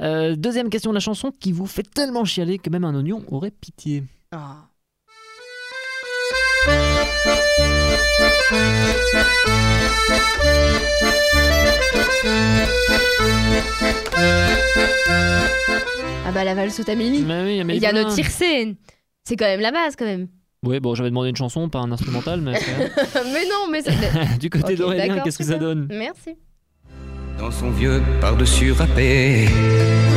Euh, 0.00 0.34
deuxième 0.36 0.70
question 0.70 0.90
de 0.90 0.94
la 0.94 1.00
chanson 1.00 1.30
qui 1.38 1.52
vous 1.52 1.66
fait 1.66 1.82
tellement 1.82 2.24
chialer 2.24 2.58
que 2.58 2.70
même 2.70 2.84
un 2.84 2.94
oignon 2.94 3.22
aurait 3.30 3.50
pitié. 3.52 4.02
Ah. 4.32 4.68
Bah 16.36 16.44
la 16.44 16.54
valse 16.54 16.86
Amélie. 16.86 17.22
Mais 17.22 17.42
oui, 17.44 17.60
Amélie 17.60 17.78
Il 17.78 17.82
y 17.82 17.86
a 17.86 17.92
notre 17.92 18.14
tiercé. 18.14 18.76
C'est 19.24 19.36
quand 19.36 19.46
même 19.46 19.60
la 19.60 19.72
base, 19.72 19.96
quand 19.96 20.04
même. 20.04 20.28
Ouais, 20.64 20.80
bon, 20.80 20.94
j'avais 20.94 21.08
demandé 21.08 21.30
une 21.30 21.36
chanson, 21.36 21.68
pas 21.70 21.78
un 21.78 21.90
instrumental, 21.92 22.42
mais. 22.42 22.52
mais 23.32 23.44
non, 23.48 23.70
mais 23.72 23.80
c'est. 23.82 24.38
du 24.38 24.50
côté 24.50 24.74
Ok, 24.74 24.78
d'Aurélien, 24.78 25.20
qu'est-ce 25.20 25.38
que 25.38 25.44
ça 25.44 25.56
donne 25.56 25.88
Merci. 25.90 26.36
Dans 27.38 27.50
son 27.50 27.70
vieux 27.70 28.02
par-dessus 28.20 28.72
râpé, 28.72 29.46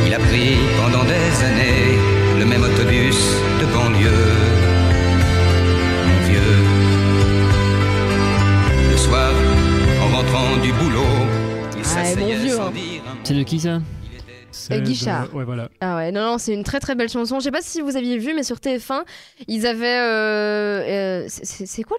il 0.06 0.12
a 0.14 0.18
pris 0.18 0.56
pendant 0.82 1.04
des 1.04 1.44
années 1.44 1.98
le 2.38 2.44
même 2.44 2.62
autobus 2.64 3.16
de 3.60 3.66
banlieue. 3.72 4.10
Mon 6.06 6.28
vieux. 6.28 6.56
Le 8.90 8.96
soir, 8.98 9.32
en 10.02 10.16
rentrant 10.16 10.56
du 10.62 10.72
boulot, 10.72 11.04
il 11.76 11.80
Ah, 11.80 11.84
s'asseyait 11.84 12.36
vieux, 12.36 12.56
sans 12.56 12.68
hein. 12.68 12.72
dire 12.72 13.02
un 13.06 13.16
C'est 13.24 13.34
de 13.34 13.42
qui 13.42 13.58
ça? 13.60 13.80
De- 14.70 14.80
Guichard. 14.80 15.34
Ouais, 15.34 15.44
voilà. 15.44 15.68
Ah 15.80 15.96
ouais, 15.96 16.12
non, 16.12 16.22
non, 16.22 16.38
c'est 16.38 16.52
une 16.54 16.64
très 16.64 16.80
très 16.80 16.94
belle 16.94 17.08
chanson. 17.08 17.38
Je 17.38 17.44
sais 17.44 17.50
pas 17.50 17.62
si 17.62 17.80
vous 17.80 17.96
aviez 17.96 18.18
vu, 18.18 18.34
mais 18.34 18.42
sur 18.42 18.56
TF1, 18.56 19.02
ils 19.48 19.66
avaient. 19.66 19.98
euh, 19.98 21.22
euh, 21.24 21.24
c'est- 21.28 21.82
quoi 21.82 21.96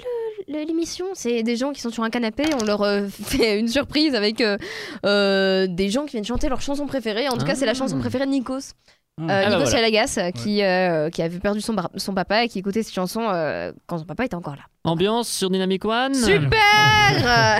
l'émission? 0.48 1.06
C'est 1.14 1.44
des 1.44 1.56
gens 1.56 1.72
qui 1.72 1.82
sont 1.82 1.92
sur 1.92 2.04
un 2.04 2.10
canapé, 2.10 2.44
on 2.62 2.66
leur 2.66 2.82
euh, 2.82 3.08
fait 3.24 3.60
une 3.60 3.68
surprise 3.68 4.16
avec 4.16 4.42
euh, 4.42 4.58
euh, 5.06 5.68
des 5.68 5.90
gens 5.90 6.06
qui 6.06 6.12
viennent 6.14 6.26
chanter 6.26 6.50
leur 6.50 6.62
chanson 6.62 6.86
préférée. 6.88 7.30
En 7.30 7.38
tout 7.38 7.46
cas, 7.46 7.56
c'est 7.56 7.66
la 7.66 7.72
Ah. 7.72 7.76
chanson 7.76 7.98
préférée 8.00 8.26
de 8.26 8.32
Nikos. 8.32 8.74
Ah. 9.20 9.24
Euh, 9.24 9.28
Ah 9.46 9.50
bah 9.50 9.58
Nikos 9.58 9.70
voilà. 9.72 9.88
Euh, 10.18 10.32
qui, 10.32 10.64
euh, 10.64 11.10
qui 11.10 11.22
avait 11.22 11.40
perdu 11.40 11.62
son, 11.62 11.76
son 11.96 12.14
papa 12.14 12.44
et 12.44 12.48
qui 12.50 12.60
écoutait 12.60 12.82
cette 12.84 12.94
chanson 12.94 13.22
euh, 13.30 13.72
quand 13.86 13.98
son 14.00 14.06
papa 14.06 14.26
était 14.26 14.36
encore 14.36 14.56
là. 14.56 14.64
Ambiance 14.84 15.30
sur 15.30 15.50
Dynamic 15.50 15.86
One? 15.86 16.14
Super 16.16 17.60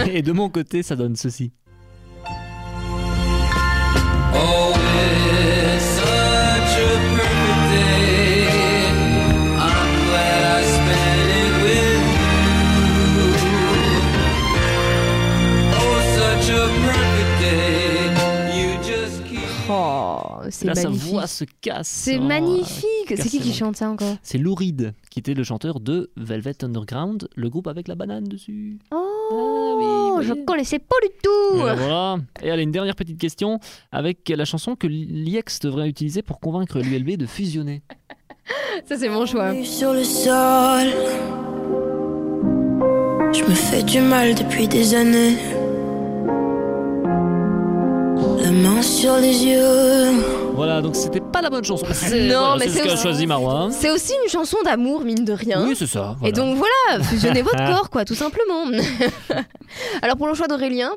Et 0.12 0.22
de 0.22 0.32
mon 0.32 0.48
côté, 0.50 0.82
ça 0.82 0.96
donne 0.96 1.16
ceci. 1.16 1.52
Oh, 4.32 4.72
it's 4.74 5.84
such 5.84 6.74
a 6.80 6.92
perfect 7.16 7.62
day. 7.72 8.46
I'm 9.58 9.90
glad 10.08 10.40
I 10.56 10.62
spent 10.76 11.30
it 11.40 11.52
with 11.64 12.02
you. 12.14 13.60
Oh, 15.76 15.98
such 16.18 16.46
a 16.50 16.64
perfect 16.86 17.32
day. 17.40 18.10
You 18.56 18.68
just 18.82 19.24
keep. 19.24 19.48
Oh, 19.68 20.40
c'est 20.50 20.66
Là, 20.66 20.74
sa 20.74 20.84
magnifique. 20.88 21.10
voix 21.10 21.26
se 21.26 21.44
casse. 21.60 21.88
C'est 21.88 22.18
Oh, 22.18 22.22
magnifique. 22.24 22.86
C'est 23.16 23.28
qui 23.28 23.40
qui 23.40 23.52
chante 23.52 23.76
ça 23.76 23.90
encore? 23.90 24.16
C'est 24.22 24.38
Lou 24.38 24.54
Reed, 24.54 24.94
qui 25.10 25.18
était 25.18 25.34
le 25.34 25.42
chanteur 25.44 25.80
de 25.80 26.10
Velvet 26.16 26.64
Underground, 26.64 27.28
le 27.34 27.50
groupe 27.50 27.66
avec 27.66 27.88
la 27.88 27.94
banane 27.96 28.24
dessus. 28.24 28.78
Oh, 28.92 29.06
Ah 29.32 29.76
oui, 29.78 29.84
je 30.20 30.32
oui. 30.32 30.44
connaissais 30.44 30.78
pas 30.78 30.96
du 31.02 31.08
tout. 31.22 31.56
Et 31.58 31.74
voilà. 31.74 32.16
Et 32.42 32.50
allez, 32.50 32.62
une 32.62 32.72
dernière 32.72 32.94
petite 32.96 33.18
question 33.18 33.58
avec 33.92 34.28
la 34.28 34.44
chanson 34.44 34.76
que 34.76 34.86
l'IEX 34.86 35.60
devrait 35.60 35.88
utiliser 35.88 36.22
pour 36.22 36.40
convaincre 36.40 36.78
l'ULB 36.80 37.16
de 37.16 37.26
fusionner. 37.26 37.82
Ça, 38.84 38.96
c'est 38.96 39.08
mon 39.08 39.26
choix. 39.26 39.52
Sur 39.64 39.92
le 39.92 40.04
sol, 40.04 40.88
je 43.32 43.44
me 43.44 43.54
fais 43.54 43.82
du 43.82 44.00
mal 44.00 44.34
depuis 44.34 44.66
des 44.66 44.94
années. 44.94 45.36
La 48.50 48.56
main 48.56 48.82
sur 48.82 49.16
les 49.18 49.44
yeux. 49.44 50.22
Voilà, 50.54 50.80
donc 50.82 50.96
c'était 50.96 51.20
pas 51.20 51.40
la 51.40 51.50
bonne 51.50 51.64
chanson. 51.64 51.86
C'est- 51.92 52.26
Non, 52.26 52.40
voilà, 52.40 52.56
mais 52.58 52.68
c'est 52.68 52.78
ce 52.80 52.84
qu'a 52.84 52.92
aussi- 52.94 53.02
choisi 53.02 53.26
Marois. 53.26 53.68
C'est 53.70 53.90
aussi 53.90 54.12
une 54.24 54.30
chanson 54.30 54.56
d'amour, 54.64 55.02
mine 55.02 55.24
de 55.24 55.32
rien. 55.32 55.64
Oui, 55.68 55.76
c'est 55.78 55.86
ça. 55.86 56.16
Et 56.24 56.32
voilà. 56.32 56.32
donc 56.32 56.56
voilà, 56.58 57.04
fusionnez 57.04 57.42
votre 57.42 57.64
corps, 57.72 57.90
quoi, 57.90 58.04
tout 58.04 58.14
simplement. 58.16 58.64
Alors 60.02 60.16
pour 60.16 60.26
le 60.26 60.34
choix 60.34 60.48
d'Aurélien, 60.48 60.90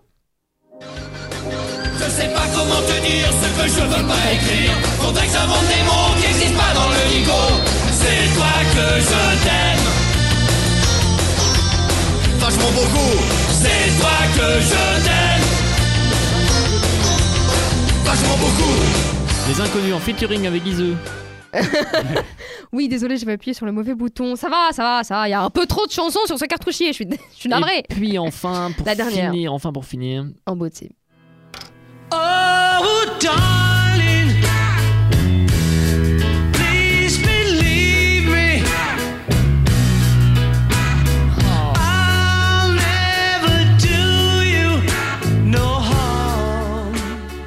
Je 0.81 2.09
sais 2.09 2.27
pas 2.33 2.45
comment 2.55 2.81
te 2.81 2.97
dire 3.05 3.29
ce 3.41 3.61
que 3.61 3.67
je 3.69 3.81
veux 3.85 4.07
pas 4.07 4.25
écrire. 4.33 4.71
Faudrait 4.99 5.25
que 5.27 5.31
j'invente 5.33 5.67
des 5.69 5.83
mots 5.85 6.11
qui 6.19 6.25
existent 6.25 6.59
pas 6.59 6.73
dans 6.73 6.89
le 6.89 7.01
dico. 7.13 7.41
C'est 8.01 8.33
toi 8.35 8.53
que 8.73 8.85
je 8.99 9.21
t'aime. 9.45 9.83
Vachement 12.39 12.71
beaucoup. 12.75 13.13
C'est 13.61 14.01
toi 14.01 14.17
que 14.35 14.47
je 14.59 14.92
Les 19.47 19.59
inconnus 19.61 19.93
en 19.93 19.99
featuring 19.99 20.47
avec 20.47 20.65
Iseux. 20.65 20.95
oui, 22.71 22.87
désolé, 22.87 23.17
j'avais 23.17 23.33
appuyé 23.33 23.53
sur 23.53 23.65
le 23.65 23.71
mauvais 23.71 23.93
bouton. 23.93 24.35
Ça 24.35 24.49
va, 24.49 24.71
ça 24.71 24.83
va, 24.83 25.03
ça 25.03 25.15
va. 25.15 25.27
Il 25.27 25.31
y 25.31 25.33
a 25.33 25.41
un 25.43 25.49
peu 25.49 25.65
trop 25.65 25.85
de 25.85 25.91
chansons 25.91 26.21
sur 26.25 26.39
ce 26.39 26.45
cartouchier. 26.45 26.87
Je 26.87 26.93
suis, 26.93 27.07
je 27.09 27.39
suis 27.39 27.49
navrée. 27.49 27.79
Et 27.79 27.93
puis 27.93 28.17
enfin, 28.17 28.71
pour 28.77 28.85
La 28.85 28.95
dernière. 28.95 29.31
finir, 29.31 29.53
enfin 29.53 29.71
pour 29.71 29.85
finir, 29.85 30.25
En 30.47 30.55
beauté. 30.55 30.91
Oh, 32.11 33.05
darling. 33.21 34.43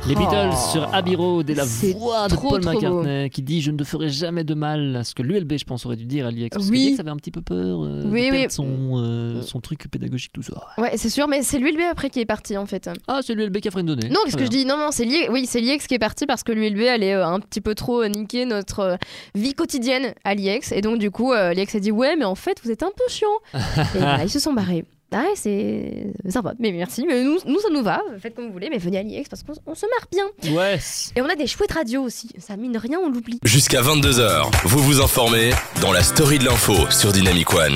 Les 0.08 0.14
Oh, 0.16 0.18
Beatles 0.20 0.56
sur 0.72 0.94
Abbey 0.94 1.14
Road 1.16 1.50
et 1.50 1.54
la 1.54 1.64
voix 1.64 2.28
de 2.28 2.34
trop, 2.34 2.50
Paul 2.50 2.60
trop 2.60 2.72
McCartney 2.74 3.30
qui 3.30 3.42
dit 3.42 3.60
Je 3.60 3.70
ne 3.70 3.76
te 3.76 3.84
ferai 3.84 4.08
jamais 4.08 4.44
de 4.44 4.54
mal. 4.54 5.02
Ce 5.04 5.14
que 5.14 5.22
l'ULB, 5.22 5.54
je 5.58 5.64
pense, 5.64 5.84
aurait 5.86 5.96
dû 5.96 6.04
dire 6.06 6.26
à 6.26 6.30
l'IEX. 6.30 6.56
Parce 6.56 6.68
Oui. 6.68 6.78
que 6.78 6.86
l'IEX 6.88 7.00
avait 7.00 7.10
un 7.10 7.16
petit 7.16 7.30
peu 7.30 7.42
peur 7.42 7.84
euh, 7.84 8.02
de 8.04 8.08
Oui, 8.08 8.28
oui. 8.30 8.46
Son, 8.48 8.66
euh, 8.94 9.42
son 9.42 9.60
truc 9.60 9.88
pédagogique, 9.90 10.32
tout 10.32 10.42
ça. 10.42 10.54
Ouais, 10.78 10.92
c'est 10.96 11.08
sûr, 11.10 11.26
mais 11.28 11.42
c'est 11.42 11.58
l'ULB 11.58 11.80
après 11.90 12.10
qui 12.10 12.20
est 12.20 12.26
parti 12.26 12.56
en 12.56 12.66
fait. 12.66 12.88
Ah, 13.08 13.20
c'est 13.24 13.34
l'ULB 13.34 13.58
qui 13.58 13.68
a 13.68 13.70
fait 13.70 13.80
une 13.80 13.86
donnée. 13.86 14.08
Non, 14.08 14.20
qu'est-ce 14.24 14.36
que 14.36 14.44
je 14.44 14.50
dis 14.50 14.64
Non, 14.64 14.76
non, 14.76 14.88
c'est. 14.90 15.06
Oui, 15.30 15.48
l'IEX 15.54 15.86
qui 15.86 15.94
est 15.94 15.98
parti 15.98 16.26
parce 16.26 16.42
que 16.42 16.52
l'ULB 16.52 16.80
allait 16.82 17.14
euh, 17.14 17.26
un 17.26 17.40
petit 17.40 17.60
peu 17.60 17.74
trop 17.74 18.02
euh, 18.02 18.08
niquer 18.08 18.44
notre 18.44 18.98
vie 19.34 19.54
quotidienne 19.54 20.14
à 20.24 20.34
l'IEX. 20.34 20.72
Et 20.72 20.80
donc, 20.82 20.98
du 20.98 21.10
coup, 21.10 21.32
l'IEX 21.34 21.74
a 21.74 21.80
dit 21.80 21.90
Ouais, 21.90 22.16
mais 22.16 22.24
en 22.24 22.34
fait, 22.34 22.60
vous 22.62 22.70
êtes 22.70 22.82
un 22.82 22.90
peu 22.96 23.04
chiant. 23.08 23.28
et 23.54 24.22
ils 24.24 24.30
se 24.30 24.38
sont 24.38 24.52
barrés. 24.52 24.84
Ah 25.12 25.22
ouais, 25.22 25.34
c'est 25.36 26.12
sympa. 26.28 26.54
Mais 26.58 26.72
merci. 26.72 27.04
Mais 27.06 27.22
nous, 27.22 27.38
nous, 27.46 27.60
ça 27.60 27.68
nous 27.72 27.82
va. 27.82 28.02
Faites 28.20 28.34
comme 28.34 28.46
vous 28.46 28.52
voulez, 28.52 28.68
mais 28.70 28.78
venez 28.78 28.98
à 28.98 29.02
l'IEX 29.02 29.28
parce 29.28 29.42
qu'on 29.42 29.54
on 29.66 29.74
se 29.74 29.86
marre 29.86 30.06
bien. 30.10 30.56
Ouais. 30.56 30.78
Et 31.14 31.22
on 31.22 31.28
a 31.28 31.36
des 31.36 31.46
chouettes 31.46 31.72
radios 31.72 32.02
aussi. 32.02 32.30
Ça, 32.38 32.56
mine 32.56 32.76
rien, 32.76 32.98
on 32.98 33.10
l'oublie. 33.10 33.38
Jusqu'à 33.44 33.82
22h, 33.82 34.50
vous 34.64 34.78
vous 34.78 35.00
informez 35.00 35.50
dans 35.80 35.92
la 35.92 36.02
story 36.02 36.38
de 36.38 36.44
l'info 36.44 36.90
sur 36.90 37.12
Dynamic 37.12 37.52
One. 37.54 37.74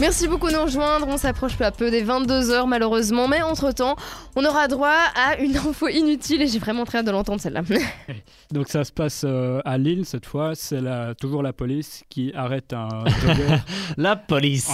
Merci 0.00 0.28
beaucoup 0.28 0.46
de 0.48 0.52
nous 0.54 0.62
rejoindre. 0.62 1.08
On 1.08 1.16
s'approche 1.16 1.56
peu 1.56 1.64
à 1.64 1.72
peu 1.72 1.90
des 1.90 2.04
22h 2.04 2.68
malheureusement. 2.68 3.26
Mais 3.26 3.42
entre-temps, 3.42 3.96
on 4.36 4.44
aura 4.44 4.68
droit 4.68 4.94
à 5.16 5.36
une 5.40 5.56
info 5.68 5.88
inutile 5.88 6.40
et 6.42 6.46
j'ai 6.46 6.60
vraiment 6.60 6.84
très 6.84 6.98
hâte 6.98 7.06
de 7.06 7.10
l'entendre 7.10 7.40
celle-là. 7.40 7.62
Donc 8.52 8.68
ça 8.68 8.84
se 8.84 8.92
passe 8.92 9.24
euh, 9.26 9.60
à 9.64 9.76
Lille 9.76 10.04
cette 10.04 10.24
fois. 10.26 10.52
C'est 10.54 10.80
la- 10.80 11.14
toujours 11.16 11.42
la 11.42 11.52
police 11.52 12.04
qui 12.10 12.32
arrête 12.34 12.72
un 12.72 12.88
jogger. 13.22 13.56
La 13.96 14.14
police. 14.14 14.70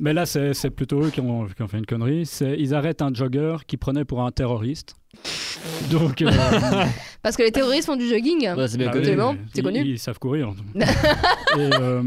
Mais 0.00 0.14
là, 0.14 0.24
c'est 0.26 0.54
c'est 0.54 0.70
plutôt 0.70 1.02
eux 1.02 1.10
qui 1.10 1.20
ont, 1.20 1.46
qui 1.46 1.62
ont 1.62 1.68
fait 1.68 1.78
une 1.78 1.86
connerie. 1.86 2.24
C'est- 2.24 2.56
Ils 2.58 2.74
arrêtent 2.74 3.02
un 3.02 3.12
jogger 3.12 3.56
qui 3.66 3.76
prenait 3.76 4.04
pour 4.06 4.22
un 4.22 4.30
terroriste. 4.30 4.94
Donc, 5.90 6.22
euh, 6.22 6.30
Parce 7.22 7.36
que 7.36 7.42
les 7.42 7.52
terroristes 7.52 7.86
font 7.86 7.96
du 7.96 8.08
jogging. 8.08 8.48
Ouais, 8.54 8.68
c'est 8.68 8.78
bien 8.78 8.86
bah 8.86 8.92
oui, 8.96 9.02
ils- 9.54 9.62
connu. 9.62 9.80
Ils, 9.84 9.98
savent 9.98 10.18
courir. 10.18 10.52
Et, 10.76 10.80
euh, 11.58 12.02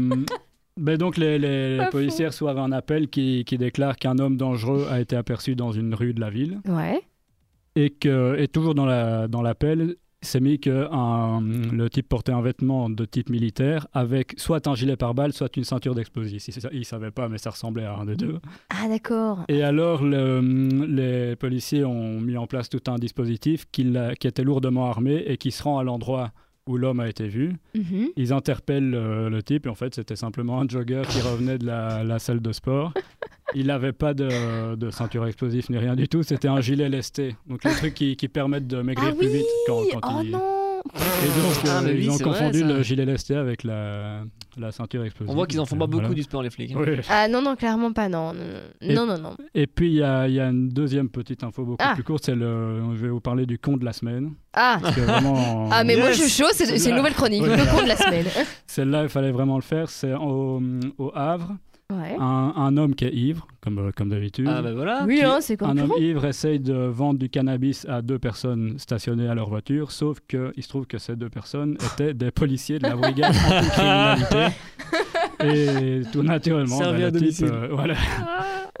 ben 0.78 0.96
donc 0.96 1.16
les, 1.16 1.38
les- 1.38 1.78
policiers 1.90 2.26
reçoivent 2.26 2.58
un 2.58 2.72
appel 2.72 3.08
qui, 3.08 3.44
qui 3.44 3.58
déclare 3.58 3.96
qu'un 3.96 4.18
homme 4.18 4.36
dangereux 4.36 4.86
a 4.90 5.00
été 5.00 5.16
aperçu 5.16 5.54
dans 5.54 5.72
une 5.72 5.94
rue 5.94 6.14
de 6.14 6.20
la 6.20 6.30
ville 6.30 6.60
Ouais. 6.68 7.00
et 7.76 7.90
que 7.90 8.36
et 8.38 8.48
toujours 8.48 8.74
dans 8.74 8.86
la 8.86 9.28
dans 9.28 9.42
l'appel 9.42 9.96
c'est 10.24 10.38
mis 10.40 10.60
que 10.60 10.86
un- 10.92 11.40
le 11.42 11.90
type 11.90 12.08
portait 12.08 12.30
un 12.30 12.40
vêtement 12.42 12.88
de 12.88 13.04
type 13.04 13.28
militaire 13.28 13.88
avec 13.92 14.34
soit 14.36 14.68
un 14.68 14.74
gilet 14.76 14.96
pare-balles 14.96 15.32
soit 15.32 15.56
une 15.56 15.64
ceinture 15.64 15.96
d'explosifs. 15.96 16.46
Il, 16.46 16.54
il 16.78 16.84
savait 16.84 17.10
pas 17.10 17.28
mais 17.28 17.38
ça 17.38 17.50
ressemblait 17.50 17.84
à 17.84 17.96
un 17.96 18.04
des 18.06 18.14
deux. 18.14 18.38
Ah 18.70 18.86
d'accord. 18.88 19.44
Et 19.48 19.64
alors 19.64 20.04
le- 20.04 20.40
les 20.86 21.34
policiers 21.34 21.84
ont 21.84 22.20
mis 22.20 22.36
en 22.36 22.46
place 22.46 22.68
tout 22.68 22.82
un 22.86 22.98
dispositif 23.00 23.66
qui 23.72 23.92
était 24.22 24.44
lourdement 24.44 24.86
armé 24.86 25.16
et 25.26 25.36
qui 25.38 25.50
se 25.50 25.64
rend 25.64 25.78
à 25.80 25.82
l'endroit 25.82 26.30
où 26.66 26.76
l'homme 26.76 27.00
a 27.00 27.08
été 27.08 27.28
vu. 27.28 27.56
Mhm. 27.74 28.08
Ils 28.16 28.32
interpellent 28.32 28.94
euh, 28.94 29.28
le 29.28 29.42
type 29.42 29.66
et 29.66 29.68
en 29.68 29.74
fait 29.74 29.94
c'était 29.94 30.16
simplement 30.16 30.60
un 30.60 30.68
jogger 30.68 31.02
qui 31.08 31.20
revenait 31.20 31.58
de 31.58 31.66
la, 31.66 32.04
la 32.04 32.18
salle 32.18 32.40
de 32.40 32.52
sport. 32.52 32.92
Il 33.54 33.66
n'avait 33.66 33.92
pas 33.92 34.14
de, 34.14 34.74
de 34.76 34.90
ceinture 34.90 35.26
explosive 35.26 35.66
ni 35.70 35.76
rien 35.76 35.94
du 35.94 36.08
tout, 36.08 36.22
c'était 36.22 36.48
un 36.48 36.60
gilet 36.60 36.88
lesté. 36.88 37.36
Donc 37.48 37.64
les 37.64 37.72
trucs 37.72 37.94
qui, 37.94 38.16
qui 38.16 38.28
permettent 38.28 38.66
de 38.68 38.80
maigrir 38.80 39.10
Ah 39.12 39.18
plus 39.18 39.28
vite 39.28 39.46
quand, 39.66 39.82
quand 40.00 40.18
Oh 40.18 40.20
il... 40.24 40.30
non 40.30 40.61
Et 41.24 41.26
donc 41.40 41.52
Ah, 41.66 41.80
euh, 41.82 41.84
oui, 41.86 41.98
ils 42.02 42.10
ont 42.10 42.14
vrai, 42.14 42.24
confondu 42.24 42.64
le 42.64 42.82
gilet 42.82 43.04
lesté 43.04 43.34
avec 43.36 43.64
la, 43.64 44.22
la 44.56 44.72
ceinture 44.72 45.04
explosive. 45.04 45.30
On 45.32 45.34
voit 45.36 45.46
qu'ils 45.46 45.60
en 45.60 45.66
font 45.66 45.76
pas 45.76 45.86
beaucoup 45.86 46.00
voilà. 46.02 46.14
du 46.14 46.22
sport, 46.22 46.42
les 46.42 46.50
flics. 46.50 46.72
hein. 46.72 46.78
Oui. 46.80 46.96
Ah 47.08 47.28
non, 47.28 47.40
non, 47.42 47.54
clairement 47.56 47.92
pas, 47.92 48.08
non. 48.08 48.32
Et- 48.80 48.92
Non, 48.94 49.06
non, 49.06 49.18
non. 49.18 49.36
Et 49.54 49.66
puis 49.66 49.88
il 49.88 49.94
y 49.94 50.02
a, 50.02 50.26
il 50.28 50.34
y 50.34 50.40
a 50.40 50.48
une 50.48 50.68
deuxième 50.68 51.08
petite 51.08 51.44
info 51.44 51.64
beaucoup 51.64 51.76
Ah. 51.84 51.92
plus 51.94 52.04
courte, 52.04 52.24
c'est 52.24 52.34
le, 52.34 52.80
je 52.96 53.02
vais 53.02 53.08
vous 53.08 53.20
parler 53.20 53.46
du 53.46 53.58
con 53.58 53.76
de 53.76 53.84
la 53.84 53.92
semaine. 53.92 54.32
Ah 54.54 54.78
vraiment, 54.82 55.68
ah 55.72 55.84
mais 55.84 55.96
moi 55.96 56.12
je 56.12 56.22
suis 56.22 56.30
chaud, 56.30 56.50
c'est 56.52 56.66
c'est 56.78 56.90
une 56.90 56.96
nouvelle 56.96 57.14
chronique, 57.14 57.42
Oui. 57.42 57.48
le 57.50 57.70
con 57.76 57.82
de 57.82 57.88
la 57.88 57.96
semaine. 57.96 58.26
Celle-là, 58.66 59.04
il 59.04 59.08
fallait 59.08 59.32
vraiment 59.32 59.56
le 59.56 59.62
faire. 59.62 59.88
C'est 59.88 60.12
au, 60.14 60.60
au 60.98 61.12
Havre. 61.14 61.52
Ouais. 61.92 62.16
Un, 62.18 62.52
un 62.56 62.76
homme 62.76 62.94
qui 62.94 63.04
est 63.04 63.12
ivre, 63.14 63.46
comme, 63.60 63.78
euh, 63.78 63.90
comme 63.96 64.08
d'habitude. 64.08 64.48
Ah 64.48 64.62
bah 64.62 64.72
voilà. 64.72 65.04
Oui, 65.06 65.16
qui- 65.18 65.24
hein, 65.24 65.38
c'est 65.40 65.62
un 65.62 65.76
homme 65.78 65.92
ivre 65.98 66.24
essaye 66.24 66.58
de 66.60 66.72
vendre 66.74 67.18
du 67.18 67.28
cannabis 67.28 67.86
à 67.88 68.02
deux 68.02 68.18
personnes 68.18 68.78
stationnées 68.78 69.28
à 69.28 69.34
leur 69.34 69.48
voiture, 69.48 69.92
sauf 69.92 70.18
qu'il 70.28 70.62
se 70.62 70.68
trouve 70.68 70.86
que 70.86 70.98
ces 70.98 71.16
deux 71.16 71.28
personnes 71.28 71.76
étaient 71.92 72.14
des 72.14 72.30
policiers 72.30 72.78
de 72.78 72.84
la 72.88 72.96
brigade 72.96 73.34
anticriminalité. 73.34 74.46
Et 75.44 76.02
tout 76.12 76.22
naturellement, 76.22 76.78
ben, 76.78 77.04
à 77.04 77.10
le 77.10 77.20
type, 77.20 77.46
euh, 77.46 77.68
voilà, 77.70 77.94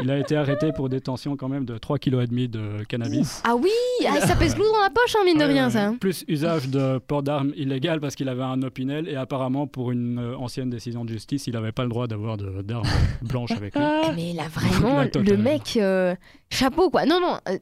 il 0.00 0.10
a 0.10 0.18
été 0.18 0.36
arrêté 0.36 0.72
pour 0.72 0.88
détention 0.88 1.36
quand 1.36 1.48
même 1.48 1.64
de 1.64 1.76
3,5 1.78 1.98
kg 1.98 2.50
de 2.50 2.84
cannabis. 2.84 3.42
Ah 3.44 3.54
oui, 3.56 3.70
ah, 4.08 4.20
ça 4.26 4.34
pèse 4.36 4.56
lourd 4.56 4.72
dans 4.72 4.82
la 4.82 4.90
poche, 4.90 5.14
hein, 5.16 5.24
mine 5.24 5.38
de 5.38 5.44
rien, 5.44 5.70
ça. 5.70 5.92
Plus 6.00 6.24
usage 6.28 6.68
de 6.68 6.98
port 6.98 7.22
d'armes 7.22 7.52
illégal 7.56 8.00
parce 8.00 8.14
qu'il 8.14 8.28
avait 8.28 8.42
un 8.42 8.62
opinel 8.62 9.08
et 9.08 9.16
apparemment 9.16 9.66
pour 9.66 9.90
une 9.92 10.18
euh, 10.18 10.36
ancienne 10.36 10.70
décision 10.70 11.04
de 11.04 11.10
justice, 11.10 11.46
il 11.46 11.52
n'avait 11.54 11.72
pas 11.72 11.82
le 11.84 11.88
droit 11.90 12.06
d'avoir 12.06 12.36
de- 12.36 12.62
d'armes 12.62 12.86
blanches 13.22 13.52
avec 13.52 13.74
lui. 13.74 13.82
Eh, 13.82 14.14
Mais 14.16 14.32
là, 14.32 14.44
vraiment, 14.52 14.98
La 14.98 15.20
le 15.20 15.36
mec, 15.36 15.76
euh, 15.76 16.14
chapeau, 16.50 16.90
quoi. 16.90 17.04
Non, 17.06 17.20
non, 17.20 17.36
euh, 17.48 17.56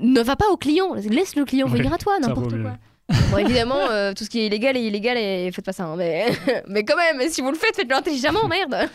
ne 0.00 0.20
va 0.20 0.36
pas 0.36 0.46
au 0.52 0.56
client. 0.56 0.94
Laisse 0.94 1.36
le 1.36 1.44
client 1.44 1.66
venir 1.66 1.92
à 1.92 1.98
toi, 1.98 2.18
n'importe 2.20 2.52
mieux. 2.52 2.64
Bon, 3.30 3.38
évidemment, 3.38 3.90
euh, 3.90 4.12
tout 4.12 4.24
ce 4.24 4.30
qui 4.30 4.40
est 4.40 4.46
illégal 4.46 4.76
est 4.76 4.82
illégal 4.82 5.16
et 5.16 5.50
faites 5.52 5.64
pas 5.64 5.72
ça. 5.72 5.84
hein, 5.84 5.94
mais... 5.96 6.26
mais 6.68 6.84
quand 6.84 6.96
même, 6.96 7.28
si 7.30 7.40
vous 7.40 7.50
le 7.50 7.56
faites, 7.58 7.74
faites-le 7.74 7.96
intelligemment, 7.96 8.46
merde. 8.48 8.88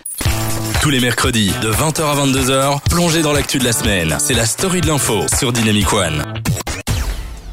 Tous 0.81 0.89
les 0.89 0.99
mercredis, 0.99 1.51
de 1.61 1.71
20h 1.71 2.01
à 2.03 2.25
22h, 2.25 2.79
plongez 2.89 3.21
dans 3.21 3.33
l'actu 3.33 3.57
de 3.57 3.63
la 3.65 3.73
semaine. 3.73 4.15
C'est 4.19 4.33
la 4.33 4.45
story 4.45 4.81
de 4.81 4.87
l'info 4.87 5.25
sur 5.37 5.51
Dynamic 5.51 5.91
One. 5.91 6.23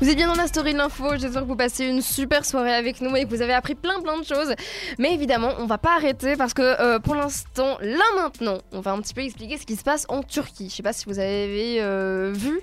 Vous 0.01 0.09
êtes 0.09 0.16
bien 0.16 0.27
dans 0.27 0.35
la 0.35 0.48
story 0.48 0.72
de 0.72 0.79
l'info, 0.79 1.05
j'espère 1.16 1.42
que 1.42 1.46
vous 1.46 1.55
passez 1.55 1.85
une 1.85 2.03
super 2.03 2.44
soirée 2.44 2.75
avec 2.75 3.01
nous 3.01 3.14
et 3.14 3.22
que 3.25 3.29
vous 3.29 3.40
avez 3.40 3.53
appris 3.53 3.77
plein 3.77 4.01
plein 4.03 4.18
de 4.18 4.25
choses. 4.25 4.53
Mais 4.98 5.14
évidemment, 5.14 5.53
on 5.61 5.66
va 5.66 5.79
pas 5.79 5.94
arrêter 5.96 6.35
parce 6.37 6.55
que 6.55 6.62
euh, 6.62 6.98
pour 6.98 7.14
l'instant, 7.14 7.79
là 7.81 8.03
maintenant, 8.16 8.59
on 8.72 8.81
va 8.81 8.90
un 8.90 9.01
petit 9.01 9.14
peu 9.14 9.20
expliquer 9.20 9.59
ce 9.59 9.64
qui 9.64 9.77
se 9.77 9.85
passe 9.85 10.05
en 10.09 10.25
Turquie. 10.25 10.68
Je 10.70 10.75
sais 10.75 10.83
pas 10.83 10.92
si 10.92 11.05
vous 11.07 11.20
avez 11.20 11.77
euh, 11.81 12.33
vu 12.35 12.61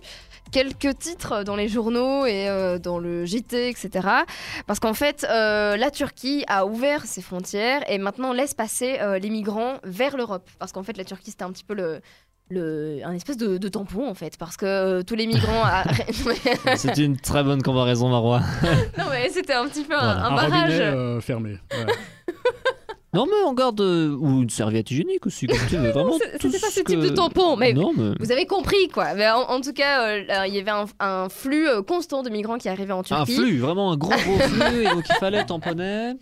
quelques 0.52 0.98
titres 1.00 1.44
dans 1.44 1.56
les 1.56 1.68
journaux 1.68 2.26
et 2.26 2.48
euh, 2.50 2.80
dans 2.80 3.00
le 3.00 3.26
JT, 3.26 3.70
etc. 3.70 4.08
Parce 4.68 4.80
qu'en 4.80 4.94
fait, 4.94 5.26
euh, 5.30 5.78
la 5.78 5.92
Turquie 5.92 6.44
a 6.48 6.66
ouvert 6.66 7.06
ses 7.06 7.22
frontières 7.22 7.82
et 7.90 7.98
maintenant 7.98 8.34
laisse 8.34 8.54
passer 8.54 8.98
euh, 9.02 9.20
les 9.20 9.30
migrants 9.30 9.76
vers 9.84 10.18
l'Europe. 10.18 10.50
Parce 10.60 10.72
qu'en 10.72 10.84
fait, 10.84 10.98
la 10.98 11.04
Turquie, 11.06 11.32
c'était 11.32 11.44
un 11.44 11.52
petit 11.52 11.64
peu 11.64 11.74
le... 11.74 12.00
Le, 12.52 13.00
un 13.06 13.14
espèce 13.14 13.38
de, 13.38 13.60
de 13.60 13.68
tampon 13.68 14.10
en 14.10 14.16
fait 14.16 14.36
parce 14.40 14.58
que 14.58 14.66
euh, 14.66 15.04
tous 15.04 15.14
les 15.14 15.28
migrants 15.28 15.64
a- 15.64 15.84
C'est 16.78 16.98
une 16.98 17.16
très 17.16 17.44
bonne 17.44 17.62
comparaison, 17.62 18.10
Marois. 18.10 18.42
Non 18.98 19.04
mais 19.12 19.30
c'était 19.30 19.54
un 19.54 19.68
petit 19.68 19.84
peu 19.84 19.94
un, 19.94 20.00
Voilà. 20.00 20.26
un 20.26 20.32
Un 20.32 20.36
barrage. 20.36 20.52
robinet 20.72 20.82
euh, 20.82 21.22
fermé. 21.22 21.60
ouais. 21.72 21.94
Non, 23.14 23.26
mais 23.26 23.44
on 23.48 23.54
garde. 23.54 23.82
euh, 23.82 24.16
ou 24.20 24.42
une 24.44 24.50
serviette 24.52 24.92
hygiénique 24.92 25.26
aussi, 25.26 25.48
comme 25.48 25.58
tu 25.68 25.78
veux. 25.78 25.90
Vraiment. 25.90 26.18
C'est- 26.20 26.38
tout 26.38 26.48
C'était 26.52 26.60
pas 26.60 26.68
ce 26.72 26.80
type 26.82 27.00
que- 27.00 27.08
de 27.08 27.10
tampon, 27.10 27.56
mais 27.56 27.74
Non, 27.74 27.92
mais. 27.98 28.12
vous 28.20 28.32
avez 28.32 28.46
compris 28.46 28.88
quoi. 28.94 29.14
Mais 29.16 29.28
en, 29.30 29.42
en 29.42 29.62
tout 29.62 29.74
cas, 29.74 30.04
euh, 30.08 30.46
il 30.48 30.54
y 30.54 30.60
avait 30.60 30.70
un, 30.70 30.86
un 31.00 31.28
flux 31.30 31.68
euh, 31.68 31.82
constant 31.82 32.22
de 32.22 32.30
migrants 32.30 32.58
qui 32.60 32.70
arrivaient 32.70 32.94
en 32.94 33.00
Un 33.00 33.04
Turquie. 33.04 33.36
flux, 33.36 33.58
vraiment 33.58 33.92
un 33.92 33.98
gros 33.98 34.12
gros 34.12 34.38
flux, 34.40 34.82
et 34.84 34.90
donc 34.90 35.06
il 35.10 35.16
fallait 35.16 35.44
tamponner. 35.46 36.14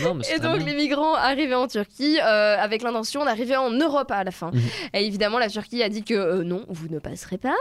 Non, 0.00 0.16
Et 0.32 0.38
donc 0.38 0.58
bien. 0.58 0.66
les 0.66 0.74
migrants 0.76 1.14
arrivaient 1.14 1.56
en 1.56 1.66
Turquie 1.66 2.20
euh, 2.20 2.56
avec 2.56 2.82
l'intention 2.82 3.24
d'arriver 3.24 3.56
en 3.56 3.70
Europe 3.70 4.12
à 4.12 4.22
la 4.22 4.30
fin. 4.30 4.52
Mhm. 4.52 4.60
Et 4.94 5.04
évidemment, 5.04 5.40
la 5.40 5.48
Turquie 5.48 5.82
a 5.82 5.88
dit 5.88 6.04
que 6.04 6.14
euh, 6.14 6.44
non, 6.44 6.64
vous 6.68 6.86
ne 6.88 7.00
passerez 7.00 7.38
pas. 7.38 7.56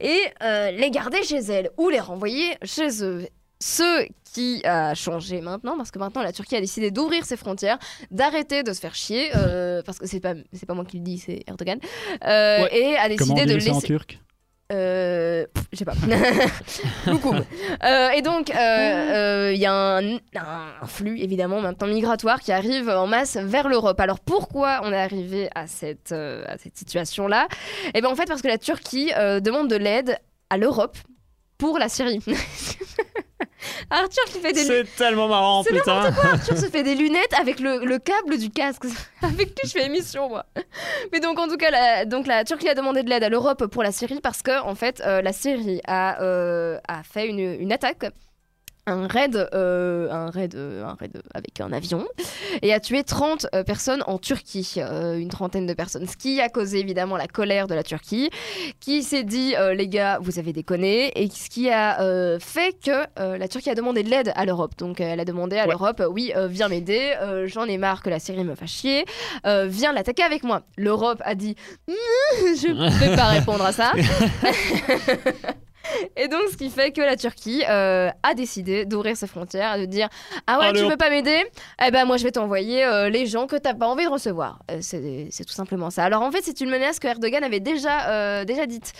Et 0.00 0.18
euh, 0.42 0.72
les 0.72 0.90
garder 0.90 1.22
chez 1.22 1.36
elle 1.38 1.70
ou 1.78 1.88
les 1.90 2.00
renvoyer 2.00 2.56
chez 2.64 3.04
eux. 3.04 3.28
Ce 3.60 4.06
qui 4.34 4.62
a 4.64 4.94
changé 4.94 5.40
maintenant, 5.40 5.76
parce 5.76 5.90
que 5.90 5.98
maintenant 5.98 6.22
la 6.22 6.32
Turquie 6.32 6.56
a 6.56 6.60
décidé 6.60 6.90
d'ouvrir 6.90 7.24
ses 7.24 7.36
frontières, 7.36 7.78
d'arrêter 8.10 8.62
de 8.62 8.72
se 8.72 8.80
faire 8.80 8.94
chier, 8.94 9.30
euh, 9.36 9.80
parce 9.86 9.98
que 9.98 10.06
c'est 10.06 10.20
pas, 10.20 10.34
c'est 10.52 10.66
pas 10.66 10.74
moi 10.74 10.84
qui 10.84 10.98
le 10.98 11.04
dis, 11.04 11.18
c'est 11.18 11.44
Erdogan, 11.46 11.78
euh, 12.24 12.62
Ouais. 12.64 12.76
et 12.76 12.96
a 12.96 13.02
Comment 13.16 13.34
décidé 13.34 13.46
de 13.46 13.58
dit 13.58 13.64
ça 13.66 13.70
en 13.70 13.74
laisser. 13.74 13.86
turc 13.86 14.18
Euh, 14.72 15.46
je 15.72 15.78
sais 15.78 15.84
pas. 15.84 15.92
Beaucoup. 17.06 17.34
Euh, 17.34 18.08
et 18.10 18.22
donc, 18.22 18.48
il 18.48 18.54
y 19.60 19.66
a 19.66 19.72
un, 19.98 20.16
un 20.34 20.86
flux, 20.86 21.20
évidemment, 21.20 21.60
maintenant 21.60 21.86
migratoire 21.86 22.40
qui 22.40 22.50
arrive 22.50 22.88
en 22.88 23.06
masse 23.06 23.36
vers 23.36 23.68
l'Europe. 23.68 24.00
Alors, 24.00 24.18
pourquoi 24.20 24.80
on 24.82 24.90
est 24.92 25.00
arrivé 25.00 25.48
à 25.54 25.66
cette, 25.68 26.12
à 26.12 26.56
cette 26.58 26.76
situation-là? 26.76 27.46
Eh 27.94 28.00
bien, 28.00 28.10
en 28.10 28.16
fait, 28.16 28.26
parce 28.26 28.42
que 28.42 28.48
la 28.48 28.58
Turquie 28.58 29.12
demande 29.42 29.68
de 29.68 29.76
l'aide 29.76 30.18
à 30.50 30.56
l'Europe 30.56 30.96
pour 31.58 31.78
la 31.78 31.88
Syrie. 31.88 32.20
Arthur 33.90 34.24
qui 34.26 34.38
fait 34.40 34.52
des 34.52 34.64
C'est 34.64 34.84
tellement 34.96 35.28
marrant, 35.28 35.62
C'est 35.62 35.72
putain. 35.74 36.12
Arthur 36.32 36.56
se 36.56 36.66
fait 36.66 36.82
des 36.82 36.94
lunettes 37.02 37.34
avec 37.38 37.60
le, 37.60 37.84
le 37.84 37.98
câble 37.98 38.38
du 38.38 38.50
casque. 38.50 38.84
avec 39.22 39.48
lui, 39.48 39.56
je 39.64 39.70
fais 39.70 39.86
émission, 39.86 40.28
moi. 40.28 40.46
Mais 41.12 41.20
donc, 41.20 41.38
en 41.38 41.48
tout 41.48 41.56
cas, 41.56 41.70
la, 41.70 42.04
donc, 42.04 42.26
la 42.26 42.44
Turquie 42.44 42.68
a 42.68 42.74
demandé 42.74 43.02
de 43.02 43.08
l'aide 43.10 43.24
à 43.24 43.28
l'Europe 43.28 43.66
pour 43.66 43.82
la 43.82 43.92
Syrie 43.92 44.20
parce 44.22 44.42
que, 44.42 44.60
en 44.62 44.74
fait, 44.74 45.02
euh, 45.06 45.22
la 45.22 45.32
Syrie 45.32 45.80
a, 45.86 46.20
euh, 46.22 46.78
a 46.88 47.02
fait 47.02 47.26
une, 47.28 47.38
une 47.38 47.72
attaque. 47.72 48.06
Un 48.86 49.06
raid, 49.06 49.48
euh, 49.54 50.10
un, 50.10 50.28
raid, 50.28 50.54
euh, 50.56 50.84
un 50.84 50.94
raid 50.94 51.22
avec 51.32 51.58
un 51.60 51.72
avion 51.72 52.04
et 52.60 52.74
a 52.74 52.80
tué 52.80 53.02
30 53.02 53.46
euh, 53.54 53.64
personnes 53.64 54.04
en 54.06 54.18
Turquie, 54.18 54.74
une 54.78 55.30
trentaine 55.30 55.66
de 55.66 55.72
personnes, 55.72 56.06
ce 56.06 56.16
qui 56.18 56.40
a 56.42 56.50
causé 56.50 56.80
évidemment 56.80 57.16
la 57.16 57.26
colère 57.26 57.66
de 57.66 57.74
la 57.74 57.82
Turquie, 57.82 58.28
qui 58.80 59.02
s'est 59.02 59.22
dit 59.24 59.54
les 59.74 59.88
gars 59.88 60.18
vous 60.20 60.38
avez 60.38 60.52
déconné 60.52 61.12
et 61.20 61.30
ce 61.30 61.48
qui 61.48 61.70
a 61.70 61.98
fait 62.40 62.76
que 62.84 63.36
la 63.38 63.48
Turquie 63.48 63.70
a 63.70 63.74
demandé 63.74 64.02
de 64.02 64.10
l'aide 64.10 64.32
à 64.36 64.44
l'Europe. 64.44 64.72
Donc 64.76 65.00
elle 65.00 65.20
a 65.20 65.24
demandé 65.24 65.56
à 65.56 65.64
Ouais. 65.64 65.70
l'Europe 65.70 66.02
oui 66.10 66.32
viens 66.48 66.68
m'aider, 66.68 67.14
j'en 67.46 67.64
ai 67.64 67.78
marre 67.78 68.02
que 68.02 68.10
la 68.10 68.18
Syrie 68.18 68.44
me 68.44 68.54
fasse 68.54 68.70
chier, 68.70 69.04
viens 69.44 69.92
l'attaquer 69.92 70.22
avec 70.22 70.42
moi. 70.44 70.62
L'Europe 70.76 71.22
a 71.24 71.34
dit 71.34 71.56
je 71.88 72.68
ne 72.68 72.90
vais 72.98 73.16
pas 73.16 73.28
répondre 73.28 73.64
à 73.64 73.72
ça. 73.72 73.92
Et 76.16 76.28
donc, 76.28 76.42
ce 76.50 76.56
qui 76.56 76.70
fait 76.70 76.92
que 76.92 77.00
la 77.00 77.16
Turquie 77.16 77.62
euh, 77.68 78.10
a 78.22 78.34
décidé 78.34 78.84
d'ouvrir 78.84 79.16
ses 79.16 79.26
frontières, 79.26 79.78
de 79.78 79.84
dire 79.84 80.08
Ah 80.46 80.58
ouais, 80.58 80.66
Allez, 80.66 80.80
tu 80.80 80.88
veux 80.88 80.96
pas 80.96 81.10
m'aider? 81.10 81.44
Eh 81.84 81.90
ben, 81.90 82.04
moi, 82.04 82.16
je 82.16 82.24
vais 82.24 82.32
t'envoyer 82.32 82.84
euh, 82.84 83.08
les 83.08 83.26
gens 83.26 83.46
que 83.46 83.56
t'as 83.56 83.74
pas 83.74 83.86
envie 83.86 84.04
de 84.04 84.10
recevoir. 84.10 84.60
Euh, 84.70 84.78
c'est 84.80 85.44
tout 85.44 85.52
simplement 85.52 85.90
ça. 85.90 86.04
Alors, 86.04 86.22
en 86.22 86.30
fait, 86.30 86.42
c'est 86.42 86.60
une 86.60 86.70
menace 86.70 86.98
que 86.98 87.08
Erdogan 87.08 87.44
avait 87.44 87.60
déjà, 87.60 88.44
déjà 88.44 88.66
dite. 88.66 88.92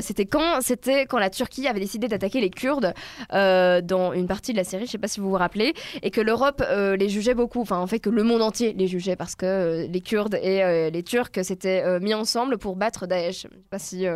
C'était 0.00 0.26
quand 0.26 0.60
C'était 0.60 1.06
quand 1.06 1.18
la 1.18 1.30
Turquie 1.30 1.66
avait 1.68 1.80
décidé 1.80 2.08
d'attaquer 2.08 2.40
les 2.40 2.50
Kurdes 2.50 2.94
dans 3.30 4.12
une 4.12 4.26
partie 4.26 4.52
de 4.52 4.56
la 4.56 4.64
Syrie, 4.64 4.86
je 4.86 4.92
sais 4.92 4.98
pas 4.98 5.08
si 5.08 5.20
vous 5.20 5.30
vous 5.30 5.36
rappelez, 5.36 5.74
et 6.02 6.10
que 6.10 6.20
l'Europe 6.20 6.62
les 6.70 7.08
jugeait 7.08 7.34
beaucoup. 7.34 7.60
Enfin, 7.60 7.78
en 7.78 7.86
fait, 7.86 7.98
que 7.98 8.10
le 8.10 8.22
monde 8.22 8.42
entier 8.42 8.74
les 8.76 8.86
jugeait 8.86 9.16
parce 9.16 9.34
que 9.34 9.86
les 9.90 10.00
Kurdes 10.00 10.36
et 10.42 10.90
les 10.90 11.02
Turcs 11.02 11.42
s'étaient 11.42 12.00
mis 12.00 12.14
ensemble 12.14 12.58
pour 12.58 12.76
battre 12.76 13.06
Daesh. 13.06 13.42
Je 13.42 13.48
sais 13.48 13.48
pas 13.70 13.78
si. 13.78 14.06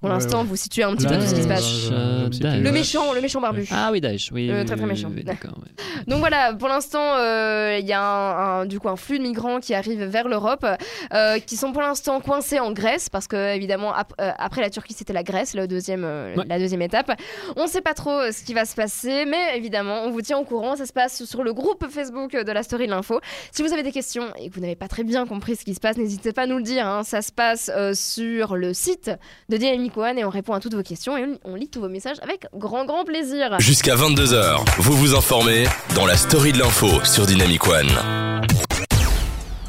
Pour 0.00 0.08
Ouais, 0.08 0.14
l'instant, 0.14 0.42
ouais. 0.42 0.46
vous 0.46 0.56
situez 0.56 0.84
un 0.84 0.94
petit 0.94 1.04
Là, 1.06 1.10
peu 1.16 1.18
tout 1.18 1.26
ce 1.28 1.34
qui 1.34 1.42
se 1.42 1.48
passe. 1.48 1.90
Le 1.90 2.70
méchant, 2.70 3.12
le 3.12 3.20
méchant 3.20 3.40
barbu. 3.40 3.66
Ah 3.72 3.90
oui, 3.92 4.00
Daesh, 4.00 4.30
oui. 4.32 4.48
Euh, 4.50 4.64
très, 4.64 4.76
très 4.76 4.86
méchant. 4.86 5.10
oui, 5.14 5.24
ouais. 5.26 5.36
Donc 6.06 6.20
voilà, 6.20 6.52
pour 6.54 6.68
l'instant, 6.68 7.16
euh, 7.16 7.78
il 7.80 7.86
y 7.86 7.92
a 7.92 8.00
un, 8.00 8.60
un- 8.60 8.66
du 8.66 8.78
coup 8.78 8.88
un 8.88 8.96
flux 8.96 9.18
de 9.18 9.24
migrants 9.24 9.58
qui 9.60 9.74
arrivent 9.74 10.04
vers 10.04 10.28
l'Europe, 10.28 10.64
euh, 11.12 11.38
qui 11.40 11.56
sont 11.56 11.72
pour 11.72 11.82
l'instant 11.82 12.20
coincés 12.20 12.60
en 12.60 12.72
Grèce, 12.72 13.08
parce 13.08 13.26
que 13.26 13.54
évidemment 13.54 13.92
ap- 13.92 14.12
euh, 14.20 14.30
après 14.38 14.60
la 14.60 14.70
Turquie 14.70 14.94
c'était 14.96 15.12
la 15.12 15.22
Grèce, 15.22 15.54
le 15.54 15.66
deuxième, 15.66 16.04
euh, 16.04 16.34
Ouais. 16.36 16.44
la 16.46 16.58
deuxième 16.58 16.82
étape. 16.82 17.10
On 17.56 17.64
ne 17.64 17.68
sait 17.68 17.80
pas 17.80 17.94
trop 17.94 18.20
ce 18.30 18.44
qui 18.44 18.54
va 18.54 18.64
se 18.64 18.74
passer, 18.76 19.24
mais 19.26 19.56
évidemment 19.56 20.02
on 20.04 20.10
vous 20.10 20.22
tient 20.22 20.38
au 20.38 20.44
courant. 20.44 20.76
Ça 20.76 20.86
se 20.86 20.92
passe 20.92 21.24
sur 21.24 21.42
le 21.42 21.52
groupe 21.52 21.86
Facebook 21.90 22.32
de 22.36 22.52
la 22.52 22.62
Story 22.62 22.86
de 22.86 22.92
l'info. 22.92 23.20
Si 23.52 23.62
vous 23.62 23.72
avez 23.72 23.82
des 23.82 23.92
questions 23.92 24.26
et 24.38 24.48
que 24.48 24.54
vous 24.54 24.60
n'avez 24.60 24.76
pas 24.76 24.88
très 24.88 25.02
bien 25.04 25.26
compris 25.26 25.56
ce 25.56 25.64
qui 25.64 25.74
se 25.74 25.80
passe, 25.80 25.96
n'hésitez 25.96 26.32
pas 26.32 26.42
à 26.42 26.46
nous 26.46 26.58
le 26.58 26.62
dire. 26.62 26.86
hein. 26.86 27.02
Ça 27.02 27.20
se 27.22 27.32
passe 27.32 27.70
euh, 27.74 27.92
sur 27.94 28.54
le 28.56 28.72
site 28.74 29.10
de 29.48 29.56
Dynamic 29.88 29.96
One 29.96 30.18
et 30.18 30.24
on 30.24 30.30
répond 30.30 30.52
à 30.52 30.60
toutes 30.60 30.74
vos 30.74 30.82
questions 30.82 31.16
et 31.16 31.24
on, 31.44 31.54
lit 31.54 31.68
tous 31.68 31.80
vos 31.80 31.88
messages 31.88 32.18
avec 32.22 32.46
grand 32.54 32.84
grand 32.84 33.04
plaisir. 33.04 33.58
Jusqu'à 33.58 33.96
22h, 33.96 34.64
vous 34.78 34.92
vous 34.92 35.14
informez 35.14 35.64
dans 35.94 36.06
la 36.06 36.16
story 36.16 36.52
de 36.52 36.58
l'info 36.58 36.88
sur 37.04 37.26
Dynamic 37.26 37.66
One. 37.66 37.88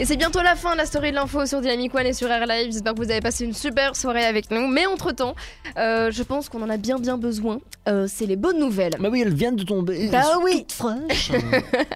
Et 0.01 0.05
c'est 0.05 0.15
bientôt 0.15 0.41
la 0.41 0.55
fin 0.55 0.73
de 0.73 0.77
la 0.77 0.85
story 0.85 1.11
de 1.11 1.15
l'info 1.15 1.45
sur 1.45 1.59
Dynamic 1.59 1.93
One 1.93 2.05
et 2.05 2.13
sur 2.13 2.31
Air 2.31 2.45
Live. 2.45 2.71
J'espère 2.71 2.93
que 2.93 2.99
vous 2.99 3.11
avez 3.11 3.19
passé 3.19 3.43
une 3.43 3.53
super 3.53 3.97
soirée 3.97 4.23
avec 4.23 4.49
nous. 4.49 4.67
Mais 4.67 4.85
entre-temps, 4.85 5.35
euh, 5.77 6.09
je 6.09 6.23
pense 6.23 6.47
qu'on 6.47 6.61
en 6.61 6.69
a 6.69 6.77
bien 6.77 6.99
bien 6.99 7.17
besoin. 7.17 7.59
Euh, 7.87 8.07
c'est 8.07 8.25
les 8.25 8.37
bonnes 8.37 8.59
nouvelles. 8.59 8.95
Bah 8.99 9.09
oui, 9.11 9.21
elles 9.21 9.33
viennent 9.33 9.57
de 9.57 9.63
tomber. 9.63 10.07
Bah 10.07 10.19
elles 10.19 10.33
sont 10.33 10.41
oui. 10.41 10.59
toutes 10.59 10.71
fraîches. 10.71 11.31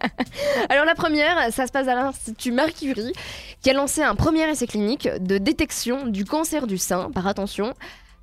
Alors 0.69 0.86
la 0.86 0.95
première, 0.95 1.53
ça 1.53 1.65
se 1.65 1.71
passe 1.71 1.88
à 1.88 1.95
l'Institut 1.95 2.51
Marie 2.51 2.73
Curie, 2.73 3.13
qui 3.62 3.69
a 3.69 3.73
lancé 3.73 4.01
un 4.01 4.15
premier 4.15 4.49
essai 4.49 4.67
clinique 4.67 5.07
de 5.21 5.38
détection 5.38 6.05
du 6.05 6.25
cancer 6.25 6.67
du 6.67 6.77
sein, 6.77 7.09
par 7.12 7.25
attention, 7.27 7.73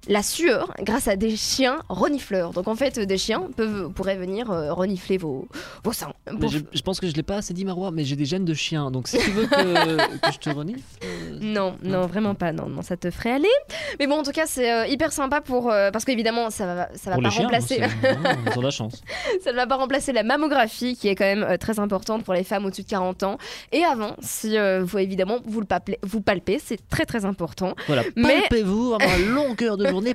la 0.09 0.23
sueur 0.23 0.73
grâce 0.83 1.09
à 1.09 1.17
des 1.17 1.37
chiens 1.37 1.81
renifleurs. 1.89 2.53
Donc 2.53 2.69
en 2.69 2.75
fait, 2.75 2.99
des 2.99 3.19
chiens 3.19 3.49
peuvent, 3.57 3.91
pourraient 3.93 4.17
venir 4.17 4.51
euh, 4.51 4.73
renifler 4.73 5.19
vos, 5.19 5.47
vos 5.85 5.93
seins. 5.93 6.13
Mais 6.39 6.49
je, 6.49 6.59
je 6.73 6.81
pense 6.83 7.01
que 7.01 7.07
je 7.07 7.13
l'ai 7.15 7.23
pas 7.23 7.37
assez 7.37 7.53
dit, 7.55 7.65
Marois, 7.65 7.91
mais 7.91 8.05
j'ai 8.05 8.17
des 8.17 8.25
gènes 8.25 8.45
de 8.45 8.55
chien. 8.55 8.91
Donc 8.91 9.09
si 9.09 9.19
tu 9.19 9.31
veux 9.31 9.47
que, 9.47 9.97
que 10.27 10.33
je 10.33 10.39
te 10.39 10.51
renifle. 10.51 10.81
euh, 11.05 11.39
Non, 11.41 11.77
non, 11.83 12.07
vraiment 12.07 12.35
pas. 12.35 12.53
Non, 12.53 12.67
non, 12.69 12.83
ça 12.83 12.97
te 12.97 13.11
ferait 13.11 13.33
aller. 13.33 13.49
Mais 13.99 14.07
bon, 14.07 14.21
en 14.21 14.23
tout 14.23 14.33
cas, 14.33 14.47
c'est 14.47 14.73
euh, 14.73 14.87
hyper 14.87 15.13
sympa 15.13 15.41
pour 15.41 15.65
parce 15.93 16.05
qu'évidemment, 16.05 16.51
ça 16.51 16.67
va, 16.67 16.89
ça 16.95 17.11
va 17.11 17.17
pour 17.17 17.23
pas 17.25 17.31
chiens, 17.31 17.43
remplacer, 17.45 17.83
hein, 17.83 17.89
c'est- 18.03 18.15
non, 18.15 18.31
ils 18.47 18.57
ont 18.59 18.61
de 18.61 18.65
la 18.67 18.71
chance. 18.71 19.03
ça 19.45 19.53
ne 19.53 19.57
va 19.57 19.67
pas 19.67 19.77
remplacer 19.77 20.13
la 20.13 20.23
mammographie, 20.23 20.97
qui 20.97 21.09
est 21.09 21.15
quand 21.15 21.25
même 21.25 21.59
très 21.59 21.79
importante 21.79 22.25
pour 22.25 22.35
les 22.35 22.45
femmes 22.45 22.65
au-dessus 22.65 22.83
de 22.83 22.89
40 22.89 23.23
ans. 23.25 23.39
Et 23.73 23.85
avant, 23.85 24.17
si 24.21 24.57
vous 24.83 24.99
évidemment 24.99 25.39
vous 25.45 25.61
le 25.61 25.67
palpez, 25.67 25.99
vous 26.03 26.21
palpez, 26.21 26.59
c'est 26.65 26.79
très 26.89 27.05
très 27.05 27.25
important. 27.25 27.75
Voilà, 27.87 28.03
Mais- 28.17 28.41
palpez-vous, 28.49 28.95
avoir 28.95 29.19
une 29.19 29.29
longueur 29.35 29.77
de 29.77 29.90
journée. 29.91 30.15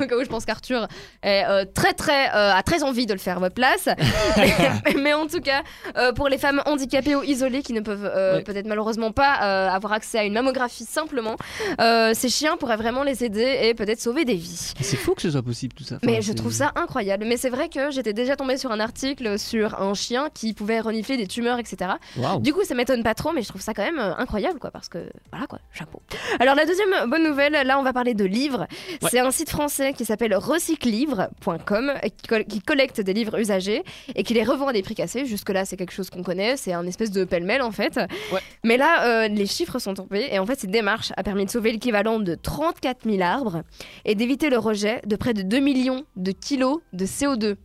Au 0.00 0.06
cas 0.06 0.16
où 0.16 0.24
je 0.24 0.28
pense 0.28 0.44
qu'Arthur 0.44 0.88
est 1.22 1.44
euh, 1.44 1.64
très 1.72 1.92
très 1.92 2.28
euh, 2.28 2.52
a 2.54 2.62
très 2.62 2.82
envie 2.82 3.06
de 3.06 3.12
le 3.12 3.18
faire 3.18 3.36
à 3.36 3.40
votre 3.40 3.54
place. 3.54 3.88
mais, 4.36 4.94
mais 5.02 5.14
en 5.14 5.26
tout 5.26 5.40
cas, 5.40 5.62
euh, 5.96 6.12
pour 6.12 6.28
les 6.28 6.38
femmes 6.38 6.62
handicapées 6.66 7.16
ou 7.16 7.22
isolées 7.22 7.62
qui 7.62 7.72
ne 7.72 7.80
peuvent 7.80 8.10
peut-être 8.44 8.66
malheureusement 8.66 9.12
pas 9.12 9.32
avoir 9.68 9.92
accès 9.92 10.18
à 10.18 10.24
une 10.24 10.32
mammographie 10.32 10.84
simplement, 10.84 11.36
ces 11.78 12.28
chiens 12.28 12.56
pourraient 12.56 12.76
vraiment 12.76 13.02
les 13.02 13.24
aider 13.24 13.60
et 13.62 13.74
peut-être 13.74 14.00
sauver 14.00 14.24
des 14.24 14.34
vies. 14.34 14.72
C'est 14.80 14.96
fou 14.96 15.14
que 15.14 15.22
ce 15.22 15.30
soit 15.30 15.42
possible 15.42 15.74
tout 15.74 15.84
ça. 15.84 15.96
Enfin, 15.96 16.06
Mais 16.06 16.22
je 16.22 16.32
trouve 16.32 16.52
ça 16.52 16.72
incroyable. 16.76 17.24
Mais 17.26 17.36
c'est 17.36 17.50
vrai 17.50 17.68
que 17.68 17.90
j'étais 17.90 18.12
déjà 18.12 18.36
tombée 18.36 18.56
sur 18.56 18.70
un 18.72 18.80
article 18.80 19.38
sur 19.38 19.80
un 19.80 19.94
chien 19.94 20.28
qui 20.32 20.54
pouvait 20.54 20.80
renifler 20.80 21.16
des 21.16 21.26
tumeurs, 21.26 21.58
etc. 21.58 21.92
Du 22.40 22.52
coup, 22.52 22.64
ça 22.64 22.74
m'étonne 22.74 23.02
pas 23.02 23.14
trop, 23.14 23.32
mais 23.32 23.42
je 23.42 23.48
trouve 23.48 23.62
ça 23.62 23.74
quand 23.74 23.84
même 23.84 23.98
incroyable, 23.98 24.58
quoi, 24.58 24.70
parce 24.70 24.88
que 24.88 24.98
voilà, 25.30 25.46
quoi, 25.46 25.58
chapeau. 25.72 26.02
Alors, 26.40 26.54
la 26.54 26.66
deuxième 26.66 27.10
bonne 27.10 27.24
nouvelle, 27.24 27.52
là, 27.52 27.78
on 27.78 27.82
va 27.82 27.92
parler 27.92 28.14
de 28.14 28.24
livres. 28.28 28.66
Ouais. 29.02 29.08
C'est 29.10 29.18
un 29.20 29.30
site 29.30 29.50
français 29.50 29.92
qui 29.92 30.04
s'appelle 30.04 30.34
recyclivre.com 30.34 31.92
qui, 32.16 32.26
col- 32.28 32.44
qui 32.44 32.60
collecte 32.60 33.00
des 33.00 33.12
livres 33.12 33.38
usagés 33.38 33.82
et 34.14 34.22
qui 34.22 34.34
les 34.34 34.44
revend 34.44 34.68
à 34.68 34.72
des 34.72 34.82
prix 34.82 34.94
cassés. 34.94 35.26
Jusque-là, 35.26 35.64
c'est 35.64 35.76
quelque 35.76 35.92
chose 35.92 36.10
qu'on 36.10 36.22
connaît, 36.22 36.56
c'est 36.56 36.72
un 36.72 36.86
espèce 36.86 37.10
de 37.10 37.24
pêle-mêle 37.24 37.62
en 37.62 37.70
fait. 37.72 37.96
Ouais. 38.32 38.40
Mais 38.64 38.76
là, 38.76 39.24
euh, 39.24 39.28
les 39.28 39.46
chiffres 39.46 39.78
sont 39.78 39.94
tombés 39.94 40.28
et 40.30 40.38
en 40.38 40.46
fait, 40.46 40.58
cette 40.60 40.70
démarche 40.70 41.12
a 41.16 41.22
permis 41.22 41.44
de 41.46 41.50
sauver 41.50 41.72
l'équivalent 41.72 42.18
de 42.20 42.34
34 42.34 43.04
000 43.08 43.20
arbres 43.22 43.62
et 44.04 44.14
d'éviter 44.14 44.50
le 44.50 44.58
rejet 44.58 45.00
de 45.06 45.16
près 45.16 45.34
de 45.34 45.42
2 45.42 45.58
millions 45.60 46.04
de 46.16 46.32
kilos 46.32 46.78
de 46.92 47.06
CO2. 47.06 47.56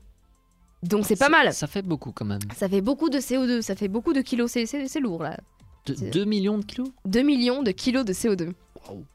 Donc, 0.83 1.05
c'est 1.05 1.15
pas 1.15 1.25
Ça- 1.25 1.31
mal. 1.31 1.53
Ça 1.53 1.67
fait 1.67 1.81
beaucoup 1.81 2.11
quand 2.11 2.25
même. 2.25 2.39
Ça 2.57 2.67
fait 2.67 2.81
beaucoup 2.81 3.09
de 3.09 3.19
CO2, 3.19 3.61
ça 3.61 3.75
fait 3.75 3.87
beaucoup 3.87 4.11
de 4.13 4.21
kilos, 4.21 4.51
c'est- 4.51 4.99
lourd 4.99 5.23
là. 5.23 5.37
De- 5.85 5.95
C'est- 5.95 6.09
2 6.11 6.25
millions 6.25 6.57
de 6.57 6.65
kilos? 6.65 6.89
2 7.05 7.21
millions 7.21 7.61
de 7.63 7.71
kilos 7.71 8.05
de 8.05 8.13
CO2. 8.13 8.51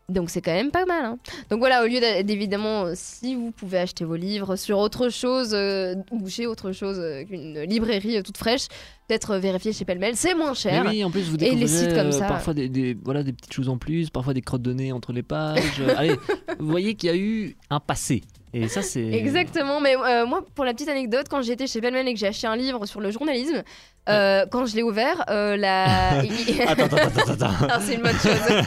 Donc 0.09 0.31
c'est 0.31 0.41
quand 0.41 0.53
même 0.55 0.71
pas 0.71 0.87
mal. 0.87 1.05
hein. 1.05 1.19
Donc 1.51 1.59
voilà, 1.59 1.85
au 1.85 1.87
lieu 1.87 2.01
d'évidemment, 2.23 2.85
euh, 2.87 2.93
si 2.95 3.35
vous 3.35 3.51
pouvez 3.51 3.79
acheter 3.79 4.05
vos 4.05 4.16
livres 4.16 4.57
sur 4.57 4.79
autre 4.79 5.09
chose 5.11 5.51
euh, 5.53 5.95
ou 6.11 6.29
chez 6.29 6.47
autre 6.47 6.73
chose 6.73 6.99
euh, 6.99 7.25
qu'une 7.25 7.61
librairie 7.62 8.16
euh, 8.16 8.23
toute 8.23 8.39
fraîche, 8.39 8.69
peut-être 9.07 9.37
vérifier 9.37 9.73
chez 9.73 9.85
Pellemel, 9.85 10.16
c'est 10.16 10.35
moins 10.35 10.55
cher. 10.55 10.85
Mais 10.85 10.91
oui, 10.91 11.05
en 11.05 11.11
plus 11.11 11.29
vous 11.29 11.37
Et 11.37 11.55
les 11.55 11.66
sites 11.66 11.95
comme 11.95 12.12
ça. 12.12 12.27
parfois 12.27 12.55
des, 12.55 12.69
des- 12.69 12.97
voilà, 13.05 13.23
des 13.23 13.33
petites 13.33 13.53
choses 13.53 13.69
en 13.69 13.77
plus, 13.79 14.09
parfois 14.11 14.33
des 14.35 14.41
crottes 14.43 14.62
de 14.62 14.73
nez 14.73 14.93
entre 14.93 15.12
les 15.12 15.23
pages. 15.23 15.83
Allez, 15.97 16.16
vous 16.59 16.69
voyez 16.69 16.95
qu'il 16.95 17.11
y 17.11 17.12
a 17.12 17.16
eu 17.16 17.57
un 17.71 17.81
passé. 17.81 18.23
Et 18.55 18.69
ça 18.69 18.83
c'est... 18.83 19.05
Exactement, 19.05 19.81
mais 19.81 19.97
euh, 19.97 20.27
moi, 20.27 20.45
pour 20.55 20.65
la 20.65 20.73
petite 20.73 20.89
anecdote, 20.89 21.27
quand 21.29 21.43
j'étais 21.43 21.67
chez 21.67 21.81
Pellemel 21.81 22.09
et 22.09 22.15
que 22.15 22.19
j'ai 22.21 22.29
acheté 22.29 22.47
un 22.47 22.57
livre 22.57 22.87
sur 22.87 23.01
le 23.01 23.11
journalisme, 23.11 23.63
euh, 24.09 24.47
quand 24.51 24.67
je 24.67 24.75
l'ai 24.77 24.83
ouvert, 24.83 25.25
euh, 25.29 25.57
la... 25.57 26.19
Attends, 26.67 26.85
attends, 26.85 26.97
attends, 26.97 27.33
attends. 27.45 27.81
C'est 27.81 27.95
une 27.95 28.03
bonne 28.03 28.13
chose. 28.19 28.65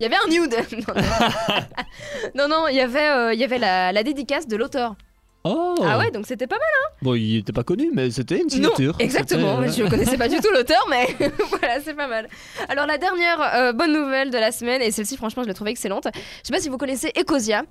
il 0.00 0.02
y 0.02 0.06
avait 0.06 0.16
un 0.16 0.28
nude. 0.30 0.54
non, 2.34 2.48
non, 2.48 2.66
il 2.68 2.76
y 2.76 2.80
avait, 2.80 3.34
il 3.34 3.40
y 3.40 3.44
avait 3.44 3.58
la, 3.58 3.92
la 3.92 4.02
dédicace 4.02 4.46
de 4.48 4.56
l'auteur. 4.56 4.94
Oh 5.42 5.74
Ah 5.82 5.96
ouais, 5.98 6.10
donc 6.10 6.26
c'était 6.26 6.46
pas 6.46 6.56
mal. 6.56 6.92
Bon, 7.00 7.14
il 7.14 7.38
était 7.38 7.52
pas 7.52 7.62
connu, 7.62 7.90
mais 7.94 8.10
c'était 8.10 8.36
une 8.36 8.42
Non, 8.44 8.48
signature. 8.50 8.94
exactement. 8.98 9.58
Euh, 9.60 9.68
Je 9.70 9.84
connaissais 9.88 10.18
pas 10.18 10.28
du 10.28 10.36
tout 10.36 10.50
l'auteur, 10.52 10.86
mais 10.90 11.06
voilà, 11.48 11.80
c'est 11.82 11.94
pas 11.94 12.08
mal. 12.08 12.28
Alors 12.68 12.86
la 12.86 12.98
dernière 12.98 13.40
euh, 13.54 13.72
bonne 13.72 13.92
nouvelle 13.92 14.30
de 14.30 14.36
la 14.36 14.52
semaine, 14.52 14.82
et 14.82 14.90
celle-ci, 14.90 15.16
franchement, 15.16 15.42
je 15.42 15.48
l'ai 15.48 15.54
trouvée 15.54 15.70
excellente. 15.70 16.08
Je 16.14 16.20
sais 16.42 16.52
pas 16.52 16.60
si 16.60 16.68
vous 16.68 16.76
connaissez 16.76 17.10
Ecosia. 17.18 17.62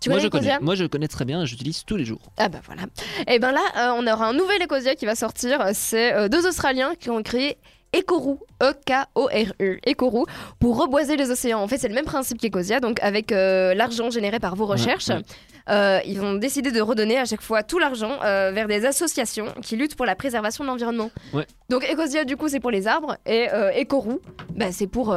Tu 0.00 0.08
Moi 0.08 0.18
je 0.18 0.28
connais, 0.28 0.58
moi 0.60 0.74
je 0.74 0.84
connais 0.84 1.08
très 1.08 1.26
bien, 1.26 1.44
j'utilise 1.44 1.84
tous 1.84 1.96
les 1.96 2.06
jours. 2.06 2.32
Ah 2.38 2.48
bah 2.48 2.60
voilà. 2.64 2.82
Et 3.28 3.38
ben 3.38 3.52
là, 3.52 3.60
euh, 3.76 3.92
on 3.98 4.06
aura 4.06 4.28
un 4.28 4.32
nouvel 4.32 4.62
Ecosia 4.62 4.94
qui 4.94 5.04
va 5.04 5.14
sortir. 5.14 5.62
C'est 5.74 6.14
euh, 6.14 6.28
deux 6.28 6.46
Australiens 6.46 6.94
qui 6.98 7.10
ont 7.10 7.22
créé 7.22 7.58
Ecoru, 7.94 8.36
E-K-O-R-U, 8.62 9.80
Ecoru, 9.86 10.24
pour 10.58 10.78
reboiser 10.80 11.16
les 11.16 11.30
océans. 11.30 11.60
En 11.60 11.68
fait, 11.68 11.76
c'est 11.76 11.88
le 11.88 11.94
même 11.94 12.04
principe 12.04 12.38
qu'Ecosia, 12.38 12.80
donc 12.80 12.98
avec 13.02 13.32
euh, 13.32 13.74
l'argent 13.74 14.10
généré 14.10 14.38
par 14.38 14.56
vos 14.56 14.66
recherches. 14.66 15.08
ouais. 15.08 15.22
Euh, 15.70 16.00
ils 16.06 16.20
ont 16.20 16.34
décidé 16.34 16.70
de 16.72 16.80
redonner 16.80 17.18
à 17.18 17.24
chaque 17.24 17.42
fois 17.42 17.62
tout 17.62 17.78
l'argent 17.78 18.18
euh, 18.24 18.50
vers 18.52 18.66
des 18.68 18.84
associations 18.84 19.46
qui 19.62 19.76
luttent 19.76 19.94
pour 19.94 20.06
la 20.06 20.14
préservation 20.16 20.64
de 20.64 20.68
l'environnement. 20.68 21.10
Ouais. 21.32 21.46
Donc 21.68 21.84
Ecosia, 21.90 22.24
du 22.24 22.36
coup, 22.36 22.48
c'est 22.48 22.60
pour 22.60 22.70
les 22.70 22.86
arbres, 22.86 23.16
et 23.26 23.48
euh, 23.52 23.70
Ecoru, 23.80 24.18
bah, 24.56 24.72
c'est 24.72 24.86
pour, 24.88 25.14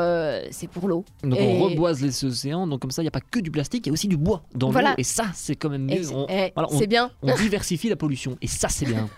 c'est 0.52 0.70
pour 0.70 0.88
l'eau. 0.88 1.04
Donc 1.24 1.40
Et- 1.40 1.44
on 1.48 1.64
reboise 1.64 2.02
les 2.02 2.26
océans, 2.26 2.68
donc 2.68 2.82
comme 2.82 2.92
ça 2.92 3.02
il 3.02 3.06
n'y 3.06 3.10
a 3.10 3.12
pas 3.12 3.22
que 3.22 3.40
du 3.40 3.50
plastique, 3.52 3.86
il 3.86 3.90
y 3.90 3.92
a 3.92 3.94
aussi 3.94 4.08
du 4.08 4.18
bois 4.18 4.44
dans 4.54 4.70
Voilà. 4.70 4.90
l'eau. 4.92 4.96
Et 5.00 5.04
ça 5.04 5.26
c'est 5.34 5.56
quand 5.56 5.70
même 5.70 5.86
mieux. 5.86 6.04
c'est 6.04 6.14
On, 6.14 6.28
eh, 6.30 6.52
voilà, 6.56 6.70
on- 6.72 6.78
c'est 6.80 6.88
bien. 6.88 7.12
on 7.24 7.34
diversifie 7.36 7.90
la 7.90 7.96
pollution. 7.96 8.38
Et 8.42 8.48
ça 8.48 8.70
c'est 8.70 8.86
bien. 8.86 9.10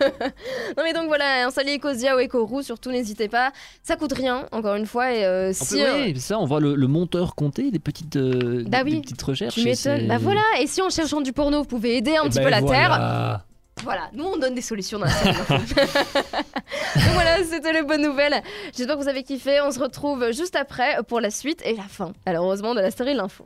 Non 0.76 0.82
mais 0.84 0.92
donc 0.92 1.06
voilà, 1.08 1.46
installer 1.46 1.76
Ecosia 1.76 2.16
ou 2.16 2.20
Ecoru, 2.20 2.62
surtout 2.62 2.90
n'hésitez 2.90 3.28
pas. 3.28 3.52
Ça 3.82 3.96
coûte 3.96 4.12
rien, 4.12 4.46
encore 4.52 4.74
une 4.76 4.86
fois. 4.86 5.12
Et 5.12 5.50
On 5.50 5.52
si 5.52 5.76
peut- 5.76 6.02
oui, 6.06 6.20
ça 6.20 6.38
on 6.38 6.44
voit 6.46 6.60
le, 6.60 6.74
le 6.74 6.86
monteur 6.86 7.34
compter, 7.34 7.70
des 7.70 7.78
petites, 7.78 8.16
Bah 8.18 8.82
des- 8.82 8.90
oui, 8.90 8.94
des 8.96 9.00
petites 9.02 9.22
recherches. 9.22 9.54
tu 9.54 9.64
m'étonnes. 9.64 10.06
Bah 10.08 10.18
voilà, 10.18 10.40
et 10.60 10.66
si 10.66 10.80
en 10.82 10.90
cherchant 10.90 11.20
du 11.26 11.32
porno, 11.32 11.58
vous 11.58 11.64
pouvez 11.68 11.96
aider 11.96 12.16
un 12.16 12.22
Eh 12.24 12.28
petit 12.28 12.38
ben 12.38 12.44
peu 12.44 12.50
la 12.50 12.62
Terre, 12.62 12.88
voilà. 12.88 13.44
voilà, 13.82 14.02
nous 14.14 14.24
on 14.24 14.36
donne 14.38 14.54
des 14.54 14.62
solutions 14.62 14.98
dans 14.98 15.04
la 15.06 15.10
série. 15.10 15.36
donc 15.48 17.12
voilà, 17.12 17.44
c'était 17.44 17.72
les 17.72 17.82
bonnes 17.82 18.02
nouvelles. 18.02 18.42
J'espère 18.76 18.96
que 18.96 19.02
vous 19.02 19.08
avez 19.08 19.22
kiffé. 19.24 19.60
On 19.60 19.70
se 19.72 19.78
retrouve 19.80 20.30
juste 20.32 20.56
après 20.56 20.98
pour 21.08 21.20
la 21.20 21.30
suite 21.30 21.60
et 21.64 21.74
la 21.74 21.82
fin, 21.82 22.12
malheureusement, 22.24 22.74
de 22.74 22.80
la 22.80 22.90
série 22.90 23.14
L'Info. 23.14 23.44